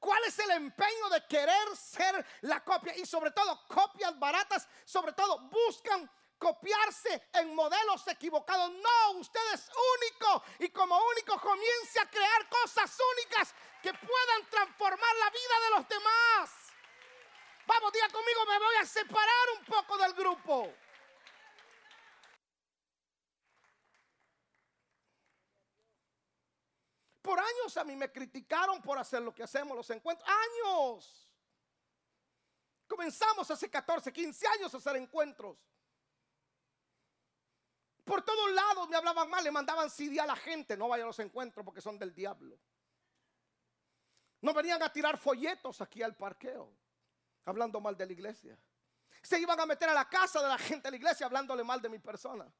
¿Cuál 0.02 0.24
es 0.24 0.36
el 0.40 0.50
empeño 0.50 1.08
de 1.10 1.24
querer 1.28 1.76
ser 1.76 2.26
la 2.40 2.58
copia? 2.64 2.92
Y 2.96 3.06
sobre 3.06 3.30
todo, 3.30 3.64
copias 3.68 4.18
baratas, 4.18 4.66
sobre 4.84 5.12
todo, 5.12 5.38
buscan 5.42 6.10
copiarse 6.38 7.28
en 7.34 7.54
modelos 7.54 8.08
equivocados. 8.08 8.72
No, 8.72 9.12
usted 9.20 9.40
es 9.54 9.70
único 9.94 10.42
y 10.58 10.70
como 10.70 10.98
único 10.98 11.40
comience 11.40 12.00
a 12.00 12.10
crear 12.10 12.48
cosas 12.48 12.98
únicas 13.14 13.54
que 13.80 13.94
puedan 13.94 14.50
transformar 14.50 15.16
la 15.20 15.30
vida 15.30 15.60
de 15.66 15.70
los 15.70 15.88
demás. 15.88 16.50
Vamos, 17.64 17.92
diga 17.92 18.08
conmigo, 18.08 18.44
me 18.46 18.58
voy 18.58 18.74
a 18.80 18.86
separar 18.86 19.46
un 19.56 19.64
poco 19.66 19.98
del 19.98 20.14
grupo. 20.14 20.74
Por 27.22 27.38
años 27.38 27.76
a 27.76 27.84
mí 27.84 27.94
me 27.94 28.10
criticaron 28.10 28.82
por 28.82 28.98
hacer 28.98 29.22
lo 29.22 29.32
que 29.32 29.44
hacemos, 29.44 29.76
los 29.76 29.88
encuentros. 29.90 30.28
Años. 30.28 31.28
Comenzamos 32.88 33.50
hace 33.50 33.70
14, 33.70 34.12
15 34.12 34.46
años 34.48 34.74
a 34.74 34.76
hacer 34.76 34.96
encuentros. 34.96 35.56
Por 38.04 38.22
todos 38.22 38.50
lados 38.50 38.88
me 38.88 38.96
hablaban 38.96 39.30
mal, 39.30 39.44
le 39.44 39.52
mandaban 39.52 39.88
CD 39.88 40.20
a 40.20 40.26
la 40.26 40.34
gente, 40.34 40.76
no 40.76 40.88
vaya 40.88 41.04
a 41.04 41.06
los 41.06 41.18
encuentros 41.20 41.64
porque 41.64 41.80
son 41.80 41.98
del 41.98 42.12
diablo. 42.12 42.58
No 44.40 44.52
venían 44.52 44.82
a 44.82 44.92
tirar 44.92 45.16
folletos 45.16 45.80
aquí 45.80 46.02
al 46.02 46.16
parqueo, 46.16 46.76
hablando 47.44 47.80
mal 47.80 47.96
de 47.96 48.06
la 48.06 48.12
iglesia. 48.12 48.58
Se 49.22 49.38
iban 49.38 49.58
a 49.60 49.66
meter 49.66 49.88
a 49.88 49.94
la 49.94 50.08
casa 50.08 50.42
de 50.42 50.48
la 50.48 50.58
gente 50.58 50.88
de 50.88 50.90
la 50.90 50.96
iglesia 50.96 51.26
hablándole 51.26 51.62
mal 51.62 51.80
de 51.80 51.88
mi 51.88 52.00
persona. 52.00 52.52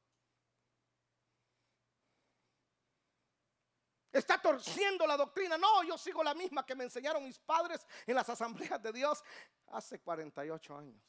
Está 4.13 4.41
torciendo 4.41 5.07
la 5.07 5.17
doctrina. 5.17 5.57
No, 5.57 5.83
yo 5.85 5.97
sigo 5.97 6.23
la 6.23 6.35
misma 6.35 6.67
que 6.67 6.75
me 6.75 6.85
enseñaron 6.85 7.25
mis 7.25 7.39
padres 7.39 7.87
en 8.07 8.15
las 8.15 8.29
asambleas 8.29 8.83
de 8.83 8.93
Dios 8.93 9.23
hace 9.69 10.01
48 10.01 10.77
años. 10.77 11.03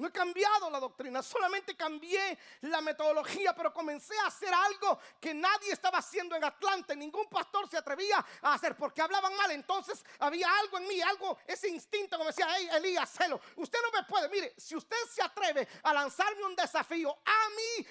No 0.00 0.08
he 0.08 0.12
cambiado 0.12 0.70
la 0.70 0.80
doctrina, 0.80 1.22
solamente 1.22 1.76
cambié 1.76 2.38
la 2.62 2.80
metodología, 2.80 3.54
pero 3.54 3.70
comencé 3.70 4.18
a 4.20 4.28
hacer 4.28 4.48
algo 4.52 4.98
que 5.20 5.34
nadie 5.34 5.72
estaba 5.72 5.98
haciendo 5.98 6.34
en 6.34 6.42
Atlanta. 6.42 6.94
Ningún 6.94 7.26
pastor 7.26 7.68
se 7.68 7.76
atrevía 7.76 8.24
a 8.40 8.54
hacer 8.54 8.74
porque 8.76 9.02
hablaban 9.02 9.36
mal. 9.36 9.50
Entonces 9.50 10.02
había 10.18 10.48
algo 10.58 10.78
en 10.78 10.88
mí, 10.88 11.02
algo, 11.02 11.36
ese 11.46 11.68
instinto 11.68 12.16
que 12.16 12.24
me 12.24 12.30
decía, 12.30 12.46
hey, 12.48 12.68
Elías, 12.76 13.10
celo. 13.10 13.38
Usted 13.56 13.78
no 13.82 14.00
me 14.00 14.06
puede. 14.06 14.30
Mire, 14.30 14.54
si 14.56 14.74
usted 14.74 14.96
se 15.12 15.22
atreve 15.22 15.68
a 15.82 15.92
lanzarme 15.92 16.44
un 16.44 16.56
desafío 16.56 17.10
a 17.22 17.48
mí, 17.50 17.86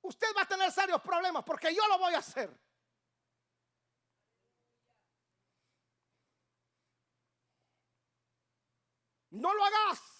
usted 0.00 0.28
va 0.34 0.42
a 0.42 0.48
tener 0.48 0.72
serios 0.72 1.02
problemas 1.02 1.44
porque 1.44 1.74
yo 1.74 1.86
lo 1.88 1.98
voy 1.98 2.14
a 2.14 2.18
hacer. 2.18 2.50
No 9.34 9.52
lo 9.52 9.64
hagas. 9.64 10.13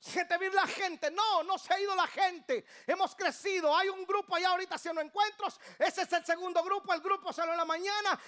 Se 0.00 0.24
te 0.24 0.50
la 0.50 0.66
gente. 0.66 1.10
No, 1.10 1.42
no 1.42 1.58
se 1.58 1.74
ha 1.74 1.78
ido 1.78 1.94
la 1.94 2.06
gente. 2.06 2.64
Hemos 2.86 3.14
crecido. 3.14 3.76
Hay 3.76 3.90
un 3.90 4.06
grupo 4.06 4.34
allá 4.34 4.48
ahorita 4.48 4.76
haciendo 4.76 5.02
encuentros. 5.02 5.60
Ese 5.78 6.02
es 6.02 6.12
el 6.12 6.24
segundo 6.24 6.62
grupo. 6.64 6.94
El 6.94 7.02
grupo 7.02 7.32
salió 7.34 7.52
en 7.52 7.58
la 7.58 7.66
mañana. 7.66 8.18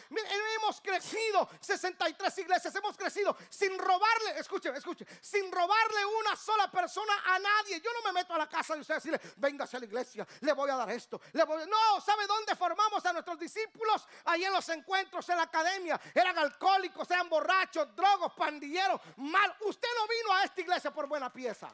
hemos 0.56 0.80
crecido. 0.82 1.48
63 1.60 2.38
iglesias. 2.38 2.74
Hemos 2.74 2.96
crecido 2.96 3.34
sin 3.48 3.78
robarle. 3.78 4.38
Escuchen, 4.38 4.76
escuchen. 4.76 5.08
Sin 5.22 5.50
robarle 5.50 6.04
una 6.20 6.36
sola 6.36 6.70
persona 6.70 7.14
a 7.24 7.38
nadie. 7.38 7.80
Yo 7.80 7.90
no 7.94 8.02
me 8.02 8.20
meto 8.20 8.34
a 8.34 8.38
la 8.38 8.48
casa 8.48 8.74
de 8.74 8.82
ustedes 8.82 9.06
y 9.06 9.10
decirle, 9.10 9.34
véngase 9.38 9.78
a 9.78 9.80
la 9.80 9.86
iglesia. 9.86 10.26
Le 10.40 10.52
voy 10.52 10.68
a 10.68 10.76
dar 10.76 10.90
esto. 10.90 11.22
Le 11.32 11.44
voy... 11.44 11.64
No, 11.66 12.00
¿sabe 12.02 12.26
dónde 12.26 12.54
formamos 12.54 13.04
a 13.06 13.14
nuestros 13.14 13.38
discípulos? 13.38 14.06
Ahí 14.26 14.44
en 14.44 14.52
los 14.52 14.68
encuentros, 14.68 15.26
en 15.30 15.38
la 15.38 15.44
academia. 15.44 15.98
Eran 16.14 16.36
alcohólicos, 16.36 17.10
eran 17.10 17.30
borrachos, 17.30 17.96
drogos, 17.96 18.34
pandilleros. 18.34 19.00
Mal. 19.16 19.56
Usted 19.60 19.88
no 19.96 20.06
vino 20.06 20.32
a 20.34 20.44
esta 20.44 20.60
iglesia 20.60 20.92
por 20.92 21.06
buena 21.06 21.32
pieza. 21.32 21.71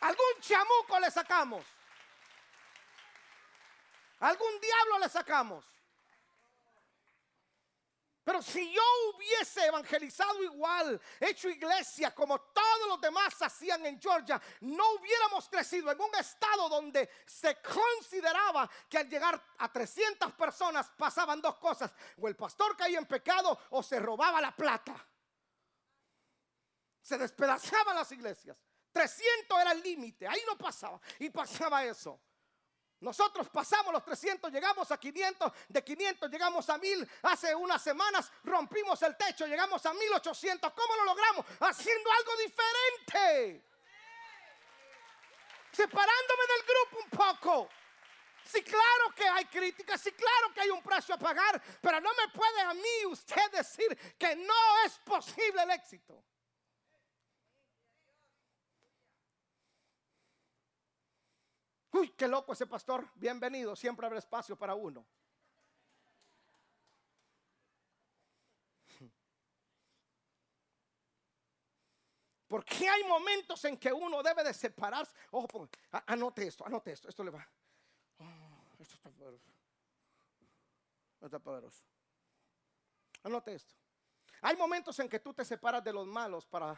Algún 0.00 0.40
chamuco 0.40 0.98
le 1.00 1.10
sacamos. 1.10 1.66
Algún 4.20 4.60
diablo 4.60 4.98
le 4.98 5.08
sacamos. 5.08 5.64
Pero 8.22 8.42
si 8.42 8.72
yo 8.72 8.82
hubiese 9.08 9.66
evangelizado 9.66 10.42
igual, 10.44 11.00
hecho 11.18 11.48
iglesia 11.48 12.14
como 12.14 12.38
todos 12.40 12.86
los 12.86 13.00
demás 13.00 13.34
hacían 13.40 13.84
en 13.86 14.00
Georgia, 14.00 14.40
no 14.60 14.92
hubiéramos 14.92 15.48
crecido 15.48 15.90
en 15.90 16.00
un 16.00 16.14
estado 16.14 16.68
donde 16.68 17.10
se 17.26 17.60
consideraba 17.60 18.70
que 18.88 18.98
al 18.98 19.08
llegar 19.08 19.42
a 19.58 19.72
300 19.72 20.32
personas 20.34 20.90
pasaban 20.96 21.40
dos 21.40 21.56
cosas. 21.56 21.92
O 22.20 22.28
el 22.28 22.36
pastor 22.36 22.76
caía 22.76 22.98
en 22.98 23.06
pecado 23.06 23.58
o 23.70 23.82
se 23.82 23.98
robaba 23.98 24.40
la 24.40 24.54
plata. 24.54 24.94
Se 27.00 27.16
despedazaban 27.16 27.96
las 27.96 28.12
iglesias. 28.12 28.56
300 28.92 29.60
era 29.60 29.72
el 29.72 29.82
límite, 29.82 30.26
ahí 30.26 30.42
no 30.46 30.56
pasaba. 30.56 31.00
Y 31.18 31.30
pasaba 31.30 31.84
eso. 31.84 32.20
Nosotros 33.00 33.48
pasamos 33.48 33.92
los 33.94 34.04
300, 34.04 34.52
llegamos 34.52 34.90
a 34.90 34.98
500, 34.98 35.52
de 35.68 35.82
500 35.82 36.30
llegamos 36.30 36.68
a 36.68 36.76
1000. 36.76 37.10
Hace 37.22 37.54
unas 37.54 37.82
semanas 37.82 38.30
rompimos 38.44 39.00
el 39.02 39.16
techo, 39.16 39.46
llegamos 39.46 39.84
a 39.86 39.94
1800. 39.94 40.72
¿Cómo 40.72 40.96
lo 40.96 41.04
logramos? 41.06 41.46
Haciendo 41.60 42.10
algo 42.12 42.32
diferente. 42.36 43.64
Separándome 45.72 46.42
del 46.48 46.66
grupo 46.66 47.04
un 47.04 47.10
poco. 47.10 47.68
Sí, 48.44 48.62
claro 48.62 49.14
que 49.14 49.26
hay 49.26 49.44
críticas, 49.46 50.00
sí, 50.00 50.12
claro 50.12 50.52
que 50.52 50.60
hay 50.60 50.70
un 50.70 50.82
precio 50.82 51.14
a 51.14 51.18
pagar, 51.18 51.62
pero 51.80 52.00
no 52.00 52.10
me 52.14 52.28
puede 52.32 52.60
a 52.62 52.74
mí 52.74 53.06
usted 53.06 53.50
decir 53.52 53.96
que 54.18 54.34
no 54.34 54.78
es 54.84 54.98
posible 54.98 55.62
el 55.62 55.70
éxito. 55.70 56.22
Uy, 61.92 62.10
qué 62.10 62.28
loco 62.28 62.52
ese 62.52 62.66
pastor. 62.66 63.08
Bienvenido. 63.14 63.74
Siempre 63.74 64.06
habrá 64.06 64.18
espacio 64.18 64.56
para 64.56 64.74
uno. 64.74 65.04
Porque 72.46 72.88
hay 72.88 73.04
momentos 73.04 73.64
en 73.64 73.76
que 73.76 73.92
uno 73.92 74.22
debe 74.24 74.42
de 74.42 74.52
separarse. 74.52 75.14
Ojo, 75.30 75.68
anote 76.06 76.48
esto, 76.48 76.66
anote 76.66 76.90
esto. 76.90 77.08
Esto 77.08 77.22
le 77.22 77.30
va. 77.30 77.48
Oh, 78.18 78.74
esto 78.80 78.94
está 78.96 79.08
poderoso. 79.10 79.52
Está 81.20 81.38
poderoso. 81.38 81.84
Anote 83.22 83.54
esto. 83.54 83.74
Hay 84.42 84.56
momentos 84.56 84.98
en 84.98 85.08
que 85.08 85.20
tú 85.20 85.32
te 85.32 85.44
separas 85.44 85.84
de 85.84 85.92
los 85.92 86.06
malos 86.06 86.44
para 86.46 86.76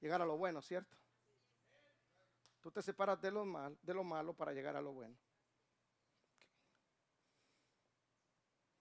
llegar 0.00 0.20
a 0.20 0.26
lo 0.26 0.36
bueno, 0.36 0.60
¿cierto? 0.60 0.96
Tú 2.66 2.72
te 2.72 2.82
separas 2.82 3.20
de 3.20 3.30
lo, 3.30 3.44
de 3.80 3.94
lo 3.94 4.02
malo 4.02 4.34
para 4.34 4.52
llegar 4.52 4.74
a 4.74 4.80
lo 4.80 4.92
bueno. 4.92 5.16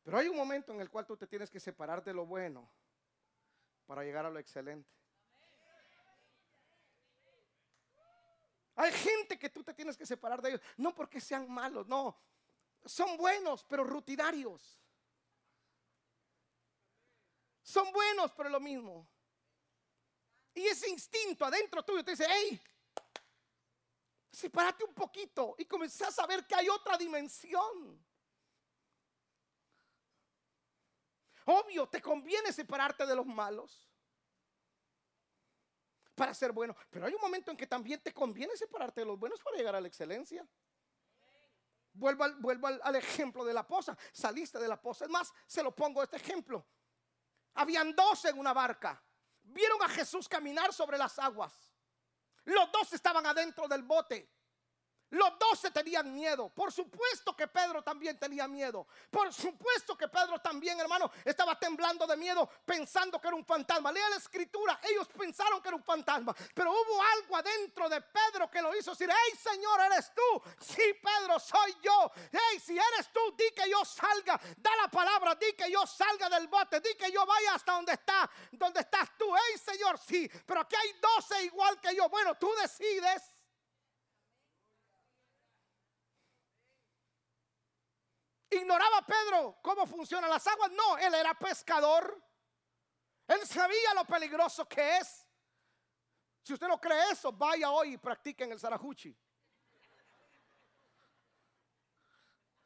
Pero 0.02 0.17
hay 0.17 0.28
un 0.28 0.36
momento 0.36 0.74
en 0.74 0.82
el 0.82 0.89
cual 0.89 1.06
tú 1.06 1.15
te 1.15 1.28
tienes 1.28 1.52
que 1.52 1.60
separar 1.60 2.04
de 2.04 2.12
lo 2.12 2.26
bueno 2.26 2.67
para 3.86 4.04
llegar 4.04 4.26
a 4.26 4.32
lo 4.32 4.39
excelente. 4.39 4.89
Hay 8.76 8.91
gente 8.91 9.38
que 9.38 9.52
tú 9.52 9.63
te 9.63 9.76
tienes 9.76 9.95
que 9.95 10.08
separar 10.08 10.41
de 10.41 10.50
ellos, 10.50 10.62
no 10.78 10.95
porque 10.95 11.21
sean 11.21 11.48
malos, 11.48 11.86
no. 11.86 12.19
Son 12.86 13.15
buenos, 13.17 13.63
pero 13.65 13.84
rutinarios. 13.84 14.82
Son 17.62 17.91
buenos, 17.91 18.32
pero 18.32 18.50
lo 18.50 18.60
mismo. 18.60 19.08
Y 20.56 20.65
ese 20.65 20.89
instinto 20.89 21.45
adentro 21.45 21.84
tuyo 21.84 22.04
te 22.04 22.10
dice, 22.10 22.26
hey, 22.28 22.60
sepárate 24.36 24.84
un 24.84 24.93
poquito 24.93 25.56
y 25.58 25.65
comencé 25.65 26.06
a 26.06 26.12
saber 26.12 26.45
que 26.45 26.56
hay 26.56 26.69
otra 26.69 26.98
dimensión. 26.98 28.06
Obvio, 31.45 31.88
te 31.88 32.02
conviene 32.02 32.52
separarte 32.52 33.06
de 33.06 33.15
los 33.15 33.26
malos 33.26 33.88
para 36.15 36.34
ser 36.34 36.52
bueno, 36.52 36.76
pero 36.89 37.06
hay 37.06 37.13
un 37.13 37.21
momento 37.21 37.52
en 37.52 37.58
que 37.58 37.67
también 37.67 38.02
te 38.02 38.13
conviene 38.13 38.56
separarte 38.56 39.02
de 39.02 39.06
los 39.06 39.19
buenos 39.19 39.41
para 39.41 39.58
llegar 39.58 39.76
a 39.76 39.82
la 39.82 39.88
excelencia. 39.88 40.48
Vuelvo, 41.93 42.24
al, 42.24 42.36
vuelvo 42.36 42.67
al, 42.67 42.95
ejemplo 42.95 43.45
de 43.45 43.54
la 43.54 43.65
poza. 43.65 43.98
Saliste 44.12 44.60
de 44.60 44.67
la 44.67 44.82
poza. 44.82 45.06
Es 45.06 45.12
más, 45.12 45.34
se 45.45 45.63
lo 45.63 45.74
pongo 45.74 46.04
este 46.04 46.17
ejemplo. 46.17 46.65
Habían 47.54 47.95
dos 47.95 48.26
en 48.26 48.38
una 48.38 48.54
barca. 48.54 49.02
Vieron 49.43 49.82
a 49.82 49.88
Jesús 49.88 50.28
caminar 50.28 50.74
sobre 50.74 50.98
las 50.98 51.17
aguas. 51.19 51.64
Los 52.45 52.71
dos 52.71 52.93
estaban 52.93 53.25
adentro 53.25 53.67
del 53.67 53.84
bote. 53.84 54.35
Los 55.11 55.37
doce 55.37 55.71
tenían 55.71 56.13
miedo. 56.13 56.49
Por 56.49 56.71
supuesto 56.71 57.35
que 57.35 57.47
Pedro 57.47 57.83
también 57.83 58.17
tenía 58.17 58.47
miedo. 58.47 58.87
Por 59.09 59.31
supuesto 59.31 59.95
que 59.95 60.07
Pedro 60.07 60.39
también, 60.39 60.79
hermano, 60.79 61.11
estaba 61.23 61.57
temblando 61.57 62.07
de 62.07 62.17
miedo 62.17 62.49
pensando 62.65 63.21
que 63.21 63.27
era 63.27 63.35
un 63.35 63.45
fantasma. 63.45 63.91
Lea 63.91 64.09
la 64.09 64.17
escritura. 64.17 64.79
Ellos 64.83 65.07
pensaron 65.17 65.61
que 65.61 65.67
era 65.67 65.77
un 65.77 65.83
fantasma. 65.83 66.35
Pero 66.53 66.71
hubo 66.71 67.03
algo 67.13 67.37
adentro 67.37 67.87
de 67.87 68.01
Pedro 68.01 68.49
que 68.49 68.61
lo 68.61 68.75
hizo 68.75 68.91
decir, 68.91 69.09
hey 69.09 69.39
Señor, 69.41 69.81
eres 69.81 70.11
tú. 70.13 70.41
Sí, 70.59 70.83
Pedro, 71.01 71.39
soy 71.39 71.77
yo. 71.81 72.11
Hey, 72.31 72.59
si 72.59 72.73
eres 72.73 73.11
tú, 73.13 73.19
di 73.37 73.51
que 73.55 73.69
yo 73.69 73.85
salga. 73.85 74.39
Da 74.57 74.75
la 74.81 74.87
palabra, 74.87 75.35
di 75.35 75.53
que 75.53 75.71
yo 75.71 75.85
salga 75.85 76.29
del 76.29 76.47
bote. 76.47 76.79
Di 76.81 76.95
que 76.95 77.11
yo 77.11 77.25
vaya 77.25 77.53
hasta 77.53 77.73
donde 77.73 77.93
está, 77.93 78.29
donde 78.51 78.79
estás 78.81 79.15
tú. 79.17 79.31
Hey, 79.35 79.59
Señor, 79.59 79.99
sí. 79.99 80.29
Pero 80.45 80.61
aquí 80.61 80.75
hay 80.75 80.93
doce 80.99 81.43
igual 81.43 81.79
que 81.79 81.95
yo. 81.95 82.09
Bueno, 82.09 82.35
tú 82.35 82.51
decides. 82.61 83.35
¿Ignoraba 88.55 89.05
Pedro 89.05 89.59
cómo 89.61 89.85
funcionan 89.85 90.29
las 90.29 90.47
aguas? 90.47 90.71
No, 90.71 90.97
él 90.97 91.13
era 91.13 91.33
pescador. 91.33 92.23
Él 93.27 93.45
sabía 93.45 93.93
lo 93.93 94.05
peligroso 94.05 94.65
que 94.67 94.97
es. 94.97 95.27
Si 96.41 96.53
usted 96.53 96.67
no 96.67 96.79
cree 96.79 97.11
eso, 97.11 97.33
vaya 97.33 97.69
hoy 97.71 97.93
y 97.93 97.97
practique 97.97 98.43
en 98.45 98.51
el 98.53 98.59
Sarajuchi. 98.59 99.17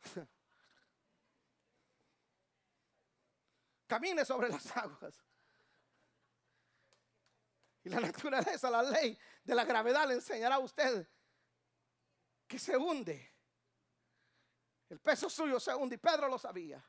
Camine 3.87 4.23
sobre 4.25 4.49
las 4.49 4.77
aguas. 4.77 5.15
Y 7.83 7.89
la 7.89 8.01
naturaleza, 8.01 8.69
la 8.69 8.83
ley 8.83 9.17
de 9.43 9.55
la 9.55 9.63
gravedad 9.63 10.07
le 10.07 10.15
enseñará 10.15 10.55
a 10.55 10.59
usted 10.59 11.09
que 12.47 12.59
se 12.59 12.77
hunde 12.77 13.28
el 14.89 14.99
peso 14.99 15.29
suyo 15.29 15.59
se 15.59 15.73
hunde 15.73 15.95
y 15.95 15.99
Pedro 15.99 16.27
lo 16.27 16.37
sabía. 16.37 16.83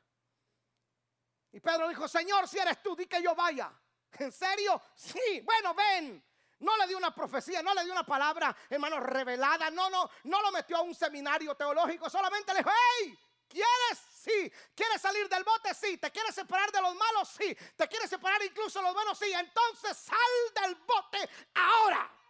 Y 1.51 1.59
Pedro 1.59 1.87
dijo, 1.89 2.07
Señor, 2.07 2.47
si 2.47 2.57
eres 2.57 2.81
tú, 2.81 2.95
di 2.95 3.05
que 3.05 3.21
yo 3.21 3.35
vaya. 3.35 3.71
¿En 4.13 4.31
serio? 4.31 4.81
Sí, 4.95 5.41
bueno, 5.43 5.73
ven. 5.73 6.23
No 6.59 6.77
le 6.77 6.87
dio 6.87 6.97
una 6.97 7.13
profecía, 7.13 7.61
no 7.63 7.73
le 7.73 7.83
dio 7.83 7.91
una 7.91 8.05
palabra, 8.05 8.55
hermano, 8.69 8.99
revelada. 8.99 9.69
No, 9.71 9.89
no, 9.89 10.09
no 10.23 10.41
lo 10.41 10.51
metió 10.51 10.77
a 10.77 10.81
un 10.81 10.93
seminario 10.93 11.55
teológico. 11.55 12.09
Solamente 12.09 12.53
le 12.53 12.59
dijo, 12.59 12.69
hey, 12.69 13.17
¿quieres? 13.47 13.99
Sí. 14.13 14.51
¿Quieres 14.75 15.01
salir 15.01 15.27
del 15.27 15.43
bote? 15.43 15.73
Sí. 15.73 15.97
¿Te 15.97 16.11
quieres 16.11 16.35
separar 16.35 16.71
de 16.71 16.81
los 16.81 16.95
malos? 16.95 17.29
Sí. 17.29 17.57
¿Te 17.75 17.87
quieres 17.87 18.09
separar 18.09 18.41
incluso 18.43 18.79
de 18.79 18.85
los 18.85 18.93
buenos? 18.93 19.17
Sí. 19.17 19.31
Entonces 19.33 19.97
sal 19.97 20.63
del 20.63 20.75
bote 20.75 21.29
ahora. 21.55 22.20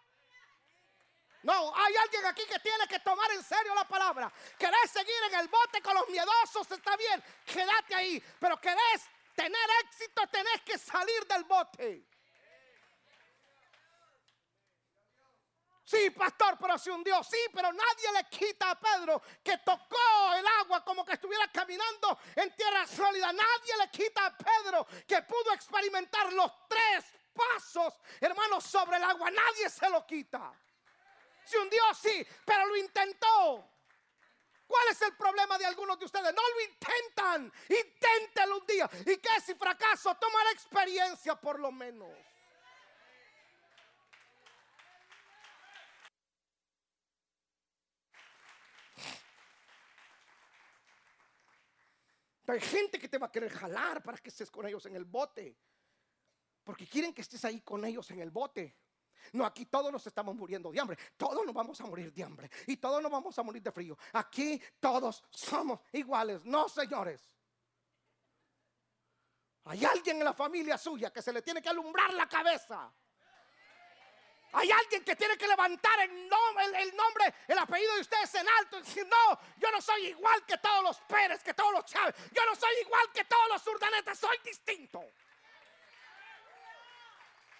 No, 1.42 1.74
hay 1.74 1.94
alguien 1.96 2.26
aquí 2.26 2.44
que 2.46 2.58
tiene 2.60 2.86
que 2.86 3.00
tomar 3.00 3.30
en 3.32 3.42
serio 3.42 3.74
la 3.74 3.86
palabra. 3.86 4.32
Querés 4.58 4.90
seguir 4.92 5.16
en 5.28 5.40
el 5.40 5.48
bote 5.48 5.82
con 5.82 5.94
los 5.94 6.08
miedosos, 6.08 6.70
está 6.70 6.96
bien, 6.96 7.22
quédate 7.44 7.94
ahí. 7.94 8.22
Pero 8.38 8.60
querés 8.60 9.08
tener 9.34 9.70
éxito, 9.84 10.26
tenés 10.28 10.62
que 10.62 10.78
salir 10.78 11.26
del 11.26 11.44
bote. 11.44 12.06
Sí, 15.84 16.08
pastor, 16.10 16.56
pero 16.58 16.78
se 16.78 16.90
hundió. 16.90 17.22
Sí, 17.22 17.36
pero 17.52 17.70
nadie 17.72 18.12
le 18.14 18.24
quita 18.30 18.70
a 18.70 18.80
Pedro 18.80 19.20
que 19.42 19.58
tocó 19.58 20.32
el 20.34 20.46
agua 20.60 20.82
como 20.82 21.04
que 21.04 21.12
estuviera 21.12 21.46
caminando 21.48 22.18
en 22.36 22.54
tierra 22.56 22.86
sólida. 22.86 23.30
Nadie 23.32 23.76
le 23.78 23.90
quita 23.90 24.24
a 24.24 24.38
Pedro 24.38 24.86
que 25.06 25.20
pudo 25.22 25.52
experimentar 25.52 26.32
los 26.32 26.50
tres 26.66 27.04
pasos, 27.34 27.92
hermanos, 28.20 28.64
sobre 28.64 28.96
el 28.96 29.02
agua. 29.02 29.30
Nadie 29.30 29.68
se 29.68 29.90
lo 29.90 30.06
quita. 30.06 30.54
Se 31.44 31.58
hundió, 31.58 31.82
sí, 32.00 32.26
pero 32.44 32.66
lo 32.66 32.76
intentó. 32.76 33.68
¿Cuál 34.66 34.88
es 34.90 35.02
el 35.02 35.14
problema 35.16 35.58
de 35.58 35.66
algunos 35.66 35.98
de 35.98 36.06
ustedes? 36.06 36.32
No 36.34 36.40
lo 36.40 36.60
intentan. 36.62 37.52
Inténtelo 37.68 38.58
un 38.58 38.66
día. 38.66 38.88
¿Y 39.00 39.18
qué 39.18 39.40
si 39.44 39.54
fracaso? 39.54 40.14
Toma 40.14 40.44
la 40.44 40.50
experiencia 40.52 41.34
por 41.34 41.60
lo 41.60 41.70
menos. 41.70 42.08
Hay 52.46 52.60
gente 52.60 52.98
que 52.98 53.08
te 53.08 53.18
va 53.18 53.26
a 53.26 53.32
querer 53.32 53.50
jalar 53.50 54.02
para 54.02 54.18
que 54.18 54.28
estés 54.28 54.50
con 54.50 54.66
ellos 54.66 54.84
en 54.86 54.96
el 54.96 55.04
bote. 55.04 55.56
Porque 56.64 56.86
quieren 56.86 57.12
que 57.12 57.22
estés 57.22 57.44
ahí 57.44 57.60
con 57.60 57.84
ellos 57.84 58.10
en 58.10 58.20
el 58.20 58.30
bote. 58.30 58.76
No, 59.32 59.44
aquí 59.44 59.66
todos 59.66 59.92
nos 59.92 60.06
estamos 60.06 60.34
muriendo 60.34 60.70
de 60.70 60.80
hambre. 60.80 60.98
Todos 61.16 61.44
nos 61.44 61.54
vamos 61.54 61.80
a 61.80 61.86
morir 61.86 62.12
de 62.12 62.24
hambre. 62.24 62.50
Y 62.66 62.76
todos 62.76 63.02
nos 63.02 63.10
vamos 63.10 63.38
a 63.38 63.42
morir 63.42 63.62
de 63.62 63.72
frío. 63.72 63.96
Aquí 64.12 64.60
todos 64.80 65.24
somos 65.30 65.80
iguales. 65.92 66.44
No, 66.44 66.68
señores. 66.68 67.32
Hay 69.64 69.84
alguien 69.84 70.18
en 70.18 70.24
la 70.24 70.34
familia 70.34 70.76
suya 70.76 71.12
que 71.12 71.22
se 71.22 71.32
le 71.32 71.42
tiene 71.42 71.62
que 71.62 71.68
alumbrar 71.68 72.12
la 72.14 72.28
cabeza. 72.28 72.92
Hay 74.54 74.70
alguien 74.70 75.02
que 75.02 75.16
tiene 75.16 75.36
que 75.38 75.48
levantar 75.48 75.98
el 76.00 76.28
nombre, 76.28 77.34
el, 77.48 77.58
apellido 77.58 77.94
de 77.94 78.00
ustedes 78.02 78.34
en 78.34 78.46
alto 78.46 78.76
y 78.78 78.82
decir, 78.82 79.06
no, 79.06 79.38
yo 79.56 79.70
no 79.70 79.80
soy 79.80 80.08
igual 80.08 80.44
que 80.44 80.58
todos 80.58 80.82
los 80.82 81.00
Pérez, 81.02 81.42
que 81.42 81.54
todos 81.54 81.72
los 81.72 81.86
Chávez. 81.86 82.14
Yo 82.32 82.44
no 82.44 82.54
soy 82.54 82.74
igual 82.82 83.10
que 83.14 83.24
todos 83.24 83.48
los 83.48 83.66
Urdanetas, 83.66 84.18
soy 84.18 84.36
distinto. 84.44 85.02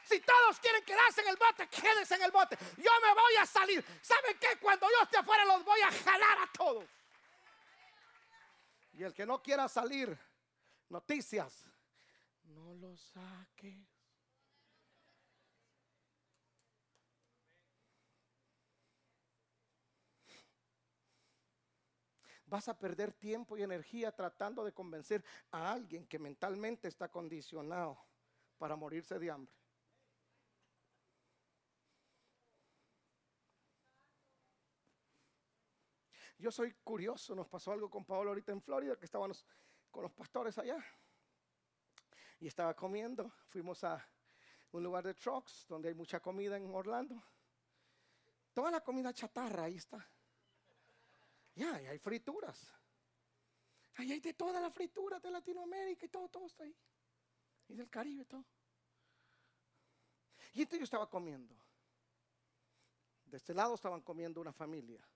Si 0.04 0.20
todos 0.20 0.58
quieren 0.58 0.84
quedarse 0.84 1.20
en 1.20 1.28
el 1.28 1.36
bote, 1.36 1.68
quédense 1.68 2.14
en 2.14 2.22
el 2.22 2.30
bote. 2.30 2.56
Yo 2.76 2.90
me 3.02 3.14
voy 3.14 3.36
a 3.40 3.46
salir. 3.46 3.84
¿Saben 4.02 4.38
qué? 4.38 4.58
Cuando 4.60 4.86
yo 4.88 5.04
esté 5.04 5.18
afuera 5.18 5.44
los 5.44 5.64
voy 5.64 5.80
a 5.80 5.90
jalar 5.90 6.38
a 6.38 6.52
todos. 6.52 6.84
Y 8.94 9.02
el 9.04 9.14
que 9.14 9.24
no 9.24 9.42
quiera 9.42 9.68
salir, 9.68 10.18
noticias, 10.88 11.66
no 12.44 12.74
lo 12.74 12.96
saques. 12.96 13.92
Vas 22.52 22.68
a 22.68 22.78
perder 22.78 23.14
tiempo 23.14 23.56
y 23.56 23.62
energía 23.62 24.12
tratando 24.14 24.62
de 24.62 24.74
convencer 24.74 25.24
a 25.52 25.72
alguien 25.72 26.06
que 26.06 26.18
mentalmente 26.18 26.86
está 26.86 27.10
condicionado 27.10 27.98
para 28.58 28.76
morirse 28.76 29.18
de 29.18 29.30
hambre. 29.30 29.61
Yo 36.42 36.50
soy 36.50 36.72
curioso, 36.82 37.36
nos 37.36 37.46
pasó 37.46 37.70
algo 37.70 37.88
con 37.88 38.04
Pablo 38.04 38.30
ahorita 38.30 38.50
en 38.50 38.60
Florida, 38.60 38.96
que 38.96 39.04
estábamos 39.04 39.46
con 39.92 40.02
los 40.02 40.10
pastores 40.10 40.58
allá. 40.58 40.84
Y 42.40 42.48
estaba 42.48 42.74
comiendo, 42.74 43.30
fuimos 43.46 43.84
a 43.84 44.04
un 44.72 44.82
lugar 44.82 45.04
de 45.04 45.14
trucks 45.14 45.66
donde 45.68 45.90
hay 45.90 45.94
mucha 45.94 46.18
comida 46.18 46.56
en 46.56 46.68
Orlando. 46.74 47.22
Toda 48.52 48.72
la 48.72 48.80
comida 48.80 49.12
chatarra, 49.12 49.62
ahí 49.62 49.76
está. 49.76 50.04
Ya, 51.54 51.80
y 51.80 51.86
hay 51.86 52.00
frituras. 52.00 52.74
Ahí 53.94 54.10
hay 54.10 54.18
de 54.18 54.34
todas 54.34 54.60
las 54.60 54.74
frituras 54.74 55.22
de 55.22 55.30
Latinoamérica 55.30 56.06
y 56.06 56.08
todo, 56.08 56.28
todo 56.28 56.46
está 56.46 56.64
ahí. 56.64 56.76
Y 57.68 57.74
del 57.74 57.88
Caribe, 57.88 58.24
todo. 58.24 58.44
Y 60.54 60.62
entonces 60.62 60.80
yo 60.80 60.84
estaba 60.86 61.08
comiendo. 61.08 61.54
De 63.26 63.36
este 63.36 63.54
lado 63.54 63.76
estaban 63.76 64.00
comiendo 64.00 64.40
una 64.40 64.52
familia. 64.52 65.06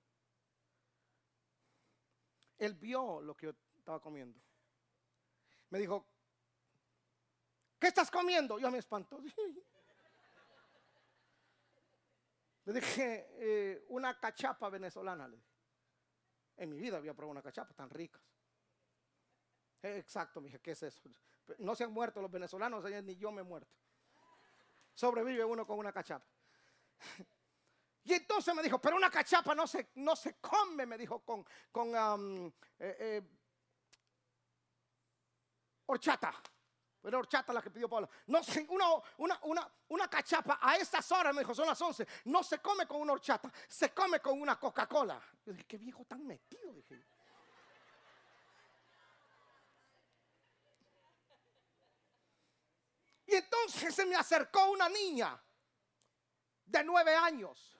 Él 2.58 2.74
vio 2.74 3.20
lo 3.20 3.36
que 3.36 3.46
yo 3.46 3.52
estaba 3.76 4.00
comiendo. 4.00 4.40
Me 5.70 5.78
dijo, 5.78 6.06
¿qué 7.78 7.88
estás 7.88 8.10
comiendo? 8.10 8.58
Yo 8.58 8.70
me 8.70 8.78
espanto. 8.78 9.20
Le 12.64 12.72
dije, 12.72 13.28
eh, 13.38 13.84
una 13.88 14.18
cachapa 14.18 14.68
venezolana. 14.68 15.30
En 16.56 16.70
mi 16.70 16.78
vida 16.78 16.96
había 16.96 17.14
probado 17.14 17.32
una 17.32 17.42
cachapa 17.42 17.74
tan 17.74 17.90
ricas. 17.90 18.22
Exacto, 19.82 20.40
me 20.40 20.46
dije, 20.46 20.60
¿qué 20.60 20.72
es 20.72 20.82
eso? 20.82 21.08
No 21.58 21.76
se 21.76 21.84
han 21.84 21.92
muerto 21.92 22.20
los 22.20 22.30
venezolanos, 22.30 22.84
ni 23.04 23.16
yo 23.16 23.30
me 23.30 23.42
he 23.42 23.44
muerto. 23.44 23.72
Sobrevive 24.94 25.44
uno 25.44 25.64
con 25.66 25.78
una 25.78 25.92
cachapa. 25.92 26.26
Y 28.06 28.14
entonces 28.14 28.54
me 28.54 28.62
dijo, 28.62 28.78
pero 28.80 28.94
una 28.94 29.10
cachapa 29.10 29.52
no 29.52 29.66
se, 29.66 29.88
no 29.96 30.14
se 30.14 30.34
come, 30.34 30.86
me 30.86 30.96
dijo, 30.96 31.24
con, 31.24 31.44
con 31.72 31.92
eh, 32.78 32.96
eh, 33.00 33.22
horchata. 35.86 36.32
Era 37.02 37.18
horchata 37.18 37.52
la 37.52 37.60
que 37.60 37.70
pidió 37.70 37.88
Pablo. 37.88 38.08
No 38.28 38.40
una, 38.68 38.86
una, 39.16 39.40
una, 39.42 39.72
una, 39.88 40.08
cachapa 40.08 40.60
a 40.62 40.76
estas 40.76 41.10
horas, 41.10 41.34
me 41.34 41.40
dijo, 41.40 41.52
son 41.52 41.66
las 41.66 41.80
11. 41.80 42.06
No 42.26 42.44
se 42.44 42.60
come 42.60 42.86
con 42.86 43.00
una 43.00 43.12
horchata, 43.12 43.52
se 43.66 43.92
come 43.92 44.20
con 44.20 44.40
una 44.40 44.56
Coca-Cola. 44.56 45.20
Yo 45.44 45.52
dije, 45.52 45.66
qué 45.66 45.76
viejo 45.76 46.04
tan 46.04 46.24
metido. 46.24 46.74
Y 53.26 53.34
entonces 53.34 53.92
se 53.92 54.06
me 54.06 54.14
acercó 54.14 54.70
una 54.70 54.88
niña 54.88 55.42
de 56.66 56.84
nueve 56.84 57.16
años 57.16 57.75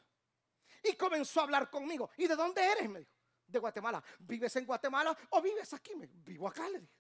Y 0.83 0.95
comenzó 0.95 1.41
a 1.41 1.45
hablar 1.45 1.71
conmigo. 1.71 2.11
¿Y 2.17 2.27
de 2.27 2.37
dónde 2.37 2.65
eres? 2.65 2.89
Me 2.89 3.01
dijo. 3.01 3.13
De 3.47 3.59
Guatemala. 3.59 4.03
¿Vives 4.21 4.57
en 4.57 4.67
Guatemala 4.67 5.17
o 5.31 5.41
vives 5.41 5.73
aquí? 5.73 5.95
Me 5.95 6.07
vivo 6.07 6.49
acá, 6.49 6.69
le 6.69 6.81
dije. 6.81 6.93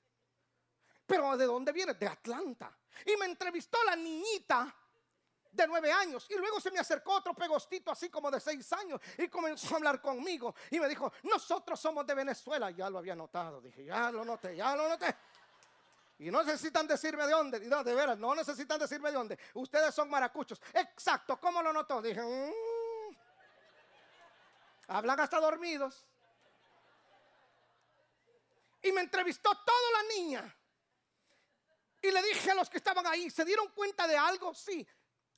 Pero 1.06 1.36
¿de 1.36 1.44
dónde 1.44 1.72
vienes? 1.72 1.98
De 1.98 2.06
Atlanta. 2.06 2.76
Y 3.04 3.16
me 3.16 3.26
entrevistó 3.26 3.78
la 3.84 3.96
niñita 3.96 4.74
de 5.52 5.66
nueve 5.66 5.90
años. 5.90 6.26
Y 6.28 6.36
luego 6.36 6.60
se 6.60 6.70
me 6.70 6.78
acercó 6.78 7.14
otro 7.14 7.34
pegostito 7.34 7.90
así 7.90 8.10
como 8.10 8.30
de 8.30 8.40
seis 8.40 8.72
años 8.72 9.00
y 9.16 9.28
comenzó 9.28 9.74
a 9.74 9.76
hablar 9.78 10.00
conmigo. 10.00 10.54
Y 10.70 10.78
me 10.78 10.88
dijo, 10.88 11.12
nosotros 11.22 11.80
somos 11.80 12.06
de 12.06 12.14
Venezuela. 12.14 12.70
Ya 12.70 12.90
lo 12.90 12.98
había 12.98 13.14
notado. 13.14 13.60
Dije, 13.60 13.84
ya 13.84 14.10
lo 14.10 14.24
noté, 14.24 14.56
ya 14.56 14.76
lo 14.76 14.88
noté. 14.88 15.14
Y 16.18 16.30
no 16.30 16.42
necesitan 16.42 16.86
decirme 16.86 17.24
de 17.24 17.32
dónde. 17.32 17.60
No, 17.60 17.84
de 17.84 17.94
veras, 17.94 18.18
no 18.18 18.34
necesitan 18.34 18.78
decirme 18.78 19.10
de 19.10 19.16
dónde. 19.16 19.38
Ustedes 19.54 19.94
son 19.94 20.08
maracuchos. 20.08 20.60
Exacto, 20.72 21.38
¿cómo 21.40 21.62
lo 21.62 21.72
notó? 21.72 22.00
Dije, 22.00 22.22
mm". 22.22 22.65
Hablan 24.88 25.20
hasta 25.20 25.40
dormidos. 25.40 26.06
Y 28.82 28.92
me 28.92 29.00
entrevistó 29.00 29.50
toda 29.50 30.02
la 30.02 30.14
niña. 30.14 30.56
Y 32.02 32.10
le 32.10 32.22
dije 32.22 32.50
a 32.50 32.54
los 32.54 32.70
que 32.70 32.76
estaban 32.76 33.06
ahí, 33.06 33.30
¿se 33.30 33.44
dieron 33.44 33.68
cuenta 33.68 34.06
de 34.06 34.16
algo? 34.16 34.54
Sí, 34.54 34.86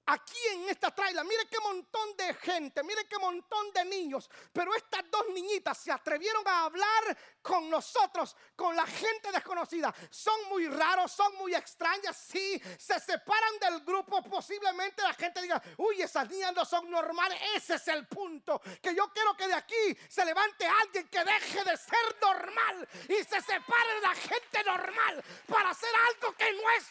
aquí 0.09 0.39
en 0.53 0.69
esta 0.71 0.91
traila, 0.91 1.23
mire 1.23 1.47
qué 1.51 1.61
montón 1.61 2.17
de 2.17 2.33
gente, 2.35 2.83
mire 2.83 3.07
qué 3.07 3.19
montón 3.19 3.71
de 3.73 3.85
niños, 3.85 4.29
pero 4.53 4.75
estas 4.75 5.03
dos 5.11 5.29
niñitas 5.35 5.77
se 5.77 5.93
atrevieron 5.93 6.47
a 6.49 6.65
hablar 6.65 7.17
con 7.43 7.69
nosotros, 7.69 8.35
con 8.57 8.75
la 8.75 8.87
gente 8.87 9.31
desconocida. 9.31 9.95
Son 10.11 10.49
muy 10.49 10.67
raros, 10.67 11.13
son 11.13 11.35
muy 11.37 11.55
extrañas, 11.55 12.17
sí, 12.17 12.61
se 12.79 12.99
separan 13.01 13.59
del 13.61 13.81
grupo, 13.85 14.23
posiblemente 14.23 15.03
la 15.03 15.15
gente 15.15 15.43
diga, 15.43 15.63
uy, 15.77 16.01
esas 16.01 16.29
niñas 16.31 16.55
no 16.55 16.65
son 16.65 16.91
normales, 16.91 17.39
ese 17.55 17.75
es 17.75 17.89
el 17.89 18.07
punto, 18.07 18.61
que 18.83 18.95
yo 18.95 19.13
quiero 19.13 19.37
que 19.37 19.47
de 19.47 19.55
aquí 19.55 19.99
se 20.09 20.25
levante 20.25 20.67
alguien 20.67 21.09
que 21.09 21.23
deje 21.23 21.65
de 21.65 21.77
ser 21.77 22.17
normal 22.23 22.89
y 23.09 23.25
se 23.25 23.41
separe 23.43 23.95
de 23.95 24.01
la 24.01 24.15
gente 24.15 24.65
normal 24.65 25.25
para 25.47 25.71
hacer 25.71 25.91
algo 26.09 26.35
que 26.35 26.53
no 26.53 26.71
es 26.71 26.87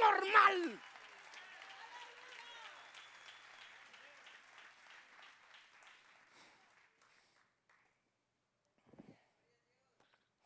normal. 0.00 0.91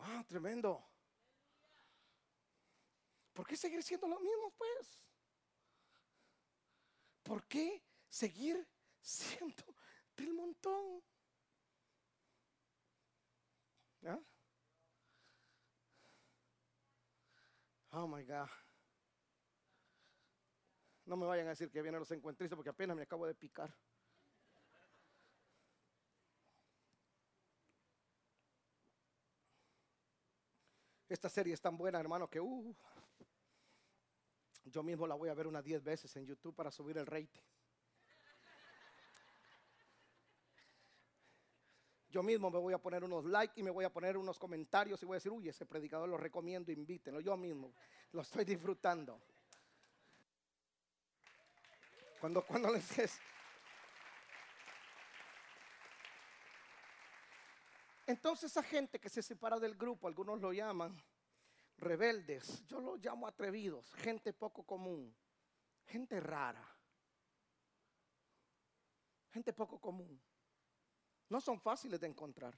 Ah, 0.08 0.24
tremendo. 0.28 0.84
¿Por 3.32 3.44
qué 3.44 3.56
seguir 3.56 3.82
siendo 3.82 4.06
lo 4.06 4.20
mismo, 4.20 4.52
pues? 4.56 5.02
¿Por 7.24 7.44
qué 7.48 7.82
seguir 8.08 8.66
siendo 9.00 9.64
del 10.16 10.32
montón? 10.32 11.02
¿Ah? 14.06 14.20
Oh 17.90 18.06
my 18.06 18.22
God. 18.22 18.48
No 21.04 21.16
me 21.16 21.26
vayan 21.26 21.46
a 21.46 21.50
decir 21.50 21.68
que 21.70 21.82
vienen 21.82 21.98
los 21.98 22.10
encuentristas 22.12 22.56
porque 22.56 22.70
apenas 22.70 22.96
me 22.96 23.02
acabo 23.02 23.26
de 23.26 23.34
picar. 23.34 23.76
Esta 31.08 31.28
serie 31.28 31.54
es 31.54 31.60
tan 31.60 31.76
buena, 31.76 32.00
hermano, 32.00 32.28
que 32.28 32.40
uh, 32.40 32.74
yo 34.64 34.82
mismo 34.82 35.06
la 35.06 35.14
voy 35.14 35.28
a 35.28 35.34
ver 35.34 35.46
unas 35.46 35.62
10 35.62 35.84
veces 35.84 36.16
en 36.16 36.26
YouTube 36.26 36.54
para 36.54 36.70
subir 36.70 36.98
el 36.98 37.06
rating. 37.06 37.42
Yo 42.08 42.22
mismo 42.22 42.50
me 42.50 42.58
voy 42.58 42.72
a 42.72 42.78
poner 42.78 43.04
unos 43.04 43.24
likes 43.26 43.60
y 43.60 43.62
me 43.62 43.70
voy 43.70 43.84
a 43.84 43.92
poner 43.92 44.16
unos 44.16 44.38
comentarios 44.38 45.02
y 45.02 45.06
voy 45.06 45.14
a 45.14 45.18
decir, 45.18 45.30
uy, 45.30 45.48
ese 45.48 45.66
predicador 45.66 46.08
lo 46.08 46.16
recomiendo, 46.16 46.72
invítenlo. 46.72 47.20
Yo 47.20 47.36
mismo 47.36 47.74
lo 48.12 48.22
estoy 48.22 48.44
disfrutando. 48.44 49.20
Cuando, 52.20 52.42
cuando 52.44 52.72
les 52.72 52.98
Entonces 58.06 58.52
esa 58.52 58.62
gente 58.62 59.00
que 59.00 59.08
se 59.08 59.22
separa 59.22 59.58
del 59.58 59.74
grupo, 59.76 60.06
algunos 60.06 60.40
lo 60.40 60.52
llaman 60.52 60.96
rebeldes, 61.78 62.64
yo 62.66 62.80
lo 62.80 62.96
llamo 62.96 63.26
atrevidos, 63.26 63.92
gente 63.94 64.32
poco 64.32 64.64
común, 64.64 65.14
gente 65.84 66.20
rara, 66.20 66.64
gente 69.30 69.52
poco 69.52 69.80
común. 69.80 70.22
No 71.28 71.40
son 71.40 71.60
fáciles 71.60 72.00
de 72.00 72.06
encontrar. 72.06 72.56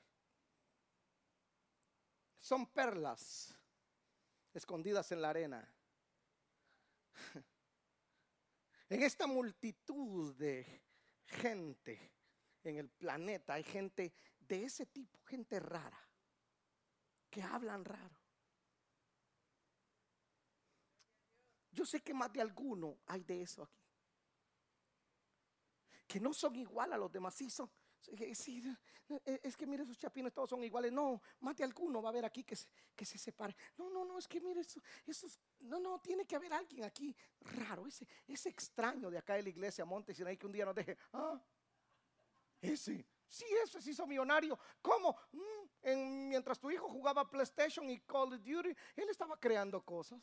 Son 2.38 2.66
perlas 2.66 3.54
escondidas 4.52 5.10
en 5.12 5.22
la 5.22 5.30
arena. 5.30 5.74
En 8.90 9.02
esta 9.02 9.26
multitud 9.26 10.34
de 10.36 10.82
gente 11.26 12.14
en 12.64 12.78
el 12.78 12.88
planeta 12.88 13.52
hay 13.52 13.62
gente 13.62 14.14
de 14.48 14.64
ese 14.64 14.86
tipo, 14.86 15.20
gente 15.26 15.60
rara, 15.60 16.00
que 17.30 17.42
hablan 17.42 17.84
raro. 17.84 18.16
Yo 21.70 21.84
sé 21.84 22.00
que 22.00 22.14
más 22.14 22.32
de 22.32 22.40
alguno 22.40 22.98
hay 23.06 23.22
de 23.22 23.42
eso 23.42 23.62
aquí. 23.62 23.84
Que 26.08 26.18
no 26.18 26.32
son 26.32 26.56
igual 26.56 26.92
a 26.92 26.96
los 26.96 27.12
demás. 27.12 27.34
Sí, 27.34 27.50
son. 27.50 27.70
es 29.24 29.56
que 29.56 29.66
mire, 29.66 29.82
esos 29.82 29.98
chapines 29.98 30.32
todos 30.32 30.48
son 30.48 30.64
iguales. 30.64 30.90
No, 30.90 31.22
más 31.40 31.54
de 31.54 31.64
alguno 31.64 32.02
va 32.02 32.08
a 32.08 32.12
haber 32.12 32.24
aquí 32.24 32.42
que 32.42 32.56
se, 32.56 32.66
que 32.96 33.04
se 33.04 33.18
separe. 33.18 33.54
No, 33.76 33.90
no, 33.90 34.04
no, 34.04 34.18
es 34.18 34.26
que 34.26 34.40
mire, 34.40 34.62
eso, 34.62 34.80
no, 35.60 35.78
no, 35.78 36.00
tiene 36.00 36.24
que 36.24 36.34
haber 36.34 36.52
alguien 36.54 36.84
aquí 36.84 37.14
raro, 37.42 37.86
ese, 37.86 38.08
ese 38.26 38.48
extraño 38.48 39.10
de 39.10 39.18
acá 39.18 39.34
de 39.34 39.42
la 39.42 39.50
iglesia 39.50 39.84
Monte 39.84 40.14
hay 40.26 40.36
que 40.38 40.46
un 40.46 40.52
día 40.52 40.64
nos 40.64 40.74
deje. 40.74 40.96
Ah, 41.12 41.40
ese. 42.60 43.06
Sí, 43.28 43.44
ese 43.62 43.80
se 43.82 43.90
hizo 43.90 44.06
millonario. 44.06 44.58
¿Cómo? 44.80 45.16
Mm, 45.32 46.28
mientras 46.28 46.58
tu 46.58 46.70
hijo 46.70 46.88
jugaba 46.88 47.28
PlayStation 47.28 47.88
y 47.90 48.00
Call 48.00 48.32
of 48.34 48.42
Duty, 48.42 48.70
él 48.96 49.08
estaba 49.10 49.38
creando 49.38 49.82
cosas. 49.82 50.20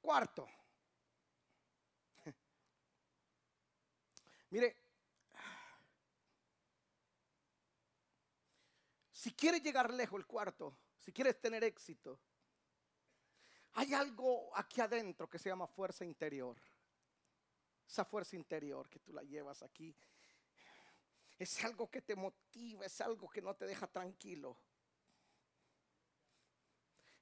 Cuarto. 0.00 0.48
Mire, 4.50 4.76
si 9.12 9.32
quieres 9.32 9.62
llegar 9.62 9.92
lejos, 9.94 10.18
el 10.18 10.26
cuarto, 10.26 10.76
si 10.98 11.12
quieres 11.12 11.40
tener 11.40 11.64
éxito, 11.64 12.20
hay 13.74 13.94
algo 13.94 14.50
aquí 14.56 14.80
adentro 14.80 15.28
que 15.28 15.38
se 15.38 15.48
llama 15.48 15.66
fuerza 15.66 16.04
interior. 16.04 16.56
Esa 17.86 18.04
fuerza 18.04 18.36
interior 18.36 18.88
que 18.88 18.98
tú 18.98 19.12
la 19.12 19.22
llevas 19.22 19.62
aquí. 19.62 19.94
Es 21.38 21.64
algo 21.64 21.90
que 21.90 22.02
te 22.02 22.14
motiva, 22.14 22.86
es 22.86 23.00
algo 23.00 23.28
que 23.28 23.42
no 23.42 23.54
te 23.54 23.66
deja 23.66 23.86
tranquilo. 23.86 24.56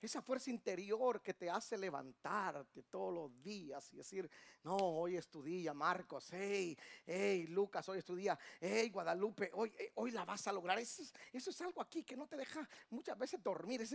Esa 0.00 0.22
fuerza 0.22 0.48
interior 0.48 1.20
que 1.20 1.34
te 1.34 1.50
hace 1.50 1.76
levantarte 1.76 2.84
todos 2.84 3.12
los 3.12 3.42
días 3.42 3.92
y 3.92 3.96
decir, 3.96 4.30
no, 4.62 4.76
hoy 4.76 5.16
es 5.16 5.28
tu 5.28 5.42
día, 5.42 5.74
Marcos, 5.74 6.28
hey, 6.32 6.74
hey, 7.04 7.46
Lucas, 7.48 7.86
hoy 7.90 7.98
es 7.98 8.04
tu 8.04 8.16
día, 8.16 8.38
hey, 8.60 8.88
Guadalupe, 8.88 9.50
hoy, 9.52 9.70
eh, 9.78 9.92
hoy 9.96 10.10
la 10.10 10.24
vas 10.24 10.46
a 10.46 10.52
lograr. 10.52 10.78
Eso 10.78 11.02
es, 11.32 11.60
algo 11.60 11.82
aquí 11.82 12.02
que 12.02 12.16
no 12.16 12.26
te 12.26 12.38
deja 12.38 12.66
muchas 12.88 13.18
veces 13.18 13.42
dormir, 13.42 13.86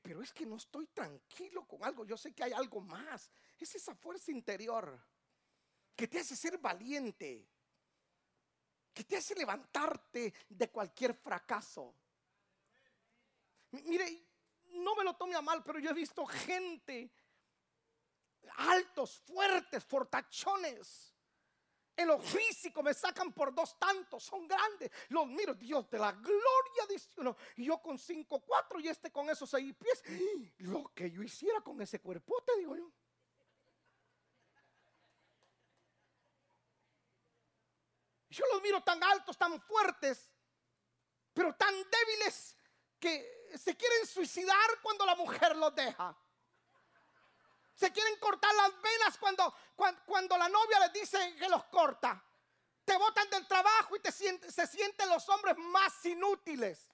pero 0.00 0.22
es 0.22 0.32
que 0.32 0.46
no 0.46 0.56
estoy 0.56 0.86
tranquilo 0.86 1.66
con 1.66 1.84
algo, 1.84 2.06
yo 2.06 2.16
sé 2.16 2.32
que 2.32 2.44
hay 2.44 2.52
algo 2.52 2.80
más. 2.80 3.30
Es 3.58 3.74
esa 3.74 3.94
fuerza 3.94 4.30
interior 4.30 4.98
que 5.94 6.08
te 6.08 6.20
hace 6.20 6.36
ser 6.36 6.56
valiente, 6.56 7.46
que 8.94 9.04
te 9.04 9.18
hace 9.18 9.34
levantarte 9.34 10.32
de 10.48 10.70
cualquier 10.70 11.12
fracaso. 11.12 11.94
Mire, 13.72 14.29
no 14.72 14.94
me 14.94 15.04
lo 15.04 15.14
tome 15.14 15.34
a 15.34 15.42
mal, 15.42 15.62
pero 15.62 15.78
yo 15.78 15.90
he 15.90 15.94
visto 15.94 16.24
gente 16.26 17.10
altos, 18.56 19.18
fuertes, 19.18 19.84
fortachones. 19.84 21.14
En 21.96 22.06
lo 22.06 22.18
físico 22.18 22.82
me 22.82 22.94
sacan 22.94 23.32
por 23.32 23.54
dos 23.54 23.78
tantos, 23.78 24.24
son 24.24 24.48
grandes. 24.48 24.90
Los 25.08 25.26
miro, 25.26 25.54
Dios 25.54 25.90
de 25.90 25.98
la 25.98 26.12
gloria, 26.12 26.86
dice 26.88 27.10
uno. 27.18 27.36
Y 27.56 27.66
yo 27.66 27.80
con 27.82 27.98
cinco, 27.98 28.40
cuatro 28.40 28.80
y 28.80 28.88
este 28.88 29.10
con 29.12 29.28
esos 29.28 29.50
seis 29.50 29.74
pies. 29.76 30.02
Lo 30.58 30.90
que 30.94 31.10
yo 31.10 31.22
hiciera 31.22 31.60
con 31.60 31.80
ese 31.82 32.00
cuerpo, 32.00 32.42
te 32.42 32.58
digo 32.58 32.76
yo. 32.76 32.90
Yo 38.30 38.44
los 38.52 38.62
miro 38.62 38.80
tan 38.82 39.02
altos, 39.02 39.36
tan 39.36 39.60
fuertes, 39.60 40.32
pero 41.34 41.54
tan 41.56 41.74
débiles 41.74 42.56
que 42.98 43.39
se 43.58 43.76
quieren 43.76 44.06
suicidar 44.06 44.80
cuando 44.82 45.06
la 45.06 45.14
mujer 45.14 45.56
los 45.56 45.74
deja. 45.74 46.16
Se 47.74 47.90
quieren 47.92 48.18
cortar 48.18 48.54
las 48.54 48.82
venas 48.82 49.16
cuando, 49.18 49.54
cuando, 50.04 50.36
la 50.36 50.48
novia 50.48 50.80
les 50.80 50.92
dice 50.92 51.34
que 51.36 51.48
los 51.48 51.64
corta. 51.64 52.22
Te 52.84 52.96
botan 52.96 53.30
del 53.30 53.46
trabajo 53.46 53.96
y 53.96 54.00
te 54.00 54.12
se 54.12 54.66
sienten 54.66 55.08
los 55.08 55.28
hombres 55.28 55.56
más 55.56 56.04
inútiles. 56.04 56.90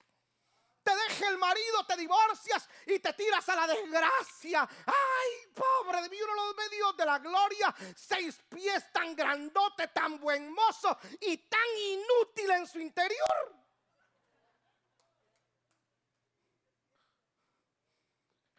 Te 0.87 0.95
deja 0.95 1.27
el 1.27 1.37
marido, 1.37 1.85
te 1.85 1.97
divorcias 1.97 2.69
y 2.85 2.99
te 2.99 3.11
tiras 3.11 3.49
a 3.49 3.55
la 3.55 3.67
desgracia. 3.67 4.65
Ay, 4.85 5.51
pobre 5.53 6.01
de 6.03 6.09
mí, 6.09 6.17
uno 6.21 6.33
de 6.33 6.47
los 6.47 6.55
medios 6.55 6.95
de 6.95 7.05
la 7.05 7.19
gloria. 7.19 7.75
Seis 7.93 8.41
pies 8.47 8.89
tan 8.93 9.13
grandote, 9.13 9.89
tan 9.89 10.17
buen 10.17 10.49
mozo 10.49 10.97
y 11.19 11.35
tan 11.49 11.77
inútil 11.77 12.51
en 12.51 12.65
su 12.65 12.79
interior. 12.79 13.66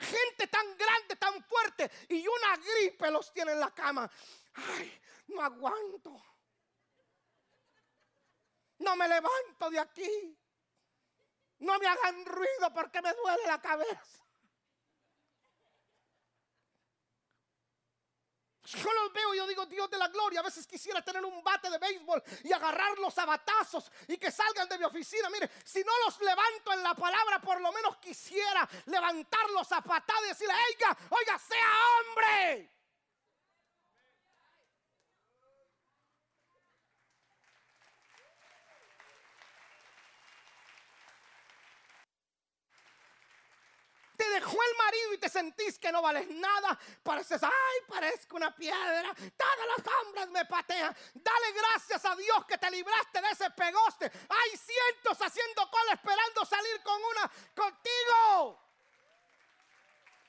Gente 0.08 0.46
tan 0.46 0.76
grande, 0.76 1.16
tan 1.16 1.42
fuerte 1.44 1.90
y 2.08 2.26
una 2.26 2.56
gripe 2.56 3.10
los 3.10 3.32
tiene 3.32 3.52
en 3.52 3.60
la 3.60 3.74
cama. 3.74 4.10
Ay, 4.54 5.00
no 5.28 5.42
aguanto. 5.42 6.22
No 8.78 8.96
me 8.96 9.08
levanto 9.08 9.70
de 9.70 9.78
aquí. 9.78 10.38
No 11.58 11.78
me 11.78 11.86
hagan 11.86 12.24
ruido 12.24 12.72
porque 12.72 13.02
me 13.02 13.12
duele 13.12 13.42
la 13.46 13.60
cabeza. 13.60 14.27
Yo 18.70 18.92
los 18.92 19.12
veo 19.12 19.34
y 19.34 19.38
yo 19.38 19.46
digo, 19.46 19.64
Dios 19.66 19.90
de 19.90 19.96
la 19.96 20.08
gloria, 20.08 20.40
a 20.40 20.42
veces 20.42 20.66
quisiera 20.66 21.02
tener 21.02 21.24
un 21.24 21.42
bate 21.42 21.70
de 21.70 21.78
béisbol 21.78 22.22
y 22.44 22.52
agarrarlos 22.52 23.16
a 23.18 23.24
batazos 23.24 23.90
y 24.06 24.18
que 24.18 24.30
salgan 24.30 24.68
de 24.68 24.78
mi 24.78 24.84
oficina. 24.84 25.30
Mire, 25.30 25.50
si 25.64 25.82
no 25.82 25.92
los 26.04 26.20
levanto 26.20 26.72
en 26.72 26.82
la 26.82 26.94
palabra, 26.94 27.40
por 27.40 27.60
lo 27.60 27.72
menos 27.72 27.96
quisiera 27.96 28.68
levantarlos 28.86 29.72
a 29.72 29.80
patadas 29.80 30.24
y 30.24 30.28
decirle, 30.28 30.54
oiga, 30.68 30.96
oiga, 31.10 31.38
sea 31.38 31.68
hombre. 32.00 32.77
Dejó 44.28 44.56
el 44.62 44.76
marido 44.76 45.14
y 45.14 45.18
te 45.18 45.28
sentís 45.28 45.78
que 45.78 45.90
no 45.90 46.02
vales 46.02 46.28
nada. 46.28 46.78
Pareces, 47.02 47.42
ay, 47.42 47.80
parezco 47.88 48.36
una 48.36 48.54
piedra. 48.54 49.14
Todos 49.36 49.66
los 49.76 49.94
hombres 49.94 50.28
me 50.28 50.44
patean. 50.44 50.96
Dale 51.14 51.52
gracias 51.52 52.04
a 52.04 52.14
Dios 52.14 52.44
que 52.46 52.58
te 52.58 52.70
libraste 52.70 53.20
de 53.20 53.30
ese 53.30 53.50
pegoste. 53.50 54.10
Hay 54.28 54.56
cientos 54.56 55.20
haciendo 55.20 55.70
cola 55.70 55.94
esperando 55.94 56.44
salir 56.44 56.82
con 56.82 57.02
una 57.02 57.30
contigo. 57.54 58.68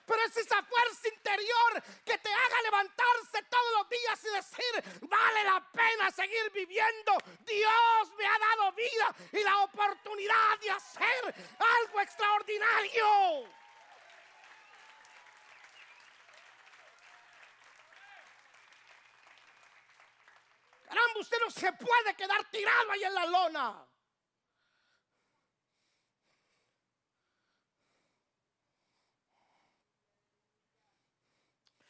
Pero 0.10 0.24
es 0.24 0.38
esa 0.38 0.64
fuerza 0.64 1.08
interior 1.08 1.84
que 2.04 2.18
te 2.18 2.34
haga 2.34 2.62
levantarse 2.64 3.44
todos 3.48 3.74
los 3.78 3.90
días 3.90 4.20
y 4.24 4.30
decir, 4.30 5.00
vale 5.02 5.44
la 5.44 5.64
pena 5.72 6.10
seguir 6.10 6.52
viviendo. 6.52 7.16
Dios 7.42 8.12
me 8.18 8.26
ha 8.26 8.40
dado 8.40 8.72
vida 8.72 9.16
y 9.34 9.44
la 9.44 9.58
oportunidad 9.60 10.60
de 10.62 10.72
hacer 10.72 11.36
algo 11.60 12.02
extraordinario. 12.02 13.59
Usted 21.20 21.38
no 21.46 21.52
se 21.52 21.72
puede 21.74 22.16
quedar 22.16 22.50
tirado 22.50 22.92
ahí 22.92 23.04
en 23.04 23.14
la 23.14 23.26
lona. 23.26 23.88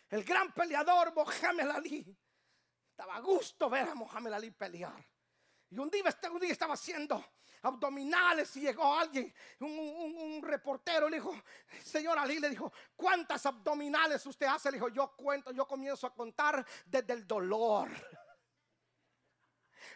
El 0.10 0.24
gran 0.24 0.52
peleador 0.54 1.14
Mohamed 1.14 1.70
Ali. 1.70 2.18
Estaba 2.92 3.16
a 3.16 3.20
gusto 3.22 3.70
ver 3.70 3.88
a 3.90 3.96
Mohamed 3.96 4.34
Ali 4.34 4.52
pelear. 4.52 5.06
Y 5.70 5.78
un 5.78 5.90
día, 5.90 6.04
este- 6.08 6.30
un 6.30 6.40
día 6.40 6.52
estaba 6.52 6.74
haciendo 6.74 7.24
abdominales 7.62 8.56
y 8.56 8.62
llegó 8.62 8.96
alguien, 8.96 9.34
un- 9.60 9.70
un 9.70 10.42
reportero, 10.42 11.08
le 11.10 11.18
dijo, 11.18 11.34
señor 11.84 12.18
Ali, 12.18 12.40
le 12.40 12.50
dijo, 12.50 12.72
¿cuántas 12.96 13.46
abdominales 13.46 14.26
usted 14.26 14.48
hace? 14.48 14.72
Le 14.72 14.78
dijo, 14.78 14.90
yo 14.90 15.16
cuento, 15.16 15.52
yo 15.52 15.68
comienzo 15.68 16.08
a 16.08 16.14
contar 16.14 16.66
desde 16.86 17.14
el 17.14 17.28
dolor. 17.28 17.90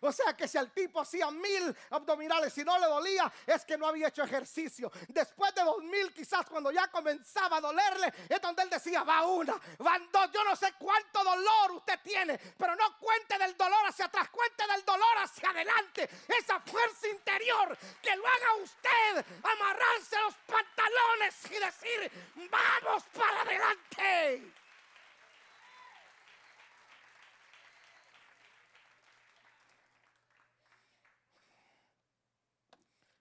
O 0.04 0.12
sea 0.12 0.36
que 0.36 0.48
si 0.48 0.58
el 0.58 0.72
tipo 0.72 1.00
hacía 1.00 1.32
mil 1.32 1.76
abdominales 1.92 2.58
y 2.58 2.64
no 2.64 2.78
le 2.78 2.88
dolía, 2.88 3.32
es 3.48 3.64
que 3.64 3.78
no 3.78 3.88
había 3.88 4.10
hecho 4.10 4.24
ejercicio. 4.24 4.92
Después 5.08 5.56
de 5.56 5.64
dos 5.64 5.82
mil, 5.84 6.14
quizás 6.14 6.46
cuando 6.46 6.72
ya 6.72 6.88
comenzaba 6.88 7.58
a 7.58 7.62
dolerle, 7.62 8.14
es 8.28 8.42
donde 8.42 8.64
él 8.64 8.70
decía, 8.70 9.04
va 9.04 9.26
una, 9.26 9.60
van 9.80 10.10
dos. 10.12 10.30
Yo 10.32 10.44
no 10.44 10.56
sé 10.56 10.74
cuánto 10.78 11.24
dolor 11.24 11.72
usted 11.72 12.00
tiene, 12.04 12.38
pero 12.58 12.76
no 12.76 12.98
cuente 13.00 13.38
del 13.38 13.56
dolor 13.56 13.88
hacia 13.88 14.06
atrás, 14.06 14.30
cuente 14.30 14.68
del 14.68 14.84
dolor 14.84 15.18
hacia 15.20 15.50
adelante. 15.50 16.10
Esa 16.28 16.60
fuerza 16.60 17.08
interior 17.08 17.78
que 18.02 18.16
lo 18.16 18.28
haga 18.28 18.56
usted 18.62 19.26
amarrarse 19.44 20.20
los 20.22 20.34
pantalones 20.46 21.36
y 21.50 21.60
decir, 21.60 22.12
vamos 22.50 23.04
para 23.14 23.42
adelante. 23.42 24.63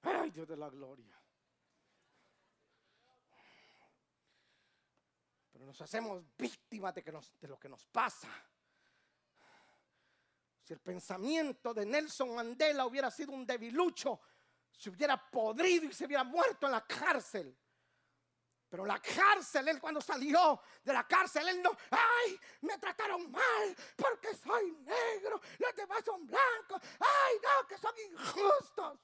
Ay, 0.03 0.31
Dios 0.31 0.49
de 0.49 0.57
la 0.57 0.69
gloria. 0.69 1.21
Pero 5.53 5.67
nos 5.67 5.81
hacemos 5.81 6.25
víctimas 6.37 6.95
de, 6.95 7.49
lo 7.49 7.59
que 7.59 7.69
nos 7.69 7.87
pasa. 7.87 8.29
Si 10.63 10.73
el 10.73 10.81
pensamiento 10.81 11.75
de 11.75 11.87
Nelson 11.87 12.35
Mandela 12.35 12.87
hubiera 12.87 13.11
sido 13.11 13.33
un 13.33 13.47
debilucho, 13.47 14.21
se 14.71 14.91
hubiera 14.91 15.31
podrido 15.31 15.87
y 15.87 15.93
se 15.93 16.07
hubiera 16.07 16.25
muerto 16.25 16.67
en 16.67 16.73
la 16.73 16.87
cárcel. 16.87 17.57
Pero 18.69 18.87
la 18.87 18.99
cárcel, 19.01 19.69
él 19.69 19.79
cuando 19.79 20.01
salió 20.01 20.61
de 20.83 20.95
la 20.95 21.07
cárcel, 21.07 21.47
él 21.47 21.63
no, 21.63 21.77
ay, 21.91 22.41
me 22.63 22.79
trataron 22.79 23.31
mal 23.31 23.77
porque 23.95 24.35
soy 24.35 24.73
negro, 24.73 25.41
los 25.59 25.77
demás 25.77 26.03
son 26.03 26.27
blancos, 26.27 26.81
ay, 26.99 27.35
no, 27.43 27.67
que 27.69 27.77
son 27.77 27.93
injustos. 28.11 28.99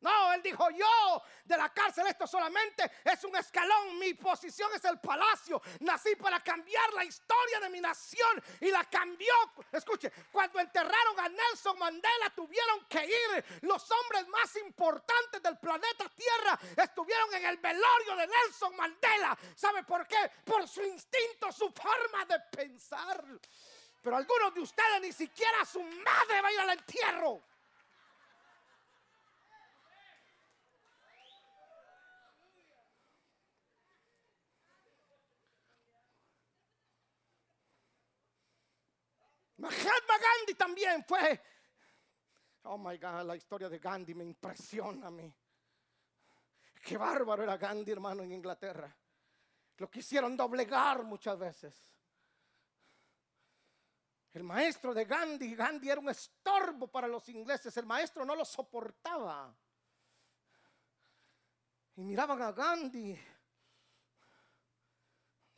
No, 0.00 0.32
él 0.32 0.42
dijo 0.42 0.70
yo 0.70 1.22
de 1.44 1.56
la 1.56 1.68
cárcel 1.68 2.06
esto 2.06 2.26
solamente 2.26 2.90
es 3.04 3.22
un 3.24 3.36
escalón, 3.36 3.98
mi 3.98 4.14
posición 4.14 4.70
es 4.74 4.84
el 4.84 4.98
palacio, 4.98 5.60
nací 5.80 6.16
para 6.16 6.42
cambiar 6.42 6.94
la 6.94 7.04
historia 7.04 7.60
de 7.60 7.68
mi 7.68 7.80
nación 7.80 8.42
y 8.60 8.70
la 8.70 8.84
cambió. 8.84 9.32
Escuche, 9.70 10.10
cuando 10.32 10.58
enterraron 10.58 11.20
a 11.20 11.28
Nelson 11.28 11.78
Mandela 11.78 12.30
tuvieron 12.34 12.86
que 12.86 13.04
ir 13.04 13.44
los 13.62 13.90
hombres 13.90 14.26
más 14.28 14.56
importantes 14.56 15.42
del 15.42 15.58
planeta 15.58 16.08
Tierra, 16.08 16.58
estuvieron 16.76 17.34
en 17.34 17.46
el 17.46 17.58
velorio 17.58 18.16
de 18.16 18.26
Nelson 18.26 18.74
Mandela. 18.76 19.36
¿Sabe 19.54 19.84
por 19.84 20.06
qué? 20.06 20.30
Por 20.44 20.66
su 20.66 20.82
instinto, 20.82 21.52
su 21.52 21.70
forma 21.72 22.24
de 22.24 22.40
pensar. 22.56 23.22
Pero 24.02 24.16
algunos 24.16 24.54
de 24.54 24.60
ustedes 24.60 25.00
ni 25.02 25.12
siquiera 25.12 25.64
su 25.64 25.82
madre 25.82 26.40
va 26.40 26.48
a 26.48 26.52
ir 26.52 26.60
al 26.60 26.70
entierro. 26.70 27.42
Mahatma 39.60 40.14
Gandhi 40.18 40.54
también 40.54 41.04
fue. 41.04 41.38
Oh 42.62 42.78
my 42.78 42.96
God, 42.96 43.26
la 43.26 43.36
historia 43.36 43.68
de 43.68 43.78
Gandhi 43.78 44.14
me 44.14 44.24
impresiona 44.24 45.08
a 45.08 45.10
mí. 45.10 45.32
Qué 46.82 46.96
bárbaro 46.96 47.42
era 47.42 47.58
Gandhi, 47.58 47.92
hermano, 47.92 48.22
en 48.22 48.32
Inglaterra. 48.32 48.94
Lo 49.76 49.90
quisieron 49.90 50.34
doblegar 50.34 51.04
muchas 51.04 51.38
veces. 51.38 51.74
El 54.32 54.44
maestro 54.44 54.94
de 54.94 55.04
Gandhi, 55.04 55.54
Gandhi 55.54 55.90
era 55.90 56.00
un 56.00 56.08
estorbo 56.08 56.86
para 56.88 57.06
los 57.06 57.28
ingleses. 57.28 57.76
El 57.76 57.84
maestro 57.84 58.24
no 58.24 58.34
lo 58.34 58.46
soportaba. 58.46 59.54
Y 61.96 62.02
miraban 62.02 62.40
a 62.40 62.52
Gandhi, 62.52 63.18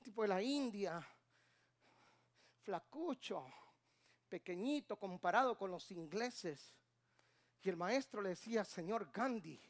tipo 0.03 0.23
de 0.23 0.29
la 0.29 0.43
India, 0.43 1.01
flacucho 2.63 3.62
pequeñito 4.33 4.99
comparado 4.99 5.59
con 5.59 5.71
los 5.71 5.91
ingleses. 5.91 6.75
Y 7.63 7.69
el 7.69 7.77
maestro 7.77 8.23
le 8.23 8.31
decía, 8.31 8.65
señor 8.65 9.13
Gandhi, 9.13 9.61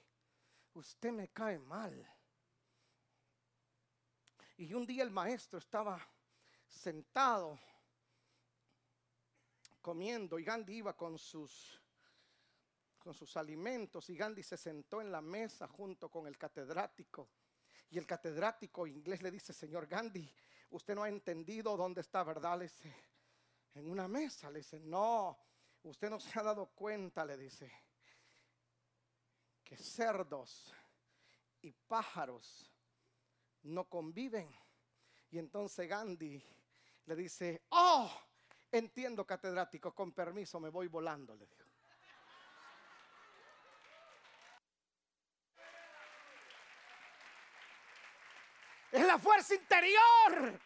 usted 0.75 1.11
me 1.11 1.27
cae 1.31 1.59
mal. 1.59 1.93
Y 4.59 4.73
un 4.73 4.87
día 4.87 5.03
el 5.03 5.11
maestro 5.11 5.59
estaba 5.59 6.01
sentado 6.69 7.59
comiendo 9.81 10.39
y 10.39 10.45
Gandhi 10.45 10.77
iba 10.77 10.97
con 10.97 11.19
sus 11.19 11.81
con 13.01 13.15
sus 13.15 13.37
alimentos 13.37 14.09
y 14.11 14.17
Gandhi 14.17 14.45
se 14.45 14.57
sentó 14.57 15.01
en 15.01 15.11
la 15.11 15.21
mesa 15.21 15.67
junto 15.67 16.09
con 16.09 16.29
el 16.29 16.39
catedrático. 16.39 17.29
Y 17.91 17.99
el 17.99 18.07
catedrático 18.07 18.87
inglés 18.87 19.23
le 19.23 19.33
dice, 19.33 19.53
señor 19.53 19.89
Gandhi, 19.89 20.33
usted 20.71 20.95
no 20.95 21.03
ha 21.03 21.09
entendido 21.09 21.77
dónde 21.77 22.01
está, 22.01 22.23
¿verdad? 22.23 22.61
Dice, 22.61 22.95
en 23.75 23.91
una 23.91 24.09
mesa. 24.09 24.51
Le 24.51 24.59
dice, 24.59 24.81
no, 24.81 25.39
usted 25.83 26.11
no 26.11 26.21
se 26.21 26.39
ha 26.39 26.43
dado 26.43 26.67
cuenta, 26.67 27.25
le 27.25 27.37
dice, 27.37 27.71
que 29.65 29.77
cerdos 29.77 30.75
y 31.63 31.73
pájaros 31.73 32.71
no 33.63 33.89
conviven. 33.89 34.55
Y 35.31 35.39
entonces 35.39 35.89
Gandhi 35.89 36.43
le 37.07 37.17
dice, 37.17 37.65
oh, 37.71 38.11
entiendo 38.71 39.27
catedrático, 39.27 39.95
con 39.95 40.13
permiso 40.13 40.61
me 40.61 40.69
voy 40.69 40.89
volando, 40.89 41.35
le 41.35 41.47
dijo. 41.47 41.63
Es 48.93 49.07
la 49.07 49.19
fuerza 49.19 49.55
interior. 49.55 50.61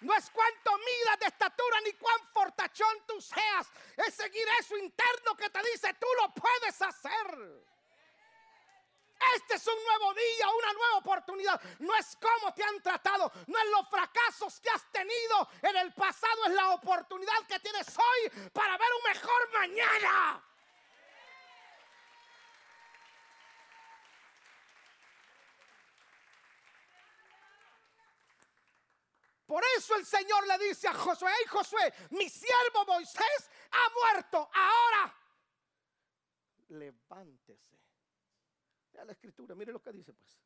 No 0.00 0.14
es 0.14 0.30
cuánto 0.30 0.78
midas 0.78 1.18
de 1.20 1.26
estatura 1.26 1.80
ni 1.80 1.92
cuán 1.94 2.20
fortachón 2.32 3.04
tú 3.06 3.20
seas. 3.20 3.66
Es 3.96 4.14
seguir 4.14 4.46
eso 4.60 4.76
interno 4.76 5.36
que 5.36 5.50
te 5.50 5.60
dice, 5.72 5.92
tú 5.94 6.06
lo 6.22 6.32
puedes 6.34 6.80
hacer. 6.80 7.68
Este 9.34 9.54
es 9.54 9.66
un 9.66 9.84
nuevo 9.84 10.14
día, 10.14 10.48
una 10.48 10.72
nueva 10.72 10.96
oportunidad. 10.98 11.60
No 11.80 11.94
es 11.96 12.16
cómo 12.20 12.54
te 12.54 12.62
han 12.62 12.80
tratado, 12.80 13.32
no 13.46 13.58
es 13.58 13.64
los 13.70 13.88
fracasos 13.88 14.60
que 14.60 14.70
has 14.70 14.84
tenido 14.92 15.48
en 15.62 15.76
el 15.76 15.92
pasado, 15.92 16.44
es 16.46 16.52
la 16.52 16.70
oportunidad 16.70 17.46
que 17.48 17.58
tienes 17.58 17.88
hoy 17.96 18.50
para 18.52 18.78
ver 18.78 18.88
un 18.96 19.12
mejor 19.12 19.52
mañana. 19.52 20.47
Por 29.48 29.64
eso 29.78 29.96
el 29.96 30.04
Señor 30.04 30.46
le 30.46 30.58
dice 30.58 30.88
a 30.88 30.92
Josué, 30.92 31.30
hey 31.34 31.46
Josué, 31.48 31.94
mi 32.10 32.28
siervo 32.28 32.84
Moisés 32.86 33.50
ha 33.70 34.12
muerto, 34.12 34.46
ahora 34.52 35.16
levántese. 36.68 37.80
Vea 38.92 39.06
la 39.06 39.12
escritura, 39.12 39.54
mire 39.54 39.72
lo 39.72 39.80
que 39.80 39.90
dice 39.90 40.12
pues. 40.12 40.38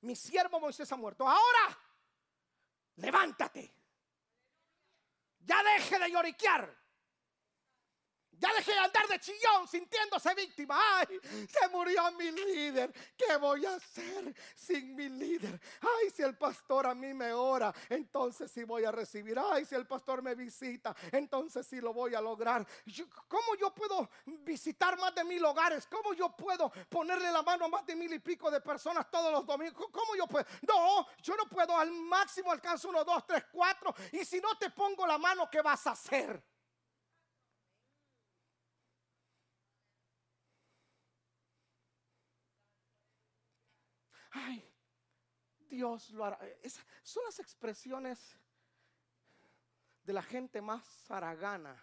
Mi 0.00 0.16
siervo 0.16 0.58
Moisés 0.58 0.90
ha 0.90 0.96
muerto, 0.96 1.24
ahora 1.24 1.78
levántate. 2.96 3.72
Ya 5.38 5.62
deje 5.62 6.00
de 6.00 6.10
lloriquear. 6.10 6.81
Ya 8.42 8.52
dejé 8.54 8.72
de 8.72 8.78
andar 8.78 9.06
de 9.06 9.20
chillón 9.20 9.68
sintiéndose 9.68 10.34
víctima. 10.34 10.76
Ay, 10.98 11.20
se 11.48 11.68
murió 11.68 12.10
mi 12.12 12.32
líder. 12.32 12.92
¿Qué 13.16 13.36
voy 13.36 13.64
a 13.64 13.76
hacer 13.76 14.34
sin 14.56 14.96
mi 14.96 15.08
líder? 15.08 15.60
Ay, 15.80 16.10
si 16.10 16.22
el 16.22 16.36
pastor 16.36 16.88
a 16.88 16.94
mí 16.94 17.14
me 17.14 17.32
ora, 17.32 17.72
entonces 17.88 18.50
sí 18.50 18.64
voy 18.64 18.84
a 18.84 18.90
recibir. 18.90 19.38
Ay, 19.38 19.64
si 19.64 19.76
el 19.76 19.86
pastor 19.86 20.22
me 20.22 20.34
visita, 20.34 20.92
entonces 21.12 21.64
sí 21.68 21.80
lo 21.80 21.92
voy 21.92 22.16
a 22.16 22.20
lograr. 22.20 22.66
¿Cómo 23.28 23.54
yo 23.54 23.72
puedo 23.72 24.10
visitar 24.26 24.98
más 24.98 25.14
de 25.14 25.22
mil 25.22 25.44
hogares? 25.44 25.86
¿Cómo 25.86 26.12
yo 26.12 26.34
puedo 26.34 26.68
ponerle 26.88 27.30
la 27.30 27.42
mano 27.42 27.66
a 27.66 27.68
más 27.68 27.86
de 27.86 27.94
mil 27.94 28.12
y 28.12 28.18
pico 28.18 28.50
de 28.50 28.60
personas 28.60 29.08
todos 29.08 29.30
los 29.30 29.46
domingos? 29.46 29.86
¿Cómo 29.92 30.16
yo 30.16 30.26
puedo? 30.26 30.44
No, 30.62 31.06
yo 31.22 31.36
no 31.36 31.48
puedo. 31.48 31.78
Al 31.78 31.92
máximo 31.92 32.50
alcanzo 32.50 32.88
uno, 32.88 33.04
dos, 33.04 33.24
tres, 33.24 33.44
cuatro. 33.52 33.94
Y 34.10 34.24
si 34.24 34.40
no 34.40 34.58
te 34.58 34.68
pongo 34.70 35.06
la 35.06 35.16
mano, 35.16 35.48
¿qué 35.48 35.62
vas 35.62 35.86
a 35.86 35.92
hacer? 35.92 36.42
Ay, 44.32 44.68
Dios 45.68 46.10
lo 46.10 46.24
hará. 46.24 46.38
son 47.02 47.24
las 47.24 47.38
expresiones 47.38 48.38
de 50.02 50.12
la 50.12 50.22
gente 50.22 50.60
más 50.60 50.84
zaragana, 51.06 51.82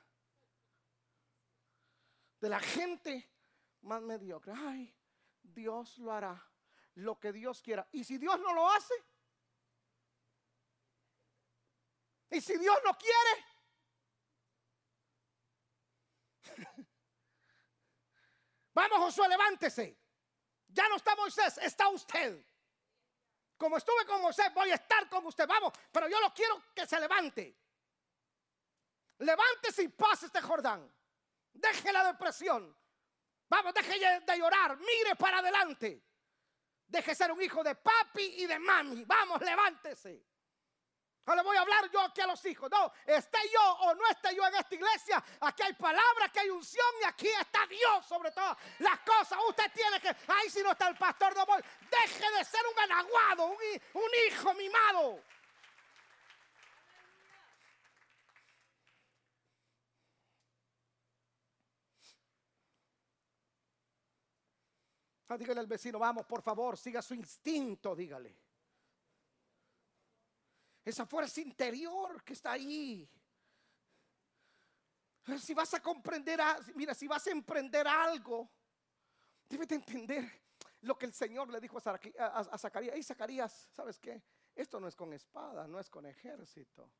de 2.39 2.49
la 2.49 2.59
gente 2.59 3.31
más 3.81 4.01
mediocre. 4.01 4.53
Ay, 4.55 4.93
Dios 5.41 5.97
lo 5.99 6.11
hará, 6.11 6.45
lo 6.95 7.19
que 7.19 7.31
Dios 7.31 7.61
quiera. 7.61 7.87
Y 7.91 8.03
si 8.03 8.17
Dios 8.17 8.39
no 8.39 8.53
lo 8.53 8.69
hace, 8.69 8.93
y 12.31 12.41
si 12.41 12.57
Dios 12.57 12.77
no 12.85 12.97
quiere, 12.97 13.45
vamos 18.73 18.99
Josué, 18.99 19.29
levántese. 19.29 19.98
Ya 20.69 20.87
no 20.87 20.95
está 20.95 21.15
Moisés, 21.15 21.57
está 21.59 21.87
usted. 21.89 22.43
Como 23.57 23.77
estuve 23.77 24.05
con 24.05 24.21
Moisés, 24.21 24.53
voy 24.53 24.71
a 24.71 24.75
estar 24.75 25.09
con 25.09 25.25
usted. 25.25 25.47
Vamos, 25.47 25.73
pero 25.91 26.07
yo 26.07 26.19
lo 26.21 26.33
quiero 26.33 26.63
que 26.73 26.85
se 26.85 26.99
levante. 26.99 27.55
Levántese 29.17 29.83
y 29.83 29.87
pase 29.89 30.27
este 30.27 30.41
Jordán. 30.41 30.89
Deje 31.51 31.91
la 31.91 32.05
depresión. 32.05 32.73
Vamos, 33.49 33.73
deje 33.73 34.21
de 34.25 34.37
llorar. 34.37 34.77
Mire 34.77 35.15
para 35.17 35.39
adelante. 35.39 36.01
Deje 36.87 37.13
ser 37.13 37.31
un 37.31 37.41
hijo 37.41 37.63
de 37.63 37.75
papi 37.75 38.23
y 38.37 38.45
de 38.45 38.59
mami. 38.59 39.03
Vamos, 39.03 39.41
levántese. 39.41 40.23
Le 41.35 41.43
voy 41.43 41.57
a 41.57 41.61
hablar 41.61 41.89
yo 41.91 42.01
aquí 42.01 42.21
a 42.21 42.27
los 42.27 42.43
hijos. 42.45 42.69
No, 42.71 42.91
esté 43.05 43.37
yo 43.53 43.61
o 43.61 43.93
no 43.93 44.07
esté 44.07 44.35
yo 44.35 44.45
en 44.47 44.55
esta 44.55 44.75
iglesia. 44.75 45.23
Aquí 45.41 45.63
hay 45.63 45.73
palabra, 45.73 46.25
aquí 46.25 46.39
hay 46.39 46.49
unción 46.49 46.87
y 47.01 47.05
aquí 47.05 47.27
está 47.27 47.67
Dios 47.67 48.05
sobre 48.05 48.31
todas 48.31 48.57
las 48.79 48.99
cosas. 48.99 49.37
Usted 49.47 49.71
tiene 49.73 49.99
que, 49.99 50.09
ahí 50.09 50.49
si 50.49 50.63
no 50.63 50.71
está 50.71 50.87
el 50.87 50.97
pastor, 50.97 51.35
no 51.35 51.45
voy. 51.45 51.61
Deje 51.89 52.31
de 52.37 52.43
ser 52.43 52.61
un 52.73 52.79
anaguado, 52.79 53.45
un, 53.47 53.57
un 53.93 54.09
hijo 54.27 54.53
mimado. 54.55 55.23
Ah, 65.27 65.37
dígale 65.37 65.59
al 65.59 65.67
vecino, 65.67 65.99
vamos, 65.99 66.25
por 66.25 66.41
favor, 66.41 66.75
siga 66.75 67.03
su 67.03 67.13
instinto, 67.13 67.95
dígale 67.95 68.48
esa 70.89 71.05
fuerza 71.05 71.41
interior 71.41 72.23
que 72.23 72.33
está 72.33 72.53
ahí. 72.53 73.09
Si 75.39 75.53
vas 75.53 75.73
a 75.73 75.81
comprender, 75.81 76.39
mira, 76.75 76.93
si 76.93 77.07
vas 77.07 77.27
a 77.27 77.31
emprender 77.31 77.87
algo, 77.87 78.49
debes 79.47 79.67
de 79.67 79.75
entender 79.75 80.41
lo 80.81 80.97
que 80.97 81.05
el 81.05 81.13
Señor 81.13 81.49
le 81.49 81.59
dijo 81.59 81.77
a, 81.77 82.57
Zacarías. 82.57 82.97
Y 82.97 83.03
Zacarías, 83.03 83.69
¿sabes 83.71 83.99
qué? 83.99 84.21
Esto 84.55 84.79
no 84.79 84.87
es 84.87 84.95
con 84.95 85.13
espada, 85.13 85.67
no 85.67 85.79
es 85.79 85.89
con 85.89 86.05
ejército. 86.05 86.91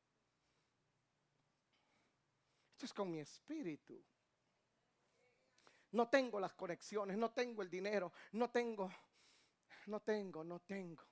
Esto 2.71 2.85
es 2.85 2.93
con 2.93 3.09
mi 3.09 3.19
espíritu. 3.19 4.01
No 5.91 6.07
tengo 6.07 6.39
las 6.39 6.53
conexiones, 6.53 7.17
no 7.17 7.31
tengo 7.31 7.63
el 7.63 7.69
dinero, 7.69 8.13
no 8.33 8.51
tengo, 8.51 8.91
no 9.87 9.99
tengo, 10.01 10.43
no 10.43 10.59
tengo. 10.59 11.08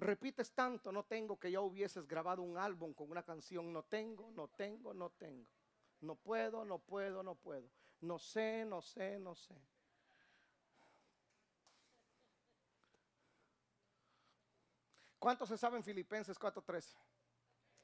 Repites 0.00 0.52
tanto, 0.52 0.90
no 0.90 1.04
tengo 1.04 1.38
que 1.38 1.50
ya 1.50 1.60
hubieses 1.60 2.06
grabado 2.06 2.40
un 2.40 2.56
álbum 2.56 2.94
con 2.94 3.10
una 3.10 3.22
canción, 3.22 3.70
no 3.70 3.82
tengo, 3.82 4.30
no 4.30 4.48
tengo, 4.48 4.94
no 4.94 5.10
tengo. 5.10 5.46
No 6.00 6.14
puedo, 6.14 6.64
no 6.64 6.78
puedo, 6.78 7.22
no 7.22 7.34
puedo. 7.34 7.70
No 8.00 8.18
sé, 8.18 8.64
no 8.64 8.80
sé, 8.80 9.18
no 9.18 9.34
sé. 9.34 9.54
¿Cuántos 15.18 15.50
se 15.50 15.58
saben 15.58 15.84
Filipenses 15.84 16.40
4.3? 16.40 16.96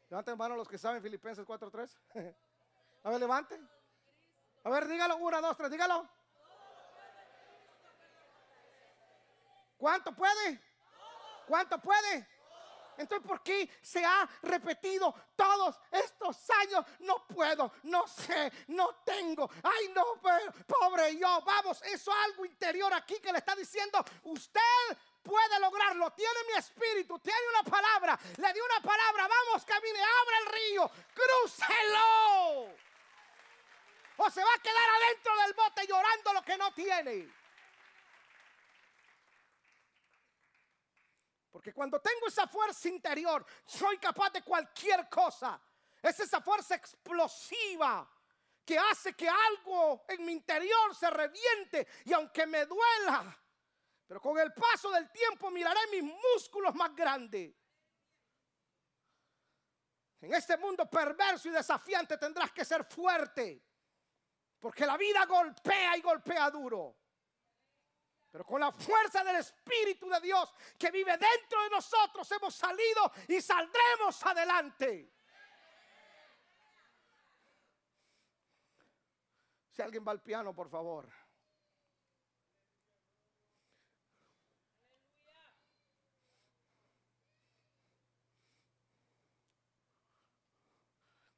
Levanten 0.08 0.38
mano 0.38 0.56
los 0.56 0.68
que 0.68 0.78
saben 0.78 1.02
Filipenses 1.02 1.46
4.3. 1.46 1.98
A 3.04 3.10
ver, 3.10 3.20
levanten. 3.20 3.68
A 4.64 4.70
ver, 4.70 4.88
dígalo, 4.88 5.18
una, 5.18 5.42
dos, 5.42 5.54
tres, 5.54 5.70
dígalo. 5.70 6.08
¿Cuánto 9.76 10.16
puede? 10.16 10.65
¿Cuánto 11.46 11.78
puede? 11.78 12.28
Entonces, 12.98 13.26
¿por 13.28 13.42
qué 13.42 13.68
se 13.82 14.04
ha 14.04 14.28
repetido 14.42 15.14
todos 15.36 15.78
estos 15.90 16.48
años? 16.50 16.84
No 17.00 17.26
puedo, 17.26 17.72
no 17.84 18.06
sé, 18.06 18.52
no 18.68 19.02
tengo. 19.04 19.50
Ay, 19.62 19.88
no, 19.94 20.20
pobre 20.66 21.16
yo. 21.16 21.42
Vamos, 21.42 21.82
eso 21.82 22.10
es 22.10 22.18
algo 22.24 22.44
interior 22.44 22.92
aquí 22.94 23.18
que 23.20 23.32
le 23.32 23.38
está 23.38 23.54
diciendo, 23.54 24.02
usted 24.24 24.60
puede 25.22 25.60
lograrlo. 25.60 26.10
Tiene 26.12 26.40
mi 26.50 26.58
espíritu, 26.58 27.18
tiene 27.18 27.40
una 27.50 27.70
palabra. 27.70 28.18
Le 28.36 28.52
di 28.52 28.60
una 28.60 28.80
palabra, 28.80 29.28
vamos, 29.28 29.64
camine, 29.64 30.00
abra 30.00 30.38
el 30.38 30.46
río, 30.46 30.90
crúcelo. 31.12 32.74
O 34.18 34.30
se 34.30 34.42
va 34.42 34.54
a 34.54 34.62
quedar 34.62 34.88
adentro 35.02 35.36
del 35.36 35.52
bote 35.52 35.86
llorando 35.86 36.32
lo 36.32 36.42
que 36.42 36.56
no 36.56 36.72
tiene. 36.72 37.45
Porque 41.56 41.72
cuando 41.72 41.98
tengo 42.02 42.26
esa 42.26 42.46
fuerza 42.46 42.86
interior, 42.86 43.42
soy 43.64 43.96
capaz 43.96 44.28
de 44.28 44.42
cualquier 44.42 45.08
cosa. 45.08 45.58
Es 46.02 46.20
esa 46.20 46.42
fuerza 46.42 46.74
explosiva 46.74 48.06
que 48.62 48.78
hace 48.78 49.14
que 49.14 49.26
algo 49.26 50.04
en 50.06 50.26
mi 50.26 50.32
interior 50.32 50.94
se 50.94 51.08
reviente 51.08 51.88
y 52.04 52.12
aunque 52.12 52.46
me 52.46 52.66
duela, 52.66 53.42
pero 54.06 54.20
con 54.20 54.38
el 54.38 54.52
paso 54.52 54.90
del 54.90 55.10
tiempo 55.10 55.50
miraré 55.50 55.80
mis 55.92 56.02
músculos 56.02 56.74
más 56.74 56.94
grandes. 56.94 57.54
En 60.20 60.34
este 60.34 60.58
mundo 60.58 60.90
perverso 60.90 61.48
y 61.48 61.52
desafiante 61.52 62.18
tendrás 62.18 62.52
que 62.52 62.66
ser 62.66 62.84
fuerte, 62.84 63.64
porque 64.60 64.84
la 64.84 64.98
vida 64.98 65.24
golpea 65.24 65.96
y 65.96 66.02
golpea 66.02 66.50
duro. 66.50 66.98
Pero 68.30 68.44
con 68.44 68.60
la 68.60 68.72
fuerza 68.72 69.24
del 69.24 69.36
Espíritu 69.36 70.08
de 70.08 70.20
Dios 70.20 70.52
que 70.78 70.90
vive 70.90 71.12
dentro 71.12 71.62
de 71.62 71.70
nosotros 71.70 72.30
hemos 72.32 72.54
salido 72.54 73.12
y 73.28 73.40
saldremos 73.40 74.24
adelante. 74.24 75.12
Si 79.70 79.82
alguien 79.82 80.04
va 80.06 80.12
al 80.12 80.22
piano, 80.22 80.54
por 80.54 80.68
favor. 80.68 81.06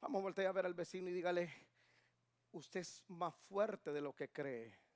Vamos 0.01 0.21
a 0.21 0.23
voltear 0.23 0.47
a 0.47 0.51
ver 0.53 0.65
al 0.65 0.73
vecino 0.73 1.09
y 1.09 1.13
dígale, 1.13 1.53
usted 2.53 2.79
es 2.79 3.03
más 3.09 3.35
fuerte 3.35 3.91
de 3.91 4.01
lo 4.01 4.15
que 4.15 4.31
cree. 4.31 4.88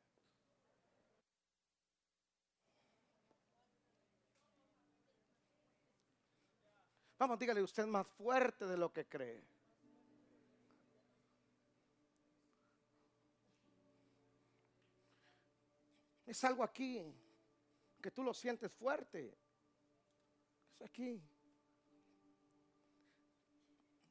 Vamos, 7.17 7.39
dígale, 7.39 7.61
usted 7.61 7.85
más 7.85 8.07
fuerte 8.07 8.65
de 8.65 8.77
lo 8.77 8.91
que 8.91 9.05
cree. 9.05 9.43
Es 16.25 16.43
algo 16.43 16.63
aquí 16.63 17.03
que 18.01 18.11
tú 18.11 18.23
lo 18.23 18.33
sientes 18.33 18.71
fuerte. 18.71 19.37
Es 20.79 20.81
aquí. 20.81 21.21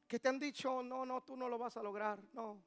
Que 0.07 0.19
te 0.19 0.29
han 0.29 0.39
dicho, 0.39 0.81
no, 0.81 1.05
no, 1.05 1.21
tú 1.23 1.35
no 1.35 1.49
lo 1.49 1.57
vas 1.57 1.75
a 1.77 1.83
lograr. 1.83 2.19
No. 2.33 2.63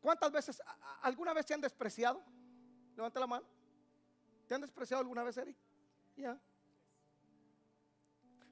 ¿Cuántas 0.00 0.32
veces, 0.32 0.60
alguna 1.02 1.32
vez 1.32 1.46
te 1.46 1.54
han 1.54 1.60
despreciado? 1.60 2.24
Levanta 2.96 3.20
la 3.20 3.26
mano. 3.26 3.61
¿Te 4.52 4.56
han 4.56 4.60
despreciado 4.60 5.00
alguna 5.00 5.22
vez, 5.22 5.34
Eric? 5.38 5.56
Ya. 6.14 6.38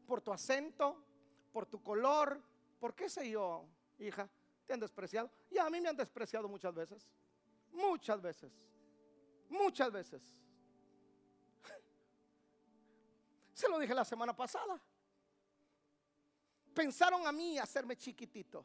Por 0.07 0.23
tu 0.23 0.33
acento, 0.33 1.05
por 1.53 1.67
tu 1.67 1.83
color, 1.83 2.43
por 2.79 2.95
qué 2.95 3.11
sé 3.11 3.29
yo, 3.29 3.67
hija 3.99 4.27
han 4.71 4.81
despreciado. 4.81 5.31
Y 5.51 5.59
a 5.59 5.69
mí 5.69 5.79
me 5.79 5.91
han 5.91 5.97
despreciado 5.99 6.49
muchas 6.49 6.75
veces. 6.75 7.07
Muchas 7.71 8.23
veces. 8.23 8.51
Muchas 9.51 9.93
veces. 9.93 10.23
Se 13.53 13.69
lo 13.69 13.79
dije 13.79 13.95
la 13.95 14.07
semana 14.07 14.35
pasada. 14.35 14.81
Pensaron 16.73 17.27
a 17.27 17.33
mí 17.33 17.59
hacerme 17.59 17.95
chiquitito. 17.95 18.65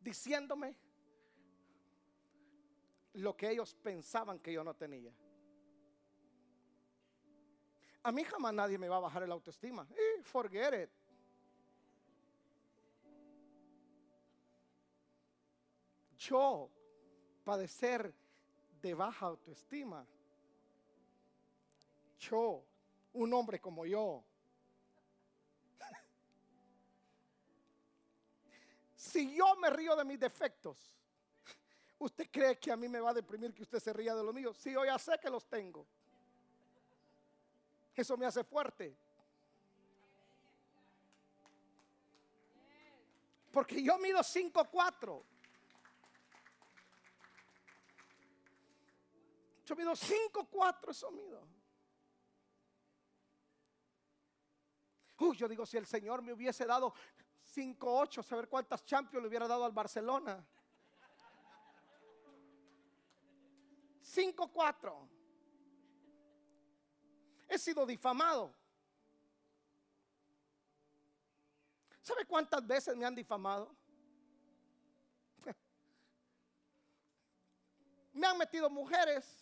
Diciéndome 0.00 0.76
lo 3.12 3.36
que 3.36 3.50
ellos 3.50 3.72
pensaban 3.76 4.40
que 4.40 4.52
yo 4.52 4.64
no 4.64 4.74
tenía. 4.74 5.14
A 8.02 8.12
mí 8.12 8.24
jamás 8.24 8.54
nadie 8.54 8.78
me 8.78 8.88
va 8.88 8.96
a 8.96 9.00
bajar 9.00 9.22
el 9.22 9.32
autoestima. 9.32 9.86
Eh, 9.90 10.22
forget 10.22 10.84
it. 10.84 10.90
yo 16.20 16.70
padecer 17.44 18.14
de 18.80 18.94
baja 18.94 19.26
autoestima. 19.26 20.06
Yo, 22.18 22.64
un 23.14 23.32
hombre 23.32 23.60
como 23.60 23.86
yo. 23.86 24.22
si 28.94 29.34
yo 29.34 29.56
me 29.56 29.70
río 29.70 29.96
de 29.96 30.04
mis 30.04 30.20
defectos, 30.20 30.94
¿usted 31.98 32.28
cree 32.30 32.58
que 32.58 32.70
a 32.70 32.76
mí 32.76 32.88
me 32.88 33.00
va 33.00 33.10
a 33.10 33.14
deprimir 33.14 33.54
que 33.54 33.62
usted 33.62 33.80
se 33.80 33.92
ría 33.92 34.14
de 34.14 34.22
los 34.22 34.34
míos? 34.34 34.56
Si 34.58 34.72
yo 34.72 34.84
ya 34.84 34.98
sé 34.98 35.18
que 35.20 35.30
los 35.30 35.46
tengo. 35.46 35.86
Eso 37.94 38.16
me 38.16 38.26
hace 38.26 38.44
fuerte. 38.44 38.96
Porque 43.52 43.82
yo 43.82 43.98
mido 43.98 44.20
5'4". 44.22 45.24
Yo 49.66 49.76
mido 49.76 49.92
5'4", 49.94 50.90
eso 50.90 51.10
mido. 51.10 51.46
Uy, 55.18 55.36
yo 55.36 55.46
digo, 55.46 55.66
si 55.66 55.76
el 55.76 55.86
Señor 55.86 56.22
me 56.22 56.32
hubiese 56.32 56.64
dado 56.64 56.94
5'8", 57.54 58.22
saber 58.22 58.48
cuántas 58.48 58.84
Champions 58.84 59.22
le 59.22 59.28
hubiera 59.28 59.46
dado 59.46 59.64
al 59.64 59.72
Barcelona. 59.72 60.44
5'4". 64.02 65.19
He 67.50 67.58
sido 67.58 67.84
difamado. 67.84 68.54
¿Sabe 72.00 72.24
cuántas 72.24 72.66
veces 72.66 72.96
me 72.96 73.04
han 73.04 73.14
difamado? 73.14 73.76
Me 78.14 78.26
han 78.26 78.38
metido 78.38 78.70
mujeres 78.70 79.40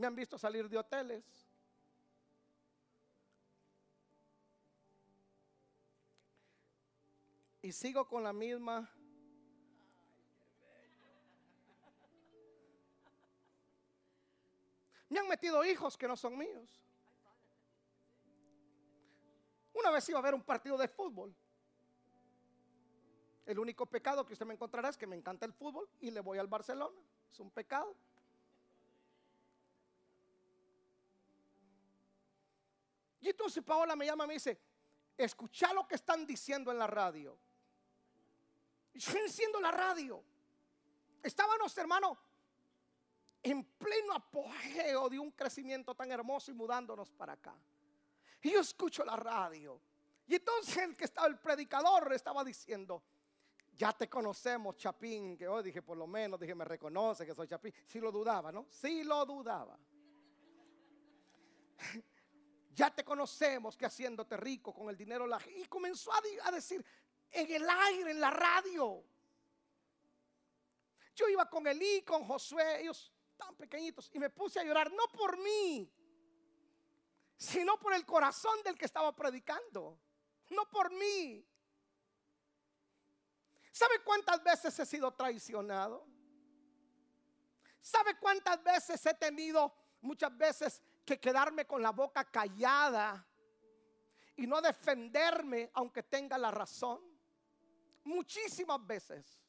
me 0.00 0.06
han 0.06 0.16
visto 0.16 0.38
salir 0.38 0.66
de 0.66 0.78
hoteles. 0.78 1.22
Y 7.60 7.70
sigo 7.70 8.08
con 8.08 8.24
la 8.24 8.32
misma. 8.32 8.90
Me 15.10 15.18
han 15.18 15.28
metido 15.28 15.62
hijos 15.66 15.98
que 15.98 16.08
no 16.08 16.16
son 16.16 16.38
míos. 16.38 16.80
Una 19.80 19.90
vez 19.90 20.08
iba 20.08 20.18
a 20.18 20.22
ver 20.22 20.34
un 20.34 20.42
partido 20.42 20.76
de 20.76 20.88
fútbol. 20.88 21.34
El 23.46 23.58
único 23.58 23.86
pecado 23.86 24.24
que 24.26 24.34
usted 24.34 24.46
me 24.46 24.54
encontrará 24.54 24.90
es 24.90 24.96
que 24.96 25.06
me 25.06 25.16
encanta 25.16 25.46
el 25.46 25.52
fútbol 25.52 25.88
y 26.00 26.10
le 26.10 26.20
voy 26.20 26.38
al 26.38 26.46
Barcelona. 26.46 26.96
Es 27.32 27.40
un 27.40 27.50
pecado. 27.50 27.96
Y 33.20 33.28
entonces 33.28 33.62
Paola 33.64 33.96
me 33.96 34.06
llama 34.06 34.24
y 34.24 34.28
me 34.28 34.34
dice, 34.34 34.60
escucha 35.16 35.72
lo 35.72 35.86
que 35.86 35.94
están 35.94 36.26
diciendo 36.26 36.70
en 36.70 36.78
la 36.78 36.86
radio. 36.86 37.38
Yo 38.94 39.12
enciendo 39.18 39.60
la 39.60 39.70
radio. 39.70 40.22
Estábamos, 41.22 41.76
hermano, 41.78 42.18
en 43.42 43.64
pleno 43.64 44.14
apogeo 44.14 45.08
de 45.08 45.18
un 45.18 45.30
crecimiento 45.30 45.94
tan 45.94 46.10
hermoso 46.12 46.50
y 46.50 46.54
mudándonos 46.54 47.10
para 47.10 47.34
acá. 47.34 47.54
Y 48.42 48.52
yo 48.52 48.60
escucho 48.60 49.04
la 49.04 49.16
radio. 49.16 49.80
Y 50.26 50.36
entonces 50.36 50.76
el 50.76 50.96
que 50.96 51.04
estaba, 51.04 51.26
el 51.26 51.38
predicador, 51.38 52.12
estaba 52.12 52.44
diciendo, 52.44 53.02
ya 53.72 53.92
te 53.92 54.08
conocemos, 54.08 54.76
Chapín, 54.76 55.36
que 55.36 55.48
hoy 55.48 55.62
dije, 55.62 55.82
por 55.82 55.96
lo 55.96 56.06
menos, 56.06 56.38
dije, 56.38 56.54
me 56.54 56.64
reconoce 56.64 57.26
que 57.26 57.34
soy 57.34 57.48
Chapín. 57.48 57.72
Si 57.86 57.98
lo 57.98 58.12
dudaba, 58.12 58.52
¿no? 58.52 58.66
Sí 58.70 59.04
lo 59.04 59.24
dudaba. 59.26 59.78
Ya 62.72 62.88
te 62.88 63.04
conocemos 63.04 63.76
que 63.76 63.84
haciéndote 63.84 64.36
rico 64.38 64.72
con 64.72 64.88
el 64.88 64.96
dinero. 64.96 65.26
La... 65.26 65.38
Y 65.54 65.64
comenzó 65.64 66.12
a, 66.14 66.50
decir 66.50 66.82
en 67.30 67.50
el 67.50 67.68
aire, 67.68 68.12
en 68.12 68.20
la 68.20 68.30
radio. 68.30 69.04
Yo 71.14 71.28
iba 71.28 71.50
con 71.50 71.66
Elí, 71.66 72.00
con 72.02 72.24
Josué, 72.24 72.80
ellos 72.80 73.12
tan 73.36 73.54
pequeñitos, 73.56 74.10
y 74.14 74.18
me 74.18 74.30
puse 74.30 74.60
a 74.60 74.64
llorar, 74.64 74.90
no 74.92 75.08
por 75.08 75.36
mí, 75.38 75.90
sino 77.40 77.78
por 77.80 77.94
el 77.94 78.04
corazón 78.04 78.62
del 78.62 78.76
que 78.76 78.84
estaba 78.84 79.16
predicando, 79.16 79.98
no 80.50 80.68
por 80.68 80.92
mí. 80.92 81.42
¿Sabe 83.72 84.02
cuántas 84.04 84.44
veces 84.44 84.78
he 84.78 84.84
sido 84.84 85.10
traicionado? 85.14 86.06
¿Sabe 87.80 88.18
cuántas 88.18 88.62
veces 88.62 89.06
he 89.06 89.14
tenido 89.14 89.74
muchas 90.02 90.36
veces 90.36 90.82
que 91.02 91.18
quedarme 91.18 91.66
con 91.66 91.82
la 91.82 91.92
boca 91.92 92.24
callada 92.30 93.26
y 94.36 94.46
no 94.46 94.60
defenderme 94.60 95.70
aunque 95.72 96.02
tenga 96.02 96.36
la 96.36 96.50
razón. 96.50 97.00
Muchísimas 98.04 98.86
veces. 98.86 99.40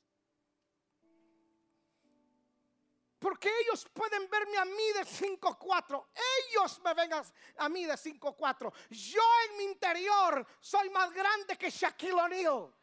Porque 3.22 3.51
ellos 3.61 3.88
pueden 3.93 4.28
verme 4.32 4.57
a 4.57 4.65
mí 4.65 4.93
de 4.95 5.05
5'4. 5.05 6.07
Ellos 6.49 6.82
me 6.84 6.93
ven 6.95 7.11
a, 7.13 7.69
mí 7.69 7.86
de 7.86 7.93
5'4. 7.93 8.74
Yo 8.89 9.22
en 9.47 9.57
mi 9.57 9.63
interior 9.65 10.43
soy 10.59 10.89
más 10.89 11.11
grande 11.11 11.55
que 11.55 11.69
Shaquille 11.69 12.13
O'Neal. 12.13 12.74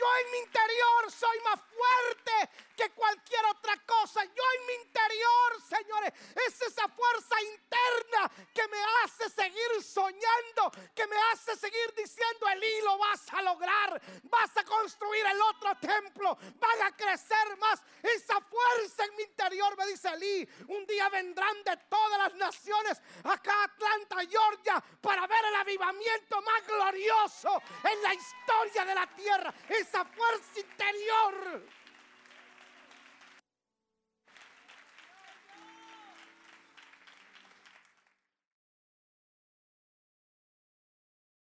Yo 0.00 0.06
en 0.24 0.30
mi 0.30 0.38
interior 0.38 1.12
soy 1.12 1.40
más 1.40 1.60
fuerte 1.60 2.48
que 2.74 2.88
cualquier 2.92 3.44
otra 3.44 3.76
cosa. 3.84 4.24
Yo 4.24 4.42
en 4.58 4.66
mi 4.66 4.72
interior, 4.86 5.62
señores, 5.68 6.14
es 6.46 6.62
esa 6.62 6.88
fuerza 6.88 7.42
interna 7.42 8.30
que 8.54 8.66
me 8.68 8.82
hace 9.04 9.28
seguir 9.28 9.82
soñando, 9.82 10.72
que 10.94 11.06
me 11.06 11.16
hace 11.30 11.54
seguir 11.56 11.92
diciendo, 11.94 12.48
Elí, 12.48 12.80
lo 12.82 12.96
vas 12.96 13.20
a 13.34 13.42
lograr, 13.42 14.00
vas 14.22 14.56
a 14.56 14.64
construir 14.64 15.26
el 15.26 15.42
otro 15.42 15.76
templo, 15.76 16.38
van 16.58 16.82
a 16.82 16.96
crecer 16.96 17.58
más. 17.58 17.82
Esa 18.02 18.40
fuerza 18.40 19.04
en 19.04 19.16
mi 19.16 19.24
interior 19.24 19.76
me 19.76 19.86
dice 19.86 20.08
Elí, 20.08 20.48
un 20.68 20.86
día 20.86 21.10
vendrán 21.10 21.62
de 21.62 21.76
todas 21.90 22.18
las 22.18 22.34
naciones 22.36 23.02
acá 23.24 23.52
a 23.52 23.64
Atlanta, 23.64 24.16
Georgia, 24.30 24.82
para 25.02 25.26
ver 25.26 25.44
el 25.44 25.56
avivamiento 25.56 26.40
más 26.40 26.66
glorioso 26.66 27.62
en 27.84 28.02
la 28.02 28.14
historia 28.14 28.84
de 28.86 28.94
la 28.94 29.06
tierra. 29.14 29.52
Esa 29.90 30.04
fuerza 30.04 30.60
interior. 30.60 31.79